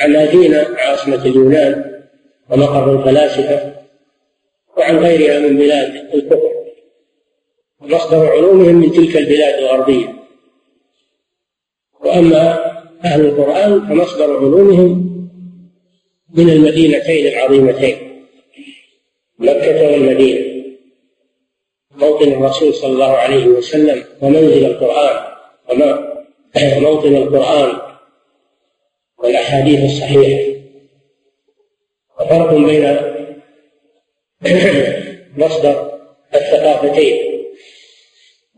عن 0.00 0.16
أدينة 0.16 0.66
عاصمة 0.78 1.24
اليونان 1.24 2.02
ومقر 2.50 2.98
الفلاسفة 2.98 3.74
وعن 4.76 4.98
غيرها 4.98 5.38
من 5.38 5.56
بلاد 5.56 6.14
الكفر. 6.14 6.52
ومصدر 7.80 8.26
علومهم 8.26 8.74
من 8.74 8.92
تلك 8.92 9.16
البلاد 9.16 9.58
الغربية. 9.58 10.14
وأما 12.04 12.58
أهل 13.04 13.20
القرآن 13.20 13.88
فمصدر 13.88 14.36
علومهم 14.36 15.08
من 16.34 16.50
المدينتين 16.50 17.26
العظيمتين. 17.26 18.07
مكة 19.38 19.90
والمدينة. 19.92 20.48
موطن 21.96 22.32
الرسول 22.32 22.74
صلى 22.74 22.92
الله 22.92 23.16
عليه 23.16 23.46
وسلم 23.46 24.04
ومنزل 24.20 24.66
القرآن 24.66 25.24
وموطن 26.76 27.16
القرآن 27.22 27.78
والأحاديث 29.18 29.84
الصحيحة. 29.84 30.58
وفرق 32.20 32.54
بين 32.54 32.96
مصدر 35.44 35.98
الثقافتين. 36.34 37.28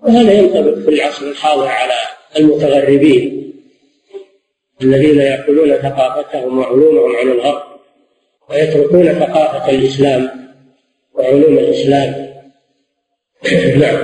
وهذا 0.03 0.33
ينطبق 0.33 0.75
في 0.75 0.89
العصر 0.89 1.27
الحاضر 1.27 1.67
على 1.67 1.95
المتغربين 2.37 3.53
الذين 4.83 5.21
يأكلون 5.21 5.77
ثقافتهم 5.77 6.59
وعلومهم 6.59 7.17
عن 7.17 7.29
الغرب 7.29 7.63
ويتركون 8.51 9.13
ثقافة 9.13 9.71
الإسلام 9.71 10.50
وعلوم 11.21 11.59
الإسلام. 11.59 12.31
نعم. 13.81 13.97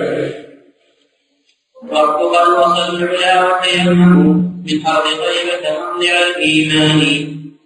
ربك 1.93 2.35
وصل 2.59 3.03
العلا 3.03 3.35
وتيمموا 3.45 4.35
من 4.67 4.87
أرض 4.87 5.05
طيبة 5.05 5.65
مطلع 5.81 6.15
الإيمان. 6.37 7.01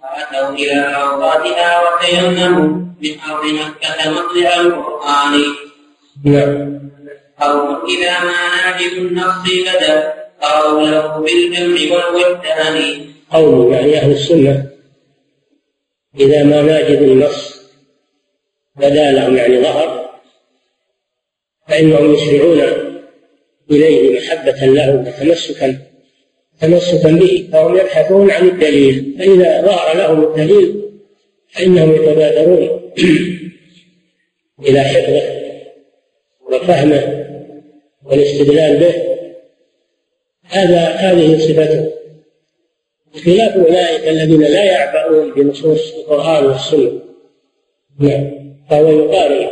فأتوا 0.03 0.55
إلى 0.55 0.79
أوقاتها 0.95 1.71
وتيمموا 1.85 2.69
من 3.03 3.15
أرض 3.31 3.45
مكة 3.45 4.11
مطلع 4.11 4.61
القرآن. 4.61 5.35
نعم. 6.25 6.81
أو 7.43 7.87
إذا 7.87 8.25
ما 8.25 8.41
ناجز 8.57 8.93
النص 8.93 9.43
بدا 9.67 10.15
قالوا 10.43 10.83
له 10.83 11.07
بالجمع 11.17 11.97
والوجدان 11.97 12.77
قول 13.33 13.73
يعني 13.73 13.97
أهل 13.97 14.11
السنة. 14.11 14.67
إذا 16.21 16.45
ما 16.45 16.63
ناجز 16.63 17.03
النص 17.03 17.50
بدا 18.81 19.13
لهم 19.13 19.37
يعني 19.37 19.63
ظهر 19.63 20.11
فإنهم 21.69 22.15
يسرعون 22.15 22.61
إليه 23.71 24.19
محبة 24.19 24.67
له 24.67 24.95
وتمسكا 24.95 25.79
تمسكا 26.61 27.11
به 27.11 27.49
فهم 27.53 27.77
يبحثون 27.77 28.31
عن 28.31 28.49
الدليل 28.49 29.15
فإذا 29.19 29.63
ظهر 29.63 29.97
لهم 29.97 30.25
الدليل 30.25 30.81
فإنهم 31.49 31.95
يتبادرون 31.95 32.81
إلى 34.69 34.81
حفظه 34.81 35.41
وفهمه 36.51 37.27
والاستدلال 38.05 38.77
به. 38.77 38.95
هذا 40.45 40.79
هذه 40.79 41.39
صفته. 41.39 41.93
بخلاف 43.15 43.57
أولئك 43.57 44.09
الذين 44.09 44.41
لا 44.41 44.65
يعبؤون 44.65 45.35
بنصوص 45.35 45.95
القرآن 45.95 46.47
والسنة. 46.47 47.01
نعم. 47.99 48.40
فهو 48.71 48.89
يقارن. 48.89 49.49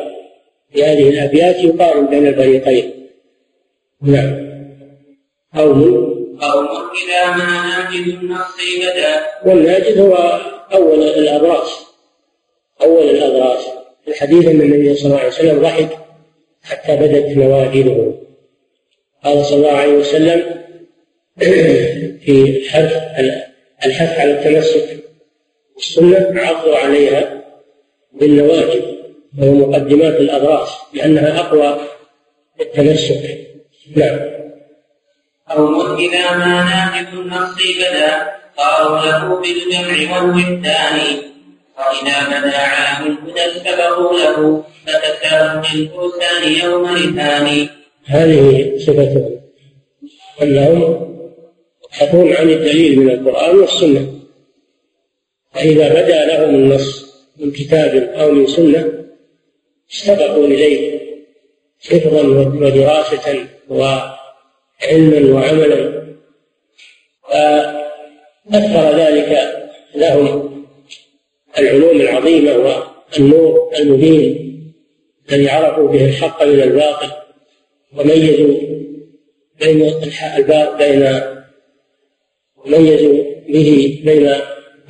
في 0.72 0.84
هذه 0.84 1.08
الأبيات 1.08 1.56
يقارن 1.56 2.06
بين 2.06 2.26
الفريقين. 2.26 3.08
نعم. 4.02 4.48
قوم 5.54 6.08
قوم 6.40 6.68
إذا 7.04 7.36
ما 7.36 7.66
ناجد 7.66 8.08
النص 8.08 8.56
بدا 8.80 9.26
والناجد 9.46 9.98
هو 9.98 10.40
أول 10.72 11.02
الأبراس 11.02 11.86
أول 12.82 13.10
الأبراس 13.10 13.64
في 14.04 14.10
الحديث 14.10 14.46
أن 14.46 14.60
النبي 14.60 14.94
صلى 14.94 15.06
الله 15.06 15.18
عليه 15.18 15.28
وسلم 15.28 15.62
ضحك 15.62 15.98
حتى 16.62 16.96
بدت 16.96 17.36
نواجذه 17.36 18.14
قال 19.24 19.44
صلى 19.44 19.56
الله 19.56 19.72
عليه 19.72 19.92
وسلم 19.92 20.64
في 22.24 22.64
حرف 22.70 22.92
الحث 23.86 24.18
على 24.20 24.30
التمسك 24.30 25.04
بالسنة 25.76 26.40
عضوا 26.40 26.76
عليها 26.76 27.44
بالنواجذ 28.12 28.97
وهي 29.38 29.50
مقدمات 29.50 30.20
الأبراس 30.20 30.68
لأنها 30.94 31.40
أقوى 31.40 31.76
التمسك 32.60 33.38
نعم. 33.96 34.18
قوم 35.50 35.96
إذا 35.96 36.36
ما 36.36 36.64
ناقض 36.64 37.18
النص 37.18 37.54
بدا 37.78 38.38
قالوا 38.56 38.98
له 38.98 39.40
بالجمع 39.40 40.16
والوحدان. 40.16 41.00
وإذا 41.78 42.28
بدا 42.28 42.56
عام 42.56 43.06
الهدى 43.06 43.40
استبقوا 43.40 44.18
له 44.18 44.64
فتساءلوا 44.86 45.62
للفرسان 45.74 46.52
يوم 46.64 46.84
رثان 46.84 47.68
هذه 48.04 48.72
صفتهم 48.78 49.40
أنهم 50.42 51.08
يبحثون 51.84 52.32
عن 52.32 52.50
الدليل 52.50 52.98
من 52.98 53.10
القرآن 53.10 53.58
والسنة. 53.58 54.06
فإذا 55.54 55.88
بدا 55.88 56.24
لهم 56.26 56.54
النص 56.54 57.14
من 57.38 57.52
كتاب 57.52 57.94
أو 57.94 58.32
من 58.32 58.46
سنة 58.46 59.07
استبقوا 59.92 60.46
إليه 60.46 61.00
حفظا 61.80 62.22
ودراسة 62.66 63.46
وعلما 63.68 65.34
وعملا 65.34 66.08
فأثر 68.50 68.96
ذلك 68.96 69.58
لهم 69.94 70.64
العلوم 71.58 72.00
العظيمة 72.00 72.56
والنور 72.56 73.70
المبين 73.78 74.48
الذي 75.30 75.50
عرفوا 75.50 75.88
به 75.88 76.04
الحق 76.04 76.42
من 76.42 76.62
الباطل 76.62 77.10
وميزوا 77.96 78.54
بين 79.60 79.92
الباب 80.36 80.78
بين 80.78 81.20
ميزوا 82.66 83.24
به 83.48 84.02
بين 84.04 84.34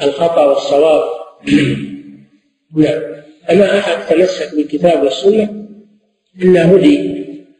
الخطأ 0.03 0.45
والصواب. 0.45 1.03
نعم. 2.77 3.19
فما 3.49 3.79
أحد 3.79 4.07
تمسك 4.07 4.55
بالكتاب 4.55 5.03
والسنة 5.03 5.65
إلا 6.43 6.73
هدي 6.73 6.97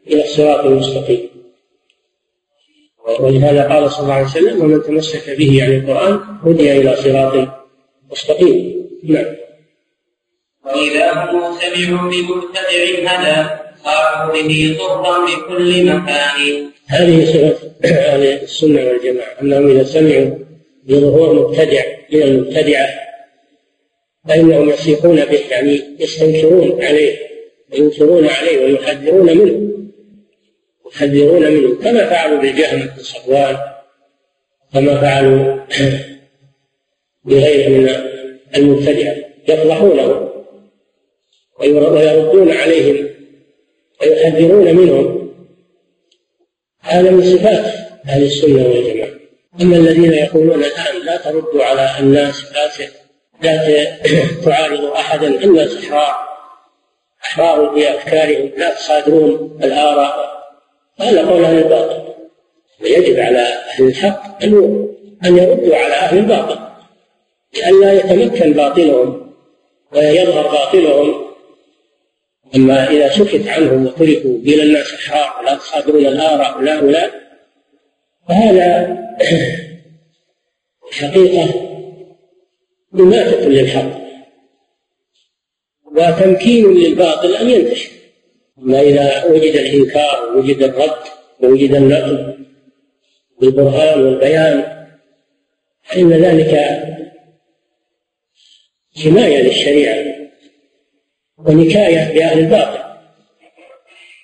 إلى 0.07 0.23
الصراط 0.23 0.65
المستقيم. 0.65 1.29
ولهذا 3.19 3.73
قال 3.73 3.91
صلى 3.91 4.03
الله 4.03 4.13
عليه 4.13 4.25
وسلم 4.25 4.61
ومن 4.61 4.83
تمسك 4.83 5.37
به 5.37 5.57
يعني 5.57 5.77
القرآن 5.77 6.19
هدي 6.45 6.71
إلى 6.77 6.95
صراط 6.95 7.47
مستقيم. 8.11 8.85
نعم. 9.03 9.25
وإذا 10.65 11.11
هم 11.13 11.55
سمعوا 11.59 12.11
بمبتدع 12.11 13.11
هدى 13.11 13.49
صاروا 13.83 14.33
به 14.33 14.77
ضرا 14.79 15.25
بكل 15.25 15.85
مكان. 15.85 16.69
هذه 16.87 17.25
صفة 17.25 17.71
أهل 17.85 18.23
السنة 18.23 18.85
والجماعة. 18.85 19.41
أنهم 19.41 19.69
إذا 19.69 19.83
سمعوا 19.83 20.35
بظهور 20.83 21.33
مبتدع 21.33 21.83
من 22.13 22.21
المبتدعة 22.21 23.08
فإنهم 24.27 24.69
يصيحون 24.69 25.25
به 25.25 25.39
يعني 25.51 25.81
يستنكرون 25.99 26.83
عليه 26.83 27.17
وينكرون 27.73 28.27
عليه 28.27 28.65
ويحذرون 28.65 29.37
منه 29.37 29.69
يحذرون 30.87 31.51
منه 31.51 31.75
كما 31.75 32.09
فعلوا 32.09 32.41
بالجهم 32.41 32.79
بن 32.79 33.03
صفوان 33.03 33.57
كما 34.73 35.01
فعلوا 35.01 35.59
بغيره 37.25 37.69
من 37.69 37.89
المبتدعة 38.55 39.15
يفضحونه 39.47 40.29
ويردون 41.59 42.51
عليهم 42.51 43.09
ويحذرون 44.01 44.75
منهم. 44.75 45.29
هذا 46.81 47.11
من 47.11 47.21
صفات 47.21 47.65
أهل 48.05 48.23
السنة 48.23 48.67
والجماعة. 48.67 49.09
أما 49.61 49.77
الذين 49.77 50.13
يقولون 50.13 50.63
الآن 50.63 51.05
لا 51.05 51.17
تردوا 51.17 51.63
على 51.63 51.99
الناس 51.99 52.53
لا 52.53 52.67
لا 53.41 53.85
تعارضوا 54.45 54.95
أحدا 54.95 55.27
الناس 55.27 55.77
أحرار 55.85 56.29
أحرار 57.23 57.71
في 57.73 57.89
أفكارهم 57.89 58.51
لا 58.57 58.73
تصادرون 58.73 59.59
الآراء. 59.63 60.39
هذا 60.99 61.29
قول 61.29 61.45
أهل 61.45 61.57
الباطل. 61.57 62.13
ويجب 62.81 63.19
على 63.19 63.39
أهل 63.39 63.87
الحق 63.87 64.43
أن 64.43 64.87
أن 65.25 65.37
يردوا 65.37 65.75
على 65.75 65.93
أهل 65.93 66.17
الباطل. 66.17 66.59
لئلا 67.57 67.93
يتمكن 67.93 68.53
باطلهم 68.53 69.33
ويظهر 69.93 70.47
باطلهم. 70.47 71.29
أما 72.55 72.89
إذا 72.89 73.09
سكت 73.09 73.47
عنهم 73.47 73.85
وتركوا 73.85 74.37
قيل 74.45 74.61
الناس 74.61 74.93
أحرار 74.93 75.41
ولا 75.41 75.55
تصادرون 75.55 76.05
الآراء 76.05 76.57
ولا 76.57 76.79
ولا 76.79 77.11
فهذا 78.29 78.97
حقيقة 80.99 81.68
مماتة 82.91 83.47
للحق 83.47 83.99
وتمكين 85.91 86.73
للباطل 86.73 87.35
أن 87.35 87.49
ينتشر 87.49 87.89
أما 88.59 88.81
إذا 88.81 89.25
وجد 89.25 89.55
الإنكار 89.55 90.29
ووجد 90.35 90.63
الرد 90.63 90.99
ووجد 91.43 91.75
النقل 91.75 92.45
بالبرهان 93.41 94.01
والبيان 94.01 94.79
فإن 95.83 96.13
ذلك 96.13 96.79
حماية 99.03 99.41
للشريعة 99.41 100.15
ونكاية 101.37 102.13
لأهل 102.13 102.39
الباطل. 102.39 102.79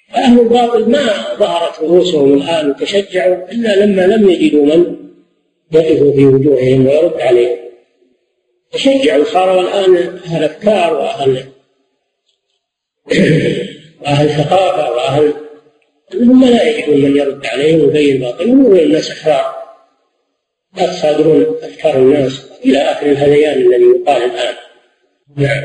فأهل 0.10 0.40
الباطل 0.40 0.92
ما 0.92 1.36
ظهرت 1.38 1.80
رؤوسهم 1.80 2.34
الآن 2.34 2.70
وتشجعوا 2.70 3.52
إلا 3.52 3.86
لما 3.86 4.02
لم 4.02 4.30
يجدوا 4.30 4.66
من 4.66 4.96
يقف 5.72 6.16
في 6.16 6.26
وجوههم 6.26 6.86
ويرد 6.88 7.22
عليهم. 7.22 7.65
تشجعوا 8.72 9.24
صاروا 9.24 9.62
الآن 9.62 10.20
أهل 10.26 10.44
أفكار 10.44 10.94
وأهل 10.94 11.46
وأهل 14.02 14.30
ثقافة 14.30 14.92
وأهل 14.92 15.34
هم 16.14 16.46
لا 16.46 16.64
يجدون 16.64 17.02
من 17.02 17.18
يرد 17.18 17.46
عليهم 17.46 17.80
ويبين 17.80 18.22
باطلهم 18.22 18.76
الناس 18.76 19.12
أحرار 19.12 19.56
لا 20.78 20.86
تصادرون 20.88 21.56
أفكار 21.62 21.96
الناس 21.96 22.52
إلى 22.66 22.78
آخر 22.78 23.06
الهذيان 23.06 23.62
الذي 23.62 23.84
يقال 23.84 24.24
الآن. 24.24 24.56
نعم. 25.38 25.64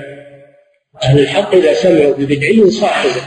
أهل 1.03 1.19
الحق 1.19 1.55
إذا 1.55 1.75
سمعوا 1.75 2.15
ببدعي 2.15 2.71
صاحوا 2.71 3.11
به 3.11 3.23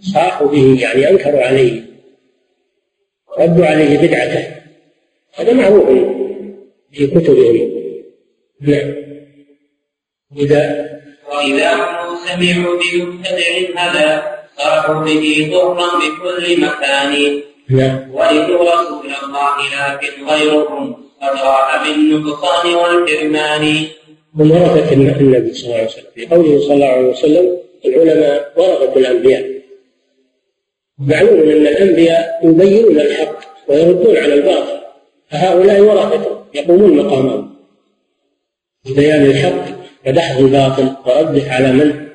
صاحوا 0.00 0.48
به 0.48 0.80
يعني 0.82 1.10
أنكروا 1.10 1.42
عليه 1.42 1.82
ردوا 3.38 3.66
عليه 3.66 3.98
بدعته 3.98 4.54
هذا 5.34 5.52
معروف 5.52 5.88
في 6.92 7.06
كتبهم. 7.06 7.70
نعم. 8.60 9.07
إذا 10.36 10.88
وإذا 11.32 11.74
هم 11.74 12.16
سمعوا 12.26 12.76
بمبتدع 12.80 13.48
هدى 13.76 14.22
صرحوا 14.58 15.04
به 15.04 15.48
ضرا 15.52 15.88
بكل 15.98 16.60
مكان. 16.60 17.40
ولدوا 18.12 18.72
رسول 18.72 19.06
الله 19.22 19.56
لكن 19.76 20.26
غيرهم 20.26 20.94
قد 21.22 21.36
راح 21.40 21.88
بالنقصان 21.88 22.74
والحرمان 22.74 23.86
هم 24.34 24.50
ورثة 24.50 24.92
النبي 24.92 25.54
صلى 25.54 25.64
الله 25.64 25.76
عليه 25.76 25.86
وسلم. 25.86 26.04
في 26.14 26.26
قوله 26.26 26.60
صلى 26.60 26.74
الله 26.74 26.86
عليه 26.86 27.08
وسلم 27.08 27.58
العلماء 27.84 28.52
ورثة 28.56 28.96
الأنبياء. 28.96 29.44
معلوم 30.98 31.40
أن 31.40 31.66
الأنبياء 31.66 32.40
يبينون 32.44 33.00
الحق 33.00 33.38
ويردون 33.68 34.16
على 34.16 34.34
الباطل 34.34 34.78
فهؤلاء 35.30 35.80
ورثة 35.80 36.44
يقومون 36.54 36.96
مقامهم. 36.96 37.54
ببيان 38.86 39.26
الحق 39.26 39.77
ودحض 40.06 40.40
الباطل 40.40 40.96
ورده 41.06 41.42
على 41.52 41.72
من 41.72 42.08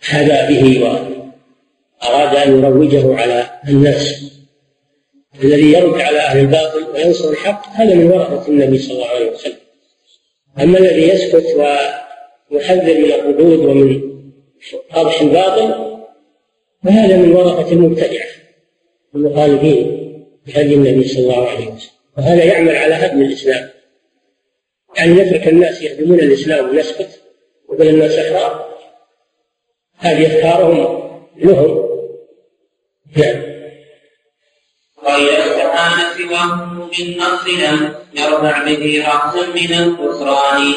حذا 0.00 0.48
به 0.48 0.84
وأراد. 0.84 2.36
أن 2.36 2.64
يروجه 2.64 3.16
على 3.16 3.50
الناس. 3.68 4.30
الذي 5.42 5.72
يرد 5.72 6.00
على 6.00 6.18
أهل 6.18 6.40
الباطل 6.40 6.86
وينصر 6.94 7.30
الحق 7.30 7.68
هذا 7.68 7.94
من 7.94 8.06
ورثة 8.06 8.48
النبي 8.48 8.78
صلى 8.78 8.94
الله 8.94 9.08
عليه 9.08 9.30
وسلم. 9.30 9.56
أما 10.60 10.78
الذي 10.78 11.08
يسكت 11.08 11.46
ويحذر 12.50 12.98
من 12.98 13.12
الردود 13.12 13.58
ومن 13.58 14.02
قرش 14.90 15.22
الباطل 15.22 15.96
فهذا 16.84 17.16
من 17.16 17.32
ورثة 17.32 17.72
المبتدعة 17.72 18.26
المخالفين 19.14 19.86
بهدي 20.46 20.74
النبي 20.74 21.08
صلى 21.08 21.22
الله 21.22 21.48
عليه 21.48 21.66
وسلم. 21.66 21.90
وهذا 22.18 22.44
يعمل 22.44 22.76
على 22.76 22.94
هدم 22.94 23.22
الإسلام. 23.22 23.68
يعني 24.96 25.12
نترك 25.12 25.48
الناس 25.48 25.82
يهدمون 25.82 26.20
الإسلام 26.20 26.70
ونسكت. 26.70 27.19
وبل 27.70 27.88
الناس 27.88 28.18
أحرار 28.18 28.70
هذه 29.98 30.26
أفكارهم 30.26 31.10
لهم. 31.36 31.90
نعم. 33.16 33.42
وإذا 35.02 35.38
استعان 35.38 35.98
سواه 36.18 36.90
بالنص 36.98 37.46
لم 37.46 37.94
يرفع 38.14 38.64
به 38.64 39.04
رأسا 39.06 39.46
من 39.54 39.72
الخسران. 39.74 40.74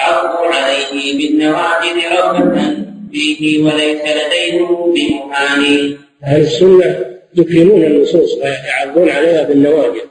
عرضوا 0.00 0.54
عليه 0.54 1.18
بالنواجذ 1.18 1.96
رغبة 2.12 2.76
فيه 3.12 3.64
وليس 3.64 4.00
لديهم 4.02 4.94
بمهان 4.94 5.96
أهل 6.24 6.42
السنة 6.42 7.04
يكرمون 7.34 7.84
النصوص 7.84 8.34
ويعرضون 8.34 9.10
عليها 9.10 9.42
بالنواجذ 9.42 10.04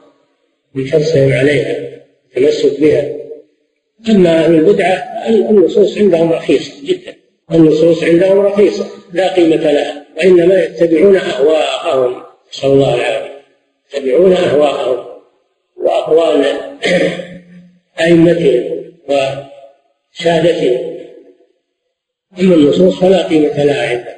بحرصهم 0.74 1.32
عليها 1.32 2.00
التمسك 2.36 2.80
بها. 2.80 3.23
أما 4.10 4.44
أهل 4.44 4.54
البدعة 4.54 4.94
النصوص 5.28 5.98
عندهم 5.98 6.32
رخيصة؟ 6.32 6.72
جدا. 6.84 7.14
النصوص 7.52 8.04
عندهم 8.04 8.38
رخيصة 8.38 8.86
لا 9.12 9.34
قيمة 9.34 9.56
لها 9.56 10.06
وإنما 10.16 10.62
يتبعون 10.62 11.16
أهواءهم. 11.16 12.22
نسأل 12.52 12.70
الله 12.70 12.94
العافية. 12.94 13.42
يتبعون 13.94 14.32
أهواءهم 14.32 15.04
وأقوال 15.76 16.44
أئمتهم 18.00 18.92
وسادتهم. 19.08 20.94
أما 22.40 22.54
النصوص 22.54 23.00
فلا 23.00 23.26
قيمة 23.28 23.64
لها 23.64 23.88
عندهم. 23.88 24.14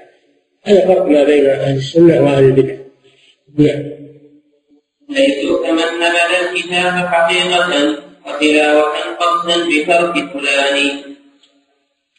هذا 0.63 0.87
فرق 0.87 1.07
ما 1.07 1.25
بين 1.25 1.47
أهل 1.47 1.77
السنة 1.77 2.25
وأهل 2.25 2.45
البدع. 2.45 2.75
نعم. 3.59 3.97
ليسوا 5.09 5.67
كمن 5.67 5.79
نبذ 5.79 6.51
الكتاب 6.51 7.07
حقيقة 7.07 8.06
وتلاوة 8.37 8.85
قصدا 9.21 9.57
بترك 9.69 10.33
فلان. 10.33 10.91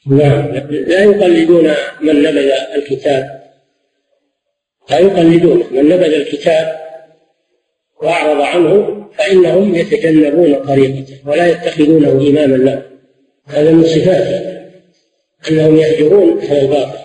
نعم. 0.08 0.52
لا 0.70 1.04
يقلدون 1.04 1.74
من 2.02 2.24
نبذ 2.24 2.52
الكتاب. 2.76 3.44
لا 4.90 5.00
يقلدون 5.00 5.64
من 5.72 5.90
نبذ 5.90 6.14
الكتاب 6.14 6.80
وأعرض 8.02 8.42
عنه 8.42 9.04
فإنهم 9.18 9.76
يتجنبون 9.76 10.56
طريقته 10.56 11.18
ولا 11.26 11.48
يتخذونه 11.48 12.10
إماما 12.10 12.56
له. 12.56 12.84
هذا 13.48 13.72
من 13.72 13.84
صفاته 13.84 14.58
أنهم 15.50 15.78
يهجرون 15.78 16.42
على 16.50 16.62
الباطل 16.62 17.00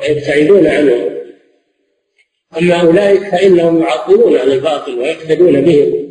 ويبتعدون 0.00 0.66
عنه. 0.66 1.10
أما 2.58 2.80
أولئك 2.80 3.22
فإنهم 3.22 3.82
يعطلون 3.82 4.38
عن 4.38 4.50
الباطل 4.50 4.98
ويقتدون 4.98 5.60
بهم. 5.60 6.03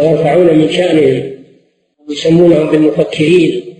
ويرفعون 0.00 0.58
من 0.58 0.72
شأنهم 0.72 1.44
ويسمونهم 2.08 2.70
بالمفكرين 2.70 3.76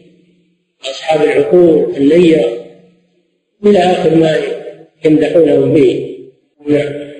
أصحاب 0.82 1.22
العقول 1.22 1.94
النية 1.96 2.66
إلى 3.66 3.78
آخر 3.78 4.14
ما 4.14 4.42
يمدحونهم 5.04 5.72
به. 5.72 6.16
نعم. 6.66 7.10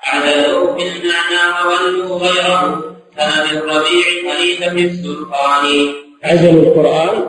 عدلوا 0.00 0.72
بالمعنى 0.72 1.42
وولوا 1.66 2.18
غيره 2.18 2.96
كان 3.16 3.32
بالربيع 3.50 4.32
خليفة 4.32 4.72
السلطان 4.72 5.92
عزلوا 6.22 6.62
القرآن 6.62 7.28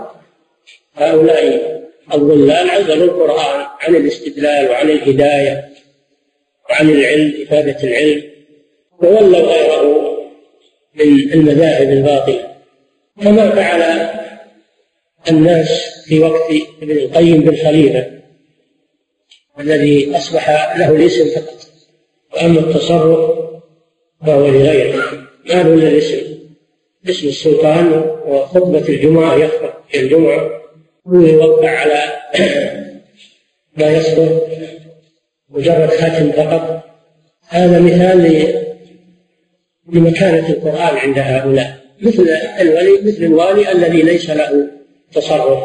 هؤلاء 0.95 1.77
الضلال 2.13 2.69
عزلوا 2.69 3.05
القرآن 3.05 3.65
عن 3.81 3.95
الاستدلال 3.95 4.69
وعن 4.69 4.89
الهداية 4.89 5.69
وعن 6.69 6.89
العلم 6.89 7.33
إفادة 7.41 7.83
العلم. 7.83 8.23
وولوا 8.99 9.39
غيره 9.39 10.06
من 10.99 11.33
المذاهب 11.33 11.89
الباطلة. 11.89 12.57
كما 13.21 13.49
فعل 13.49 14.09
الناس 15.29 16.03
في 16.05 16.19
وقت 16.19 16.51
ابن 16.81 16.91
القيم 16.91 17.41
بالخليفة 17.41 18.11
الذي 19.59 20.17
أصبح 20.17 20.75
له 20.77 20.89
الاسم 20.89 21.29
فقط 21.29 21.67
وأما 22.35 22.59
التصرف 22.59 23.37
فهو 24.25 24.47
لغيره. 24.47 25.03
ما 25.45 25.53
له 25.53 25.73
إلا 25.73 25.87
الاسم؟ 25.87 26.37
اسم 27.09 27.27
السلطان 27.27 28.05
وخطبة 28.25 28.89
الجمعة 28.89 29.35
يخطب 29.35 29.73
في 29.89 29.99
الجمعة. 29.99 30.61
ويوقع 31.05 31.69
على 31.69 32.03
ما 33.77 33.97
يصدر 33.97 34.41
مجرد 35.49 35.89
ختم 35.89 36.31
فقط. 36.31 36.83
هذا 37.47 37.79
مثال 37.79 38.66
لمكانة 39.93 40.49
القرآن 40.49 40.97
عند 40.97 41.19
هؤلاء. 41.19 41.77
مثل 42.01 42.29
الولي 42.59 43.01
مثل 43.03 43.23
الوالي 43.23 43.71
الذي 43.71 44.01
ليس 44.01 44.29
له 44.29 44.67
تصرف 45.13 45.59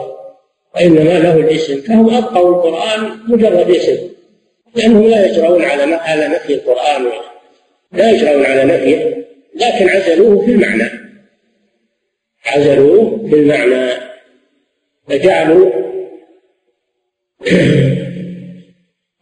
وإنما 0.74 1.18
له 1.18 1.36
الاسم. 1.36 1.80
فهم 1.80 2.14
أبقوا 2.14 2.48
القرآن 2.56 3.18
مجرد 3.28 3.70
اسم 3.70 3.98
لأنهم 4.74 5.06
لا 5.06 5.26
يجرؤون 5.26 5.62
على 5.62 5.94
على 5.94 6.28
نفي 6.28 6.54
القرآن 6.54 7.08
لا 7.92 8.10
يجرؤون 8.10 8.46
على 8.46 8.64
نفيه 8.64 9.26
لكن 9.54 9.88
عزلوه 9.88 10.46
في 10.46 10.52
المعنى. 10.52 10.90
عزلوه 12.46 13.28
في 13.30 13.34
المعنى. 13.34 13.92
فجعلوا 15.08 15.72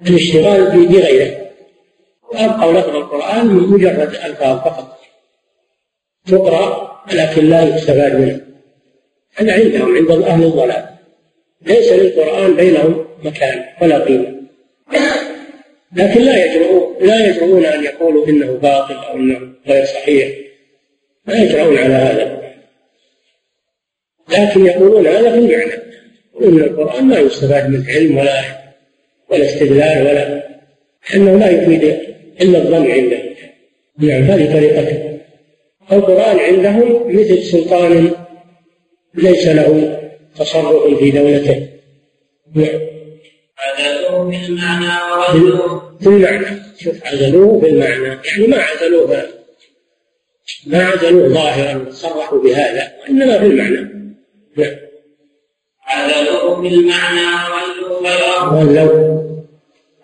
الاشتغال 0.08 0.64
بغيره. 0.88 1.39
وأبقوا 2.40 2.72
لفظ 2.72 2.96
القرآن 2.96 3.46
مجرد 3.46 4.14
ألفاظ 4.14 4.58
فقط. 4.58 5.00
تقرأ 6.26 6.90
لكن 7.12 7.44
لا 7.44 7.62
يستفاد 7.62 8.14
منه. 8.16 8.40
هذا 9.34 9.52
عندهم 9.52 9.96
عند 9.96 10.10
أهل 10.10 10.44
الضلال. 10.44 10.84
ليس 11.66 11.92
للقرآن 11.92 12.56
بينهم 12.56 13.06
مكان 13.24 13.64
ولا 13.82 13.98
قيمة. 13.98 14.40
لكن 15.96 16.20
لا 16.20 16.44
يجرؤون 16.44 17.06
لا 17.06 17.26
يجرؤون 17.26 17.64
أن 17.64 17.84
يقولوا 17.84 18.26
إنه 18.28 18.52
باطل 18.52 18.94
أو 18.94 19.16
إنه 19.16 19.52
غير 19.66 19.84
صحيح. 19.84 20.28
لا 21.26 21.42
يجرؤون 21.42 21.78
على 21.78 21.94
هذا. 21.94 22.40
لكن 24.28 24.66
يقولون 24.66 25.06
هذا 25.06 25.30
في 25.32 25.38
المعنى. 25.38 25.82
وإن 26.34 26.58
القرآن 26.58 27.04
ما 27.04 27.18
يستفاد 27.18 27.70
من 27.70 27.84
علم 27.88 28.18
ولا 28.18 28.42
ولا 29.30 29.44
استدلال 29.44 30.06
ولا 30.06 30.50
أنه 31.14 31.38
لا 31.38 31.50
يفيد 31.50 32.10
إلا 32.40 32.58
الظن 32.58 32.90
عنده 32.90 33.22
نعم 33.98 34.22
هذه 34.22 34.52
طريقته 34.52 35.20
القرآن 35.92 36.38
عندهم 36.38 37.16
مثل 37.16 37.42
سلطان 37.42 38.10
ليس 39.14 39.46
له 39.46 40.00
تصرف 40.36 40.98
في 40.98 41.10
دولته. 41.10 41.68
نعم 42.54 42.80
عزلوه 43.58 44.24
بالمعنى 44.24 44.86
وردوه 45.12 45.98
بالمعنى. 46.00 46.46
شوف 46.78 47.06
عزلوه 47.06 47.60
بالمعنى. 47.60 48.18
يعني 48.24 48.46
ما 48.46 48.56
عزلوه 48.56 49.26
ما 50.66 50.84
عزلوه 50.84 51.28
ظاهرا 51.28 51.86
صرحوا 51.90 52.42
بهذا 52.42 52.92
وإنما 53.02 53.36
بالمعنى. 53.36 53.80
نعم. 54.56 54.76
عزلوه 55.86 56.60
بالمعنى 56.60 57.20
ولوا 58.52 59.19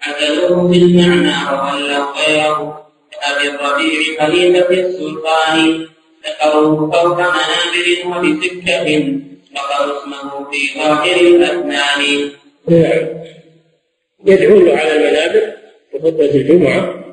عزلوه 0.06 0.68
بالمعنى 0.68 1.32
وولوا 1.52 2.04
غيره 2.16 2.86
أبي 3.22 3.48
الربيع 3.48 4.26
خليفة 4.26 4.70
السلطان. 4.70 5.86
ذكروه 6.26 6.90
فوق 6.90 7.18
منابر 7.18 7.86
وبسكة 8.06 9.18
فقروا 9.54 9.98
اسمه 10.02 10.50
في 10.50 10.78
ظاهر 10.78 11.16
الأسنان. 11.20 12.30
يدعون 14.26 14.68
على 14.68 14.92
المنابر 14.96 15.52
في 15.92 15.98
خطبة 15.98 16.30
الجمعة 16.34 17.04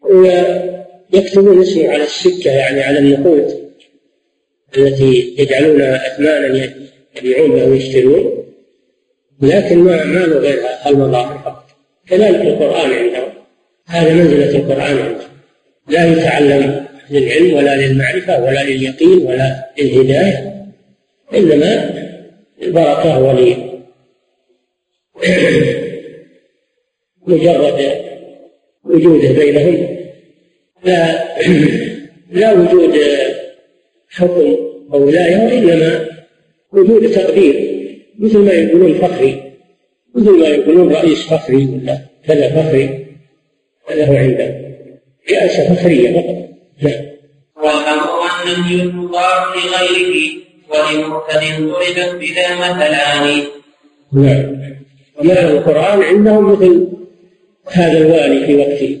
ويكتبون 0.00 1.62
اسمه 1.62 1.88
على 1.88 2.02
السكة 2.02 2.50
يعني 2.50 2.82
على 2.82 2.98
النقود 2.98 3.68
التي 4.76 5.34
يجعلونها 5.38 6.06
أثمانا 6.06 6.74
يبيعون 7.16 7.50
ويشترون 7.50 8.44
لكن 9.42 9.78
ما 9.78 10.04
ما 10.04 10.18
له 10.18 10.38
غير 10.38 10.62
المظاهر 10.86 11.38
فقط 11.38 11.67
كذلك 12.10 12.40
القرآن 12.40 12.90
عندهم. 12.90 13.28
هذا 13.86 14.14
منزلة 14.14 14.56
القرآن 14.56 14.98
عندهم. 14.98 15.28
لا 15.88 16.12
يتعلم 16.12 16.86
للعلم 17.10 17.54
ولا 17.54 17.76
للمعرفة 17.76 18.44
ولا 18.44 18.64
لليقين 18.64 19.26
ولا 19.26 19.70
للهداية 19.78 20.64
إنما 21.34 21.90
البركة 22.62 23.18
ولي 23.18 23.56
مجرد 27.26 27.92
وجوده 28.84 29.32
بينهم. 29.32 29.98
لا 30.84 31.24
لا 32.40 32.52
وجود 32.52 32.98
حكم 34.10 34.56
أو 34.92 35.06
ولاية 35.06 35.36
وإنما 35.36 36.08
وجود 36.72 37.10
تقدير 37.12 37.68
مثل 38.18 38.38
ما 38.38 38.52
يقولون 38.52 38.94
فخري 38.94 39.47
مثل 40.14 40.30
ما 40.30 40.46
يقولون 40.46 40.92
رئيس 40.92 41.22
فخري 41.22 41.66
ولا 41.66 41.98
كذا 42.26 42.48
فخري 42.48 43.06
هذا 43.90 44.06
هو 44.06 44.16
عنده 44.16 44.68
رئاسة 45.30 45.74
فخرية 45.74 46.12
فقط. 46.12 46.48
نعم. 46.82 47.04
والأمر 47.56 48.08
أن 48.22 48.80
المضاف 48.80 49.56
لغيره 49.56 50.38
ولمرتد 50.68 51.60
ضربت 51.60 52.14
بلا 52.20 52.56
مثلان. 52.56 53.42
نعم. 54.12 54.58
ومعنى 55.18 55.50
القرآن 55.50 56.02
عندهم 56.02 56.52
مثل 56.52 56.88
هذا 57.66 57.98
الوالي 57.98 58.46
في 58.46 58.56
وقته. 58.56 59.00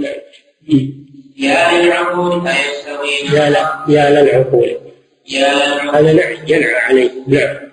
نعم. 0.00 0.92
يا 1.38 1.82
للعقول 1.82 2.46
أيستوي 2.46 3.38
يا 3.38 3.50
لا 3.50 3.84
يا 3.88 4.10
للعقول. 4.10 4.76
يا 5.28 5.54
للعقول. 5.54 5.94
هذا 5.94 6.12
نعم 6.12 6.36
ينعى 6.48 6.74
عليه. 6.74 7.10
نعم. 7.26 7.71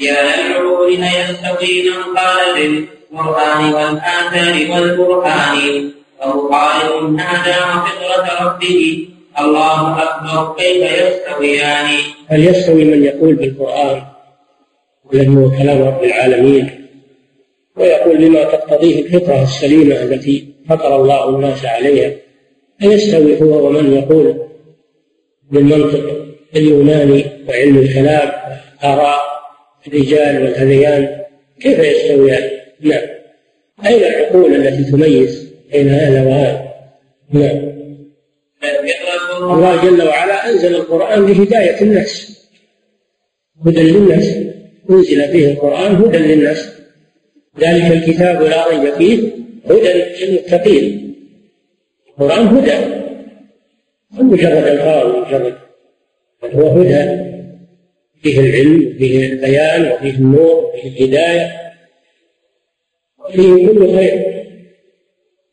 يا 0.00 0.12
للعقول 0.36 1.02
أيستوي 1.02 1.90
من 1.90 2.16
قال 2.16 2.82
بالقرآن 3.12 3.74
والآثار 3.74 4.70
والبرهان 4.70 5.90
أو 6.22 6.48
قائل 6.48 7.20
هذا 7.20 7.56
وفطرة 7.64 8.46
ربه. 8.46 9.08
الله 9.40 10.02
أكبر. 10.02 10.54
كيف 10.58 10.82
يستويان؟ 10.92 11.86
هل 12.26 12.48
يستوي 12.48 12.84
من 12.84 13.04
يقول 13.04 13.34
بالقرآن 13.34 14.02
الذي 15.12 15.36
هو 15.36 15.50
كلام 15.50 15.82
رب 15.82 16.04
العالمين؟ 16.04 16.88
ويقول 17.76 18.16
بما 18.16 18.44
تقتضيه 18.44 19.00
الفطرة 19.00 19.42
السليمة 19.42 20.02
التي 20.02 20.48
فطر 20.68 20.96
الله 20.96 21.28
الناس 21.28 21.64
عليها. 21.64 22.12
أيستوي 22.82 23.42
هو 23.42 23.66
ومن 23.66 23.92
يقول 23.92 24.46
بالمنطق 25.50 26.26
اليوناني 26.56 27.24
وعلم 27.48 27.78
الكلام 27.78 28.32
آراء 28.84 29.25
الرجال 29.88 30.42
والهذيان 30.42 31.20
كيف 31.60 31.78
يستويان؟ 31.78 32.50
نعم. 32.80 33.08
أين 33.86 34.04
العقول 34.04 34.54
التي 34.54 34.90
تميز؟ 34.90 35.52
بين 35.72 35.88
هذا 35.88 36.22
وهذا؟ 36.22 36.74
نعم. 37.32 37.76
الله 39.40 39.84
جل 39.84 40.02
وعلا 40.02 40.50
أنزل 40.50 40.74
القرآن 40.74 41.26
لهداية 41.26 41.80
الناس. 41.80 42.42
هدى 43.66 43.82
للناس. 43.82 44.36
أنزل 44.90 45.28
فيه 45.28 45.52
القرآن 45.52 45.96
هدى 45.96 46.18
للناس. 46.18 46.72
ذلك 47.60 47.92
الكتاب 47.92 48.42
لا 48.42 48.68
ريب 48.68 48.94
فيه 48.94 49.30
هدى 49.64 50.24
للمتقين. 50.24 51.14
القرآن 52.08 52.46
هدى. 52.46 53.06
مجرد 54.10 54.66
الفاظ 54.66 55.06
مجرد. 55.06 55.54
بل 56.42 56.50
هو 56.50 56.68
هدى. 56.68 57.35
فيه 58.22 58.40
العلم 58.40 58.94
وفيه 58.96 59.32
البيان 59.32 59.92
وفيه 59.92 60.10
النور 60.10 60.64
وفيه 60.64 60.88
الهداية. 60.88 61.72
وفيه 63.18 63.66
كل 63.66 63.96
خير. 63.96 64.46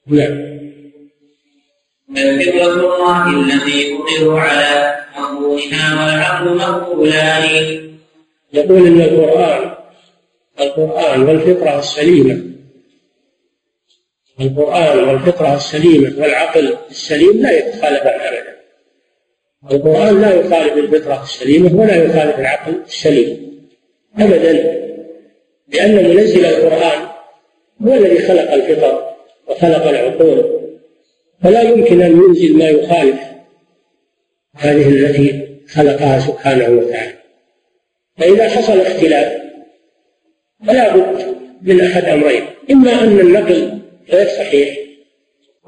نعم. 0.07 0.53
بل 2.09 2.41
فطرة 2.41 2.95
الله 2.95 3.29
التي 3.29 3.97
فطروا 3.97 4.39
على 4.39 4.95
مضمونها 5.17 6.05
والعقل 6.05 6.57
مقبولان 6.57 7.43
يقول 8.53 8.87
إن 8.87 9.01
القرآن 9.01 9.73
القرآن 10.59 11.23
والفطرة 11.23 11.79
السليمة. 11.79 12.41
القرآن 14.41 14.99
والفطرة 15.09 15.55
السليمة 15.55 16.21
والعقل 16.21 16.77
السليم 16.91 17.41
لا 17.41 17.51
يتخالفان 17.51 18.19
أبدا. 18.19 18.52
القرآن 19.71 20.21
لا 20.21 20.33
يخالف 20.33 20.73
الفطرة 20.73 21.23
السليمة 21.23 21.81
ولا 21.81 21.95
يخالف 21.95 22.39
العقل 22.39 22.81
السليم 22.85 23.53
أبدا 24.19 24.83
لأن 25.67 25.95
منزل 25.95 26.45
القرآن 26.45 27.07
هو 27.81 27.93
الذي 27.93 28.19
خلق 28.19 28.51
الفطر 28.51 29.13
وخلق 29.47 29.87
العقول. 29.87 30.59
فلا 31.43 31.61
يمكن 31.61 32.01
أن 32.01 32.11
ينزل 32.11 32.57
ما 32.57 32.69
يخالف 32.69 33.19
هذه 34.55 34.89
التي 34.89 35.47
خلقها 35.69 36.19
سبحانه 36.19 36.69
وتعالى. 36.69 37.13
فإذا 38.17 38.49
حصل 38.49 38.79
اختلاف 38.79 39.41
فلا 40.67 40.95
بد 40.95 41.35
من 41.61 41.81
أحد 41.81 42.05
أمرين 42.05 42.43
إما 42.71 43.03
أن 43.03 43.19
النقل 43.19 43.79
غير 44.09 44.27
صحيح 44.27 44.77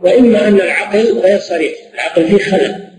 وإما 0.03 0.47
أن 0.47 0.55
العقل 0.55 1.19
غير 1.19 1.39
صريح. 1.39 1.73
العقل 1.93 2.25
فيه 2.25 2.37
خلل. 2.37 2.94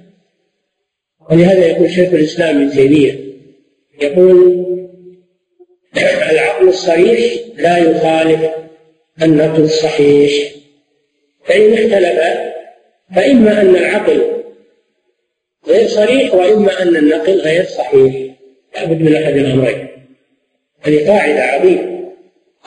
ولهذا 1.31 1.67
يقول 1.67 1.91
شيخ 1.91 2.15
الإسلام 2.15 2.57
ابن 2.57 2.71
تيمية 2.71 3.27
يقول 4.03 4.67
العقل 6.31 6.69
الصريح 6.69 7.35
لا 7.57 7.79
يخالف 7.79 8.51
النقل 9.23 9.63
الصحيح. 9.63 10.53
فإن 11.45 11.73
اختلف 11.73 12.21
فإما 13.17 13.61
أن 13.61 13.77
العقل 13.77 14.43
غير 15.69 15.89
صريح 15.89 16.35
وإما 16.35 16.83
أن 16.83 16.97
النقل 16.97 17.41
غير 17.41 17.65
صحيح. 17.65 18.15
لابد 18.75 19.01
من 19.01 19.15
أحد 19.17 19.37
الأمرين. 19.37 19.89
هذه 20.83 21.09
قاعدة 21.09 21.43
عظيمة. 21.43 22.13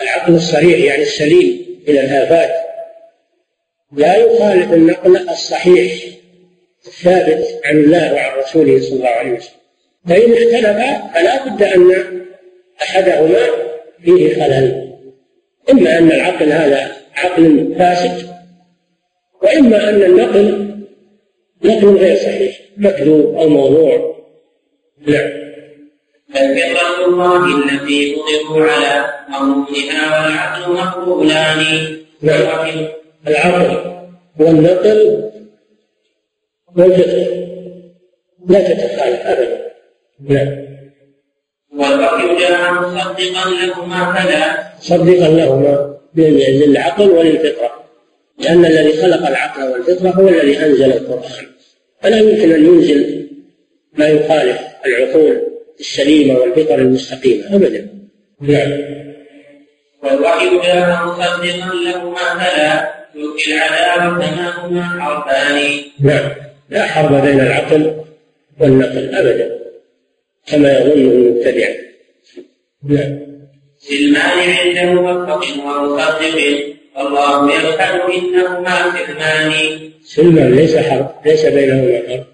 العقل 0.01 0.35
الصريح 0.35 0.79
يعني 0.79 1.03
السليم 1.03 1.65
إلى 1.87 2.01
الآفات. 2.01 2.51
لا 3.91 4.15
يخالف 4.15 4.73
النقل 4.73 5.29
الصحيح. 5.29 5.93
الثابت 6.87 7.45
عن 7.65 7.77
الله 7.77 8.13
وعن 8.13 8.39
رسوله 8.39 8.79
صلى 8.79 8.95
الله 8.95 9.09
عليه 9.09 9.31
وسلم. 9.31 9.59
فإن 10.07 10.31
اختلفا 10.31 11.07
فلا 11.13 11.45
بد 11.45 11.63
أن 11.63 11.91
أحدهما 12.81 13.39
فيه 14.03 14.35
خلل. 14.35 14.89
إما 15.71 15.97
أن 15.97 16.11
العقل 16.11 16.51
هذا 16.51 16.91
عقل 17.15 17.75
فاسد 17.79 18.29
وإما 19.43 19.89
أن 19.89 20.03
النقل 20.03 20.75
نقل 21.63 21.97
غير 21.97 22.17
صحيح 22.17 22.59
مكذوب 22.77 23.35
أو 23.37 23.49
موضوع. 23.49 24.15
نعم. 25.07 25.29
فالفطرة 26.33 27.05
الله 27.05 27.45
التي 27.45 28.15
فطروا 28.15 28.71
على 28.71 29.13
مضمونها 29.29 30.23
والعقل 30.23 30.73
مقبولان. 30.73 31.65
نعم. 32.21 32.87
العقل 33.27 33.99
والنقل 34.39 35.28
لا 38.47 38.59
تتخالف 38.59 39.19
أبدا 39.25 39.71
نعم 40.29 40.69
والوحي 41.73 42.39
جاء 42.39 42.73
مصدقا 42.73 43.49
لهما 43.49 44.13
فلا 44.13 44.73
صدقا 44.79 45.27
لهما 45.27 45.97
للعقل 46.15 47.09
وللفطرة 47.09 47.79
لأن 48.39 48.65
الذي 48.65 49.01
خلق 49.01 49.27
العقل 49.27 49.63
والفطرة 49.63 50.09
هو 50.09 50.27
الذي 50.27 50.59
أنزل 50.59 50.91
القرآن. 50.91 51.45
فلا 52.01 52.17
يمكن 52.17 52.51
أن 52.51 52.65
ينزل 52.65 53.29
ما 53.93 54.07
يخالف 54.07 54.59
العقول 54.85 55.41
السليمة 55.79 56.39
والفطر 56.39 56.75
المستقيمة 56.75 57.55
أبدا. 57.55 57.87
نعم. 58.41 58.71
والوحي 60.03 60.59
جاء 60.63 61.05
مصدقا 61.05 61.73
لهما 61.85 62.15
فلا 62.15 62.93
يلقي 63.15 63.57
العذاب 63.57 64.21
كما 64.21 64.65
هما 64.65 64.83
حرفان. 65.01 65.81
نعم. 65.99 66.48
لا 66.69 66.85
حرب 66.85 67.21
بين 67.25 67.39
العقل 67.39 67.95
والنقل 68.59 69.15
أبدا 69.15 69.59
كما 70.47 70.79
يظن 70.79 70.91
المبتدع. 70.91 71.67
نعم 72.83 73.19
سلمان 73.77 74.49
عند 74.49 74.95
موفق 74.95 75.65
ومصدق 75.65 76.37
الله 76.99 77.53
يشهد 77.55 78.01
إنهما 78.17 78.93
سلمان 79.07 79.51
سلمان 80.03 80.55
ليس 80.55 80.77
حرب 80.77 81.11
ليس 81.25 81.45
بينهما 81.45 82.01
حرب. 82.07 82.25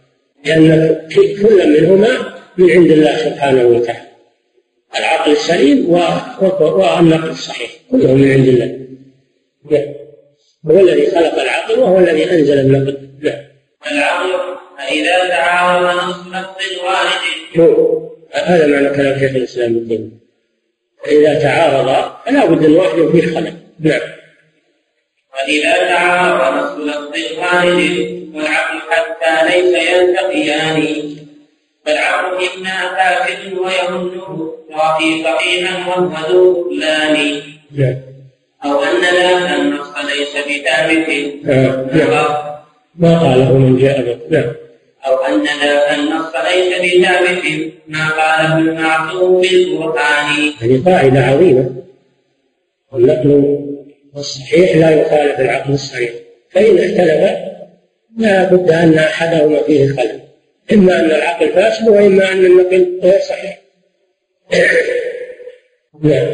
لأن 0.46 1.00
كل 1.16 1.70
منهما 1.70 2.36
من 2.58 2.72
عند 2.72 2.92
الله 2.92 3.18
سبحانه 3.18 3.66
وتعالى. 3.66 4.06
العقل 5.00 5.32
السليم 5.32 5.90
والنقل 5.90 7.30
الصحيح 7.30 7.72
كلهم 7.92 8.18
من 8.18 8.32
عند 8.32 8.48
الله. 8.48 8.86
هو 10.72 10.80
الذي 10.80 11.06
خلق 11.06 11.42
العقل 11.42 11.80
وهو 11.80 12.00
الذي 12.00 12.32
أنزل 12.32 12.60
النقل. 12.60 13.05
نعم 13.96 14.26
العقل 14.26 14.56
فإذا 14.78 15.30
تعارض 15.30 15.86
نص 15.86 16.16
لفظ 16.28 16.58
الوالد 16.72 18.16
هذا 18.34 18.68
معنى 18.68 18.90
كلام 18.90 19.20
شيخ 19.20 19.32
الإسلام 19.32 19.76
ابن 19.76 19.88
تيمية. 19.88 20.10
فإذا 21.06 21.40
تعارض 21.40 22.12
فلا 22.26 22.46
بد 22.46 22.66
أن 22.66 22.76
واحد 22.76 23.10
فيه 23.12 23.36
خلل. 23.36 23.54
نعم. 23.80 24.02
وإذا 25.34 25.74
تعارض 25.74 26.58
نص 26.58 26.90
لفظ 26.90 27.14
الوالد 27.32 28.36
والعقل 28.36 28.80
حتى 28.92 29.46
ليس 29.50 29.90
يلتقيان. 29.90 31.16
فالعقل 31.86 32.48
إما 32.58 32.96
فاسد 32.96 33.54
ويظنه 33.54 34.54
يعطي 34.70 35.24
صحيحا 35.24 35.90
وهو 35.90 36.12
ذو 36.30 36.72
أو 38.66 38.84
أن 38.84 39.02
ذاك 39.02 39.60
النص 39.60 39.88
ليس 40.06 40.34
بثابت. 40.48 41.08
ما 42.98 43.20
قاله 43.20 43.58
من 43.58 43.78
جاء 43.78 44.02
به. 44.02 44.18
نعم. 44.30 44.54
أو 45.08 45.16
أن 45.16 45.44
ذاك 45.44 46.00
النص 46.00 46.36
ليس 46.36 46.96
بثابت 46.96 47.74
ما 47.88 48.10
قاله 48.10 48.58
المعصوم 48.58 49.42
بالقرآن 49.42 50.54
هذه 50.62 50.84
قاعدة 50.86 51.20
عظيمة. 51.20 51.76
والنقل 52.92 53.60
والصحيح 54.16 54.76
لا 54.76 55.02
يخالف 55.02 55.40
العقل 55.40 55.74
الصحيح. 55.74 56.12
فإن 56.52 56.78
اختلف 56.78 57.38
لا 58.18 58.44
بد 58.44 58.72
أن 58.72 58.94
أحدهما 58.98 59.64
فيه 59.64 59.88
خلل. 59.88 60.20
إما 60.74 61.00
أن 61.00 61.06
العقل 61.06 61.50
فاسد 61.50 61.88
وإما 61.88 62.32
أن 62.32 62.46
النقل 62.46 63.00
غير 63.04 63.20
صحيح. 63.20 63.60
نعم. 66.04 66.28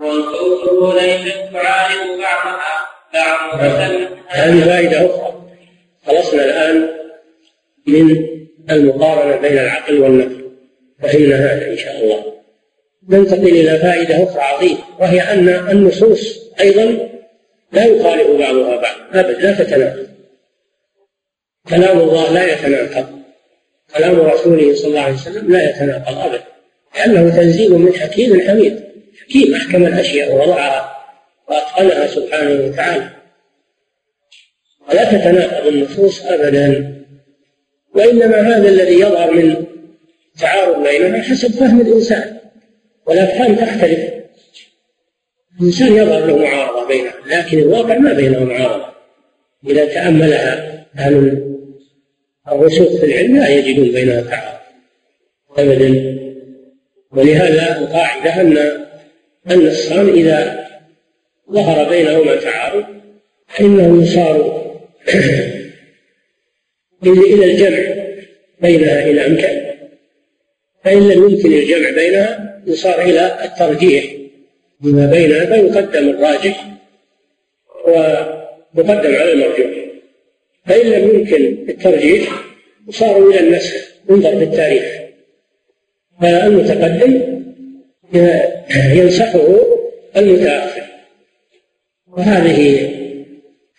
والخوف 0.00 0.94
ليست 0.94 1.36
تعارض 1.52 2.18
بعضها 2.18 2.79
بعضها 3.14 4.08
هذه 4.28 4.64
فائدة 4.64 5.06
أخرى. 5.06 5.42
خلصنا 6.06 6.44
الآن 6.44 6.88
من 7.86 8.26
المقارنة 8.70 9.36
بين 9.36 9.58
العقل 9.58 9.98
والنقل 9.98 10.50
فهمنا 11.02 11.36
هذا 11.36 11.70
إن 11.70 11.76
شاء 11.76 12.04
الله. 12.04 12.24
ننتقل 13.08 13.48
إلى 13.48 13.78
فائدة 13.78 14.24
أخرى 14.24 14.42
عظيمة 14.42 14.78
وهي 15.00 15.20
أن 15.20 15.48
النصوص 15.48 16.50
أيضا 16.60 17.08
لا 17.72 17.84
يخالف 17.84 18.30
بعضها 18.30 18.76
بعض 18.76 18.96
أبدا 19.12 19.38
لا 19.40 19.54
تتناقض. 19.64 20.06
كلام 21.68 21.98
الله 21.98 22.32
لا 22.32 22.52
يتناقض. 22.52 23.06
كلام 23.96 24.20
رسوله 24.20 24.74
صلى 24.74 24.88
الله 24.88 25.00
عليه 25.00 25.14
وسلم 25.14 25.52
لا 25.52 25.70
يتناقض 25.70 26.18
أبدا 26.18 26.44
لأنه 26.96 27.36
تنزيل 27.36 27.72
من 27.72 27.94
حكيم 27.94 28.48
حميد. 28.48 28.84
حكيم 29.22 29.54
أحكم 29.54 29.86
الأشياء 29.86 30.32
ووضعها. 30.32 30.89
وأتقنها 31.50 32.06
سبحانه 32.06 32.64
وتعالى. 32.64 33.10
ولا 34.88 35.04
تتناقض 35.04 35.66
النصوص 35.66 36.24
أبدا 36.24 36.96
وإنما 37.94 38.40
هذا 38.40 38.68
الذي 38.68 38.94
يظهر 39.00 39.30
من 39.30 39.66
تعارض 40.38 40.82
بينها 40.82 41.22
حسب 41.22 41.50
فهم 41.50 41.80
الإنسان. 41.80 42.38
والأفهام 43.06 43.54
تختلف. 43.54 44.10
الإنسان 45.60 45.96
يظهر 45.96 46.26
له 46.26 46.36
معارضة 46.36 46.88
بينها 46.88 47.14
لكن 47.26 47.58
الواقع 47.58 47.98
ما 47.98 48.12
بينه 48.12 48.44
معارضة. 48.44 48.90
إذا 49.66 49.84
تأملها 49.84 50.84
أهل 50.98 51.44
الرسوخ 52.48 53.00
في 53.00 53.06
العلم 53.06 53.36
لا 53.36 53.48
يجدون 53.48 53.92
بينها 53.92 54.20
تعارض 54.20 54.60
أبدا. 55.58 56.20
ولهذا 57.12 57.78
القاعدة 57.78 58.40
أن 58.40 58.58
أن 59.50 59.66
الصام 59.66 60.08
إذا 60.08 60.59
ظهر 61.52 61.88
بينهما 61.88 62.36
تعارض 62.36 62.84
فإنه 63.48 64.02
يصار 64.02 64.60
إلى 67.06 67.44
الجمع 67.44 67.78
بينها 68.60 69.10
إن 69.10 69.18
أمكن. 69.18 69.60
فإن 70.84 71.08
لم 71.08 71.30
يمكن 71.30 71.52
الجمع 71.52 71.90
بينها 71.90 72.60
يصار 72.66 73.02
إلى 73.02 73.44
الترجيح 73.44 74.04
بما 74.80 75.06
بينها 75.06 75.46
فيقدم 75.46 76.08
الراجح 76.08 76.66
ويقدم 77.84 79.14
على 79.14 79.32
المرجوح. 79.32 79.70
فإن 80.66 80.86
لم 80.86 81.14
يمكن 81.14 81.66
الترجيح 81.68 82.44
يصار 82.88 83.28
إلى 83.28 83.40
النسخ 83.40 83.74
ينظر 84.10 84.38
في 84.38 84.44
التاريخ. 84.44 84.84
فالمتقدم 86.20 87.42
ينسخه 88.94 89.60
المتأخر. 90.16 90.89
وهذه 92.20 92.90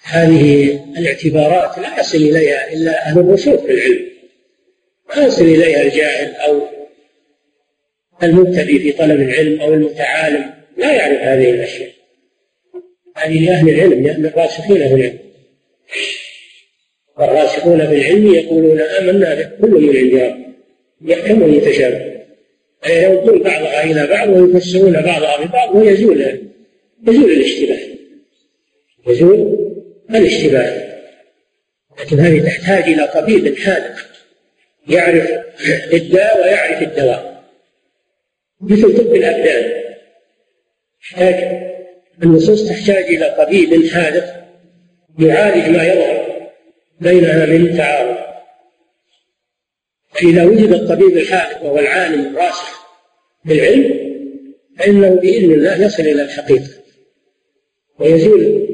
هذه 0.03 0.79
الاعتبارات 0.97 1.77
لا 1.77 1.99
يصل 1.99 2.17
إليها 2.17 2.73
إلا 2.73 3.05
أهل 3.05 3.19
الرسوخ 3.19 3.65
في 3.65 3.71
العلم. 3.71 4.05
ما 5.09 5.23
يصل 5.25 5.45
إليها 5.45 5.81
الجاهل 5.81 6.35
أو 6.35 6.61
المبتدئ 8.23 8.79
في 8.79 8.91
طلب 8.91 9.21
العلم 9.21 9.61
أو 9.61 9.73
المتعالم. 9.73 10.53
لا 10.77 10.93
يعرف 10.93 11.21
هذه 11.21 11.49
الأشياء. 11.49 11.89
هذه 13.15 13.45
لأهل 13.45 13.69
العلم 13.69 14.03
لأن 14.03 14.25
الراسخين 14.25 14.77
في 14.77 14.93
العلم. 14.93 15.19
والراسخون 17.17 17.87
في 17.87 17.95
العلم 17.95 18.33
يقولون 18.33 18.79
آمنا 18.81 19.35
به 19.35 19.49
كل 19.61 19.69
من 19.69 19.97
عند 19.97 20.13
ربنا 20.13 20.53
يحكم 21.01 21.41
ويتشابه. 21.41 22.11
يردون 22.89 23.43
بعضها 23.43 23.83
إلى 23.83 24.07
بعض 24.07 24.29
ويفسرون 24.29 24.93
بعضها 24.93 25.45
ببعض 25.45 25.75
ويزول 25.75 26.21
يزول 27.07 27.31
الاشتباه. 27.31 27.90
يزول 29.07 29.57
الاشتباه؟ 30.09 30.91
لكن 31.99 32.19
هذه 32.19 32.45
تحتاج 32.45 32.83
إلى 32.83 33.07
طبيب 33.07 33.57
حاذق 33.57 33.95
يعرف 34.87 35.29
الداء 35.93 36.41
ويعرف 36.41 36.81
الدواء. 36.81 37.43
مثل 38.61 38.97
طب 38.97 39.15
الأبدان. 39.15 39.83
تحتاج 41.01 41.61
النصوص 42.23 42.69
تحتاج 42.69 43.03
إلى 43.03 43.35
طبيب 43.37 43.87
حاذق 43.87 44.47
يعالج 45.19 45.69
ما 45.69 45.83
يظهر 45.83 46.41
بينها 46.99 47.45
من 47.45 47.77
تعارض. 47.77 48.17
فإذا 50.13 50.45
وجد 50.45 50.73
الطبيب 50.73 51.17
الحاذق 51.17 51.63
وهو 51.63 51.79
العالم 51.79 52.35
الراسخ 52.35 52.87
بالعلم 53.45 54.11
فإنه 54.77 55.09
بإذن 55.09 55.51
الله 55.51 55.85
يصل 55.85 56.03
إلى 56.03 56.21
الحقيقة. 56.21 56.69
ويزول 57.99 58.70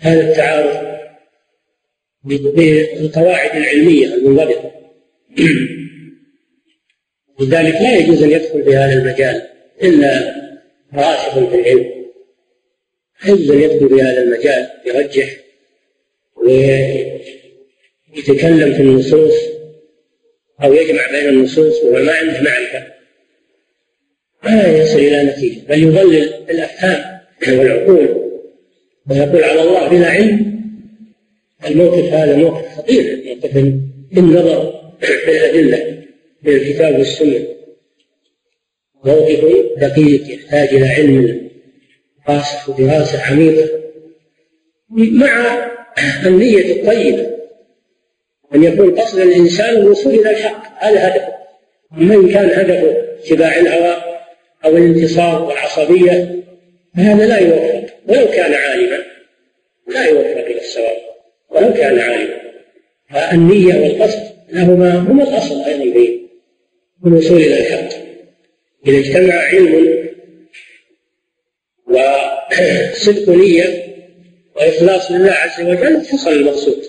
هذا 0.00 0.30
التعارض 0.30 0.94
بالقواعد 2.24 3.56
العلمية 3.56 4.14
المنضبطة. 4.14 4.70
لذلك 7.40 7.74
لا 7.74 7.96
يجوز 7.96 8.22
أن 8.22 8.30
يدخل 8.30 8.64
في 8.64 8.76
هذا 8.76 8.92
المجال 8.92 9.48
إلا 9.82 10.34
راسخ 10.94 11.48
في 11.48 11.54
العلم. 11.54 11.90
يجوز 13.24 13.50
أن 13.50 13.60
يدخل 13.60 13.88
في 13.88 14.02
هذا 14.02 14.22
المجال 14.22 14.68
يرجح 14.86 15.36
ويتكلم 18.12 18.74
في 18.74 18.82
النصوص 18.82 19.34
أو 20.62 20.74
يجمع 20.74 21.10
بين 21.10 21.28
النصوص 21.28 21.82
وهو 21.82 22.04
ما 22.04 22.12
عنده 22.12 22.40
معرفة. 22.40 22.86
ما 24.44 24.66
يصل 24.68 24.98
إلى 24.98 25.22
نتيجة 25.22 25.60
بل 25.68 25.82
يضلل 25.82 26.34
الأفهام 26.50 27.20
والعقول. 27.48 28.33
ويقول 29.10 29.44
على 29.44 29.62
الله 29.62 29.88
بلا 29.88 30.10
علم 30.10 30.54
الموقف 31.66 32.04
هذا 32.12 32.36
موقف 32.36 32.76
خطير. 32.76 33.24
موقف 33.26 33.56
النظر 34.16 34.80
في 35.00 35.30
الأدلة 35.30 36.04
من 36.42 36.52
الكتاب 36.52 36.98
والسنة 36.98 37.46
موقف 39.04 39.44
دقيق 39.78 40.34
يحتاج 40.34 40.68
إلى 40.68 40.88
علم 40.88 41.50
راسخ 42.28 42.68
ودراسة 42.68 43.22
عميقة. 43.22 43.68
مع 44.88 45.64
النية 46.26 46.72
الطيبة 46.72 47.34
أن 48.54 48.64
يكون 48.64 49.00
قصد 49.00 49.18
الإنسان 49.18 49.76
الوصول 49.76 50.14
إلى 50.14 50.30
الحق 50.30 50.84
هذا 50.84 51.08
هدفه 51.08 51.34
إن 51.98 52.28
كان 52.28 52.50
هدفه 52.50 52.96
اتباع 53.24 53.56
الهوى 53.56 53.96
أو 54.64 54.76
الانتصار 54.76 55.44
والعصبية 55.44 56.44
فهذا 56.96 57.26
لا 57.26 57.38
يوفق 57.38 57.73
ولو 58.08 58.26
كان 58.26 58.54
عالما 58.54 59.04
لا 59.88 60.04
يوفق 60.04 60.46
إلى 60.46 60.60
الصواب. 60.60 60.96
ولو 61.50 61.72
كان 61.72 61.98
عالما. 61.98 62.40
فالنية 63.10 63.74
والقصد 63.74 64.22
لهما 64.52 64.98
هما 64.98 65.22
الأصل 65.22 65.64
أيضا 65.64 65.84
في 67.02 67.06
الوصول 67.06 67.36
إلى 67.36 67.60
الحق. 67.60 67.98
إذا 68.86 68.98
اجتمع 68.98 69.34
علم 69.34 70.04
وصدق 71.88 73.28
نية 73.28 73.94
وإخلاص 74.56 75.10
لله 75.10 75.32
عز 75.32 75.66
وجل 75.66 76.06
حصل 76.06 76.32
المقصود. 76.32 76.84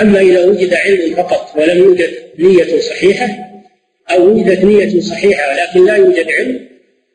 أما 0.00 0.20
إذا 0.20 0.46
وجد 0.46 0.74
علم 0.74 1.14
فقط 1.14 1.56
ولم 1.56 1.78
يوجد 1.78 2.10
نية 2.38 2.80
صحيحة 2.80 3.28
أو 4.10 4.28
وجدت 4.28 4.64
نية 4.64 5.00
صحيحة 5.00 5.52
ولكن 5.52 5.86
لا 5.86 5.96
يوجد 5.96 6.28
علم 6.30 6.68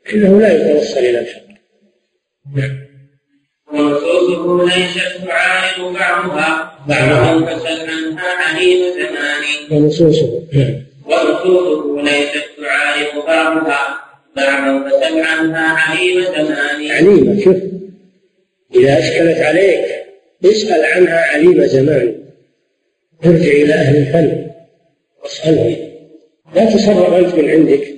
فإنه 0.06 0.42
لا 0.42 0.54
يتوصل 0.54 1.00
إلى 1.00 1.20
الحق. 1.20 1.50
نعم. 2.56 2.89
ونصوصه 3.74 4.66
ليست 4.66 5.26
تعارض 5.26 5.94
بعضها 5.94 6.80
بعضها 6.88 7.46
فسل 7.46 7.90
عنها 7.90 8.30
عليم 8.44 8.94
زمان. 8.94 9.44
ونصوصه 9.72 10.44
نعم 10.54 10.84
ونصوصه 11.06 12.02
ليست 12.02 12.46
تعارض 12.62 13.26
بعضها 13.26 14.00
بعضا 14.38 14.90
فسل 14.90 15.20
عنها 15.22 15.68
عليم 15.68 16.24
زمان. 16.24 16.92
عليمة 16.92 17.44
شوف. 17.44 17.58
إذا 18.76 19.00
أشكلت 19.00 19.38
عليك 19.38 19.86
اسأل 20.46 20.86
عنها 20.86 21.20
عليم 21.20 21.66
زمان. 21.66 22.16
ارجع 23.26 23.52
إلى 23.52 23.74
أهل 23.74 23.98
الفن. 23.98 24.50
واسألهم 25.24 25.90
لا 26.56 26.66
تصرف 26.66 27.14
أنت 27.14 27.36
من 27.36 27.50
عندك. 27.50 27.96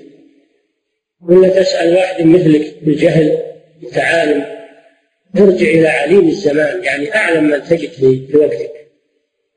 ولا 1.29 1.49
تسأل 1.61 1.95
واحد 1.95 2.25
مثلك 2.25 2.75
بالجهل 2.81 3.37
متعالم 3.81 4.60
ارجع 5.37 5.67
إلى 5.67 5.87
عليم 5.87 6.27
الزمان 6.27 6.83
يعني 6.83 7.15
أعلم 7.15 7.43
من 7.43 7.63
تجد 7.63 7.89
في 7.89 8.37
وقتك. 8.37 8.71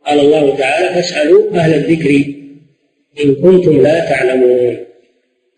قال 0.07 0.21
الله 0.21 0.57
تعالى 0.57 0.95
فاسألوا 0.95 1.51
أهل 1.55 1.75
الذكر 1.75 2.25
إن 3.25 3.35
كنتم 3.35 3.83
لا 3.83 4.01
تعلمون. 4.01 4.77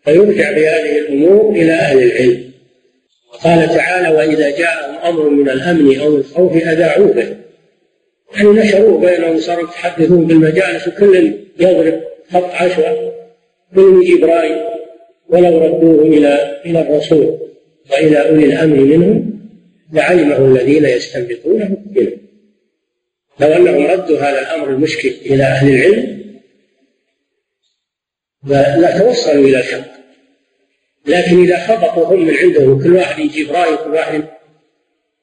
فيرجع 0.04 0.50
بهذه 0.52 0.98
الأمور 0.98 1.52
إلى 1.52 1.72
أهل 1.72 2.02
العلم. 2.02 2.52
قال 3.44 3.68
تعالى 3.68 4.16
وإذا 4.16 4.50
جاءهم 4.50 4.94
أمر 5.04 5.28
من 5.28 5.50
الأمن 5.50 6.00
أو 6.00 6.16
الخوف 6.16 6.56
أذاعوا 6.56 7.12
به. 7.12 7.36
يعني 8.36 8.48
نشروه 8.48 9.00
بينهم 9.00 9.40
صاروا 9.40 9.62
يتحدثون 9.62 10.26
بالمجالس 10.26 10.88
وكل 10.88 11.32
يضرب 11.60 12.00
خط 12.32 12.50
عشوة 12.50 13.12
كل 13.74 14.02
يجيب 14.02 14.24
ولو 15.28 15.58
ردوه 15.58 16.02
إلى 16.02 16.60
إلى 16.66 16.80
الرسول 16.80 17.38
وإلى 17.92 18.28
أولي 18.28 18.44
الأمر 18.44 18.76
منهم 18.76 19.36
لعلمه 19.92 20.38
الذين 20.38 20.84
يستنبطونه 20.84 21.76
منهم 21.90 22.26
لو 23.40 23.48
أنهم 23.48 23.86
ردوا 23.86 24.18
هذا 24.18 24.40
الأمر 24.40 24.68
المشكل 24.68 25.08
إلى 25.08 25.42
أهل 25.42 25.68
العلم 25.68 26.16
لا 28.46 28.98
توصلوا 28.98 29.44
إلى 29.44 29.58
الحق. 29.58 29.96
لكن 31.06 31.42
إذا 31.42 31.58
خبطوا 31.58 32.04
هم 32.04 32.26
من 32.26 32.34
عندهم 32.34 32.82
كل 32.82 32.96
واحد 32.96 33.24
يجيب 33.24 33.50
رأي 33.50 33.74
وكل 33.74 33.90
واحد 33.90 34.24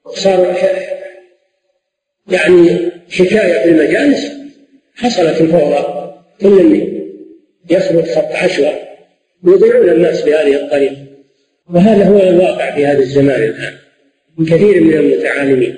صار 0.08 0.56
يعني 2.28 2.92
حكاية 3.12 3.64
في 3.64 3.70
المجالس 3.70 4.32
حصلت 4.96 5.42
الفوضى. 5.42 6.14
كل 6.42 6.88
يخبط 7.70 8.08
خط 8.08 8.32
عشوة 8.32 8.80
يضيعون 9.48 9.90
الناس 9.90 10.22
بهذه 10.22 10.56
الطريقة. 10.56 10.98
وهذا 11.70 12.06
هو 12.06 12.20
الواقع 12.20 12.76
في 12.76 12.86
هذا 12.86 13.00
الزمان 13.00 13.44
الآن. 13.44 13.83
من 14.38 14.46
كثير 14.46 14.84
من 14.84 14.94
المتعالمين. 14.94 15.78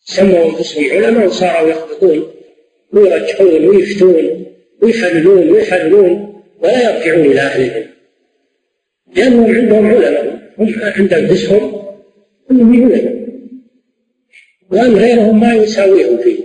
سموا 0.00 0.50
أنفسهم 0.50 0.90
علماء 0.90 1.26
وصاروا 1.26 1.68
يخبطون 1.68 2.30
ويرجحون 2.92 3.66
ويفتون 3.66 4.46
ويحللون 4.82 5.50
ويحللون 5.50 6.42
ولا 6.58 6.96
يرجعون 6.96 7.26
إلى 7.26 7.40
أهل 7.40 7.62
العلم. 7.62 7.90
لأنهم 9.16 9.54
عندهم 9.54 9.86
علماء 9.86 10.52
هم 10.58 10.74
عند 10.82 11.14
أنفسهم 11.14 11.82
أنهم 12.50 12.82
علماء. 12.82 13.20
وأن 14.70 14.94
غيرهم 14.94 15.40
ما 15.40 15.54
يساويهم 15.54 16.22
فيه. 16.22 16.40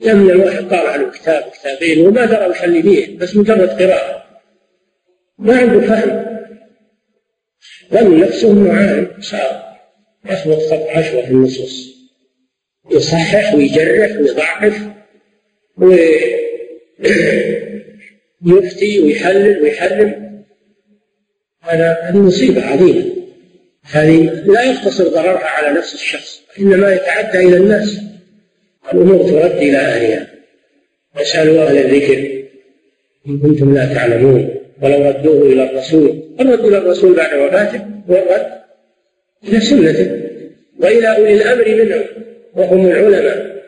لأن 0.00 0.30
الواحد 0.30 0.74
قرأ 0.74 0.96
له 0.96 1.10
كتاب 1.10 1.42
كتابين 1.42 2.06
وما 2.06 2.24
درى 2.24 2.46
وش 2.46 2.58
فيه 2.58 3.18
بس 3.18 3.36
مجرد 3.36 3.68
قراءة. 3.68 4.22
ما 5.38 5.58
عنده 5.58 5.80
فهم. 5.80 6.31
ظن 7.92 8.20
نفسه 8.20 8.72
عالم 8.72 9.08
صار. 9.20 9.62
يخبط 10.30 10.58
خط 10.58 10.86
عشوة 10.96 11.22
في 11.22 11.30
النصوص. 11.30 11.92
يصحح 12.90 13.54
ويجرح 13.54 14.16
ويضعف 14.18 14.82
ويفتي 18.44 19.00
ويحلل 19.00 19.62
ويحرم. 19.62 20.42
هذا 21.62 21.98
هذه 22.02 22.16
مصيبة 22.16 22.66
عظيمة. 22.66 23.04
هذه 23.82 24.42
لا 24.46 24.62
يقتصر 24.62 25.08
ضررها 25.08 25.46
على 25.46 25.78
نفس 25.78 25.94
الشخص 25.94 26.42
إنما 26.58 26.92
يتعدى 26.92 27.38
إلى 27.38 27.56
الناس. 27.56 28.00
الأمور 28.94 29.30
ترد 29.30 29.56
إلى 29.56 29.78
أهلها. 29.78 30.26
فاسألوا 31.14 31.62
أهل 31.62 31.76
الذكر 31.78 32.42
إن 33.28 33.38
كنتم 33.38 33.74
لا 33.74 33.94
تعلمون. 33.94 34.61
ولو 34.82 35.08
ردوه 35.08 35.52
إلى 35.52 35.70
الرسول. 35.70 36.22
الرد 36.40 36.60
إلى 36.60 36.78
الرسول 36.78 37.16
بعد 37.16 37.38
وفاته؟ 37.38 37.80
والرد 38.08 38.46
إلى 39.48 39.60
سنته. 39.60 40.20
وإلى 40.80 41.16
أولي 41.16 41.34
الأمر 41.34 41.84
منهم. 41.84 42.04
وهم 42.54 42.86
العلماء. 42.86 43.61